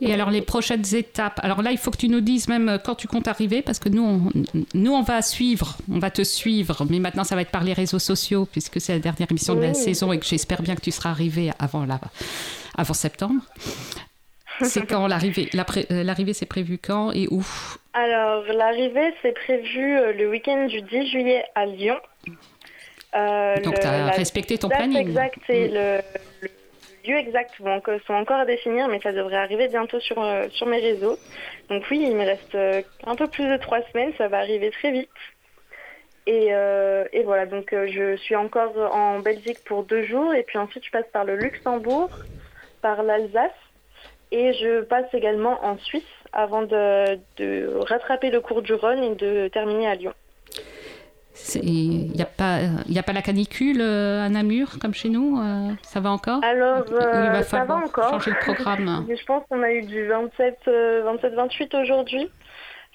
Et 0.00 0.12
alors, 0.12 0.30
les 0.30 0.42
prochaines 0.42 0.84
étapes. 0.94 1.40
Alors 1.42 1.62
là, 1.62 1.70
il 1.72 1.78
faut 1.78 1.90
que 1.90 1.96
tu 1.96 2.08
nous 2.08 2.20
dises 2.20 2.48
même 2.48 2.68
euh, 2.68 2.78
quand 2.78 2.94
tu 2.94 3.06
comptes 3.06 3.28
arriver, 3.28 3.62
parce 3.62 3.78
que 3.78 3.88
nous, 3.88 4.02
on, 4.04 4.30
nous, 4.74 4.92
on 4.92 5.02
va 5.02 5.22
suivre, 5.22 5.76
on 5.90 5.98
va 5.98 6.10
te 6.10 6.22
suivre. 6.22 6.84
Mais 6.90 6.98
maintenant, 6.98 7.24
ça 7.24 7.34
va 7.36 7.42
être 7.42 7.50
par 7.50 7.64
les 7.64 7.72
réseaux 7.72 7.98
sociaux, 7.98 8.46
puisque 8.50 8.80
c'est 8.80 8.92
la 8.94 8.98
dernière 8.98 9.28
émission 9.30 9.54
de 9.54 9.60
la 9.62 9.74
saison 9.74 10.12
et 10.12 10.18
que 10.18 10.26
j'espère 10.26 10.62
bien 10.62 10.74
que 10.74 10.80
tu 10.82 10.90
seras 10.90 11.10
arrivé 11.10 11.50
avant, 11.58 11.84
la, 11.86 12.00
avant 12.76 12.94
septembre. 12.94 13.40
C'est 14.62 14.86
quand 14.86 15.06
l'arrivée? 15.08 15.48
Euh, 15.90 16.04
L'arrivée, 16.04 16.32
c'est 16.32 16.46
prévu 16.46 16.78
quand 16.78 17.10
et 17.12 17.26
où? 17.30 17.44
Alors 17.92 18.44
l'arrivée 18.52 19.12
c'est 19.22 19.32
prévu 19.32 19.96
euh, 19.98 20.12
le 20.12 20.28
week-end 20.30 20.66
du 20.66 20.80
10 20.82 21.06
juillet 21.08 21.44
à 21.56 21.66
Lyon. 21.66 21.96
Euh, 23.16 23.56
Donc, 23.62 23.78
tu 23.80 23.86
as 23.86 24.06
respecté 24.10 24.58
ton 24.58 24.68
planning. 24.68 24.96
exacte 24.98 25.38
c'est 25.46 25.68
Mm. 25.68 25.74
le, 25.74 26.00
le 26.42 26.48
lieux 27.06 27.18
exacts 27.18 27.58
vont 27.60 27.80
sont 28.06 28.14
encore 28.14 28.40
à 28.40 28.46
définir, 28.46 28.88
mais 28.88 29.00
ça 29.00 29.12
devrait 29.12 29.36
arriver 29.36 29.68
bientôt 29.68 30.00
sur, 30.00 30.22
euh, 30.22 30.46
sur 30.50 30.66
mes 30.66 30.80
réseaux. 30.80 31.18
Donc 31.68 31.84
oui, 31.90 32.04
il 32.06 32.16
me 32.16 32.24
reste 32.24 32.54
euh, 32.54 32.82
un 33.06 33.14
peu 33.14 33.26
plus 33.26 33.46
de 33.46 33.56
trois 33.56 33.82
semaines, 33.92 34.12
ça 34.18 34.28
va 34.28 34.38
arriver 34.38 34.70
très 34.70 34.90
vite. 34.90 35.10
Et, 36.26 36.48
euh, 36.52 37.04
et 37.12 37.22
voilà, 37.22 37.44
donc 37.46 37.68
je 37.70 38.16
suis 38.16 38.34
encore 38.34 38.72
en 38.94 39.18
Belgique 39.18 39.62
pour 39.66 39.84
deux 39.84 40.04
jours, 40.04 40.34
et 40.34 40.42
puis 40.42 40.56
ensuite 40.56 40.84
je 40.84 40.90
passe 40.90 41.06
par 41.12 41.24
le 41.24 41.36
Luxembourg, 41.36 42.10
par 42.80 43.02
l'Alsace, 43.02 43.52
et 44.32 44.54
je 44.54 44.80
passe 44.82 45.12
également 45.12 45.62
en 45.64 45.76
Suisse 45.78 46.02
avant 46.32 46.62
de, 46.62 47.18
de 47.36 47.76
rattraper 47.88 48.30
le 48.30 48.40
cours 48.40 48.62
du 48.62 48.72
Rhône 48.72 49.02
et 49.02 49.14
de 49.14 49.48
terminer 49.48 49.86
à 49.86 49.94
Lyon. 49.94 50.14
Il 51.62 52.12
n'y 52.12 52.22
a, 52.22 52.26
pas- 52.26 52.60
y 52.88 52.98
a 52.98 53.02
pas 53.02 53.12
la 53.12 53.22
canicule 53.22 53.80
euh, 53.80 54.24
à 54.24 54.28
Namur 54.28 54.78
comme 54.80 54.94
chez 54.94 55.08
nous 55.08 55.40
euh, 55.40 55.70
Ça 55.82 56.00
va 56.00 56.10
encore? 56.10 56.42
Alors, 56.44 56.84
il 56.88 56.94
euh, 56.94 57.30
va 57.30 57.42
ça 57.42 57.64
va 57.64 57.76
encore. 57.76 58.10
changer 58.10 58.30
le 58.30 58.36
programme 58.38 59.06
je 59.16 59.24
pense 59.24 59.42
qu'on 59.48 59.62
a 59.62 59.72
eu 59.72 59.82
du 59.82 60.06
27, 60.06 60.58
euh, 60.68 61.16
27-28 61.16 61.82
aujourd'hui, 61.82 62.30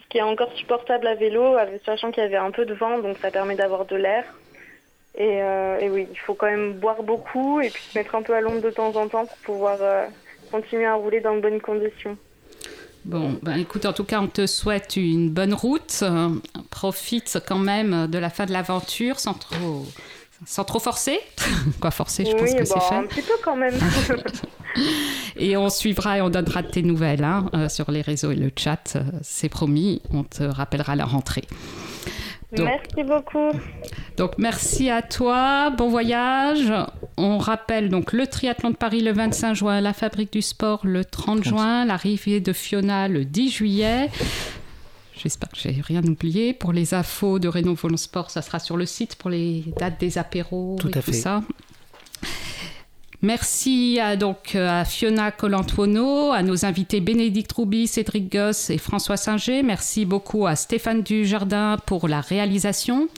ce 0.01 0.07
qui 0.07 0.17
est 0.19 0.21
encore 0.21 0.51
supportable 0.53 1.07
à 1.07 1.15
vélo, 1.15 1.57
sachant 1.85 2.11
qu'il 2.11 2.23
y 2.23 2.25
avait 2.25 2.37
un 2.37 2.51
peu 2.51 2.65
de 2.65 2.73
vent, 2.73 2.99
donc 2.99 3.17
ça 3.17 3.29
permet 3.29 3.55
d'avoir 3.55 3.85
de 3.85 3.95
l'air. 3.97 4.23
Et, 5.15 5.41
euh, 5.41 5.79
et 5.79 5.89
oui, 5.89 6.07
il 6.09 6.19
faut 6.19 6.33
quand 6.33 6.45
même 6.45 6.73
boire 6.73 7.03
beaucoup 7.03 7.59
et 7.59 7.69
puis 7.69 7.81
se 7.83 7.97
mettre 7.97 8.15
un 8.15 8.21
peu 8.21 8.33
à 8.33 8.41
l'ombre 8.41 8.61
de 8.61 8.69
temps 8.69 8.95
en 8.95 9.07
temps 9.09 9.25
pour 9.25 9.37
pouvoir 9.39 9.77
euh, 9.81 10.05
continuer 10.51 10.85
à 10.85 10.93
rouler 10.93 11.19
dans 11.19 11.35
de 11.35 11.41
bonnes 11.41 11.59
conditions. 11.59 12.15
Bon, 13.05 13.39
ben 13.41 13.57
écoute, 13.57 13.85
en 13.85 13.93
tout 13.93 14.03
cas, 14.03 14.21
on 14.21 14.27
te 14.27 14.45
souhaite 14.45 14.95
une 14.95 15.29
bonne 15.29 15.53
route. 15.53 15.99
Euh, 16.03 16.29
profite 16.69 17.39
quand 17.47 17.57
même 17.57 18.07
de 18.07 18.17
la 18.17 18.29
fin 18.29 18.45
de 18.45 18.51
l'aventure 18.51 19.19
sans 19.19 19.33
trop, 19.33 19.85
sans 20.45 20.63
trop 20.63 20.79
forcer. 20.79 21.19
Quoi, 21.79 21.91
forcer, 21.91 22.25
je 22.25 22.31
pense 22.31 22.53
que 22.53 22.65
c'est 22.65 22.73
bon, 22.75 22.81
fait. 22.81 22.95
un 22.95 23.03
petit 23.05 23.21
peu 23.21 23.33
quand 23.43 23.55
même. 23.55 23.73
Et 25.35 25.57
on 25.57 25.69
suivra 25.69 26.17
et 26.19 26.21
on 26.21 26.29
donnera 26.29 26.61
tes 26.63 26.83
nouvelles 26.83 27.23
hein, 27.23 27.49
euh, 27.55 27.69
sur 27.69 27.89
les 27.91 28.01
réseaux 28.01 28.31
et 28.31 28.35
le 28.35 28.51
chat. 28.55 28.93
euh, 28.95 29.01
c'est 29.23 29.49
promis, 29.49 30.01
on 30.11 30.23
te 30.23 30.43
rappellera 30.43 30.95
la 30.95 31.05
rentrée. 31.05 31.45
Donc- 32.55 32.67
Merci 32.67 33.03
beaucoup. 33.07 33.51
Donc 34.17 34.31
merci 34.37 34.89
à 34.89 35.01
toi, 35.01 35.69
bon 35.69 35.87
voyage. 35.89 36.73
On 37.17 37.37
rappelle 37.37 37.89
donc 37.89 38.11
le 38.11 38.25
triathlon 38.27 38.71
de 38.71 38.75
Paris 38.75 39.01
le 39.01 39.11
25 39.11 39.53
juin, 39.53 39.81
la 39.81 39.93
fabrique 39.93 40.33
du 40.33 40.41
sport 40.41 40.79
le 40.83 41.05
30 41.05 41.43
juin, 41.43 41.85
l'arrivée 41.85 42.39
de 42.39 42.51
Fiona 42.53 43.07
le 43.07 43.23
10 43.23 43.49
juillet. 43.51 44.09
J'espère 45.21 45.49
que 45.49 45.57
j'ai 45.59 45.79
rien 45.85 46.01
oublié. 46.03 46.53
Pour 46.53 46.71
les 46.73 46.93
infos 46.93 47.39
de 47.39 47.47
Renault 47.49 47.75
Volant 47.75 47.97
Sport, 47.97 48.31
ça 48.31 48.41
sera 48.41 48.57
sur 48.59 48.77
le 48.77 48.85
site 48.85 49.15
pour 49.15 49.29
les 49.29 49.65
dates 49.77 49.99
des 49.99 50.17
apéros 50.17 50.77
Tout 50.79 50.87
et 50.89 50.97
à 50.97 51.01
tout 51.01 51.11
fait. 51.11 51.17
ça. 51.17 51.41
Merci 53.22 53.99
à, 53.99 54.15
donc 54.15 54.55
à 54.55 54.86
Fiona 54.86 55.32
Colantuono, 55.32 56.32
à 56.32 56.41
nos 56.41 56.65
invités 56.65 57.01
Bénédicte 57.01 57.51
Rouby, 57.51 57.86
Cédric 57.86 58.32
Goss 58.32 58.70
et 58.70 58.78
François 58.78 59.17
Singer. 59.17 59.61
Merci 59.61 60.05
beaucoup 60.05 60.47
à 60.47 60.55
Stéphane 60.55 61.03
Dujardin 61.03 61.78
pour 61.86 62.07
la 62.07 62.22
réalisation. 62.22 63.09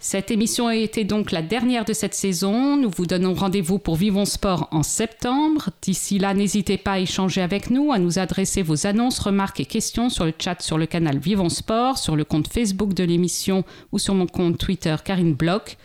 Cette 0.00 0.30
émission 0.30 0.68
a 0.68 0.76
été 0.76 1.02
donc 1.02 1.32
la 1.32 1.42
dernière 1.42 1.84
de 1.84 1.92
cette 1.92 2.14
saison. 2.14 2.76
Nous 2.76 2.88
vous 2.88 3.04
donnons 3.04 3.34
rendez-vous 3.34 3.80
pour 3.80 3.96
Vivons 3.96 4.24
Sport 4.24 4.68
en 4.70 4.84
septembre. 4.84 5.70
D'ici 5.82 6.20
là, 6.20 6.34
n'hésitez 6.34 6.78
pas 6.78 6.92
à 6.92 6.98
échanger 7.00 7.42
avec 7.42 7.68
nous, 7.68 7.92
à 7.92 7.98
nous 7.98 8.20
adresser 8.20 8.62
vos 8.62 8.86
annonces, 8.86 9.18
remarques 9.18 9.58
et 9.58 9.66
questions 9.66 10.08
sur 10.08 10.24
le 10.24 10.32
chat 10.38 10.62
sur 10.62 10.78
le 10.78 10.86
canal 10.86 11.18
Vivons 11.18 11.48
Sport, 11.48 11.98
sur 11.98 12.14
le 12.14 12.24
compte 12.24 12.46
Facebook 12.46 12.94
de 12.94 13.02
l'émission 13.02 13.64
ou 13.90 13.98
sur 13.98 14.14
mon 14.14 14.26
compte 14.26 14.56
Twitter 14.56 14.94
Karine 15.04 15.34
Bloch. 15.34 15.76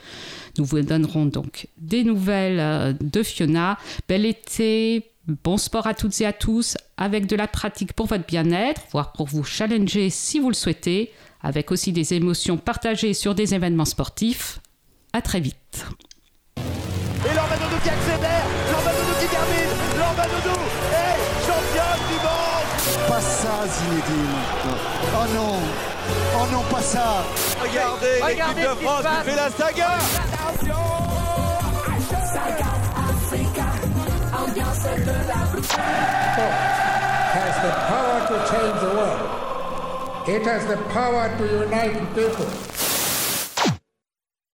Nous 0.58 0.66
vous 0.66 0.82
donnerons 0.82 1.26
donc 1.26 1.68
des 1.78 2.04
nouvelles 2.04 2.60
euh, 2.60 2.94
de 3.02 3.24
Fiona. 3.24 3.78
Bel 4.08 4.26
été, 4.26 5.10
bon 5.28 5.58
sport 5.58 5.88
à 5.88 5.94
toutes 5.94 6.20
et 6.22 6.26
à 6.26 6.34
tous, 6.34 6.78
avec 6.98 7.26
de 7.26 7.36
la 7.36 7.48
pratique 7.48 7.94
pour 7.94 8.06
votre 8.06 8.26
bien-être, 8.26 8.82
voire 8.92 9.14
pour 9.14 9.28
vous 9.28 9.44
challenger 9.44 10.10
si 10.10 10.40
vous 10.40 10.50
le 10.50 10.56
souhaitez, 10.56 11.12
avec 11.42 11.72
aussi 11.72 11.92
des 11.92 12.14
émotions 12.14 12.58
partagées 12.58 13.14
sur 13.14 13.34
des 13.34 13.56
événements 13.56 13.86
sportifs. 13.86 14.60
À 15.12 15.22
très 15.22 15.40
vite. 15.40 15.86
Et 16.58 17.34
Lormanodo 17.34 17.78
qui 17.82 17.90
accélère, 17.90 18.46
Lormanodo 18.72 19.14
qui 19.20 19.28
termine, 19.28 19.74
Lormanodo 19.98 20.60
est 20.92 21.46
championne 21.46 22.04
du 22.10 22.18
monde 22.24 23.08
Pas 23.08 23.22
ça, 23.22 23.68
Zinedine. 23.68 24.76
Oh 25.16 25.36
non. 25.36 25.93
Oh 26.36 26.48
non, 26.52 26.64
pas 26.64 26.82
ça. 26.82 27.24
Regardez 27.62 28.22
l'équipe 28.28 28.62
de 28.62 28.84
France 28.84 29.04
qui 29.04 29.30
fait 29.30 29.36
la 29.36 29.50
saga 29.50 29.98
has 37.34 37.56
the 37.66 37.72
power 37.90 38.18
to 38.30 38.36
change 38.52 38.80
the 38.82 38.92
world. 38.94 40.30
It 40.30 40.44
has 40.44 40.68
the 40.68 40.78
power 40.94 41.36
to 41.38 41.44
unite 41.66 42.16
people. 42.16 42.83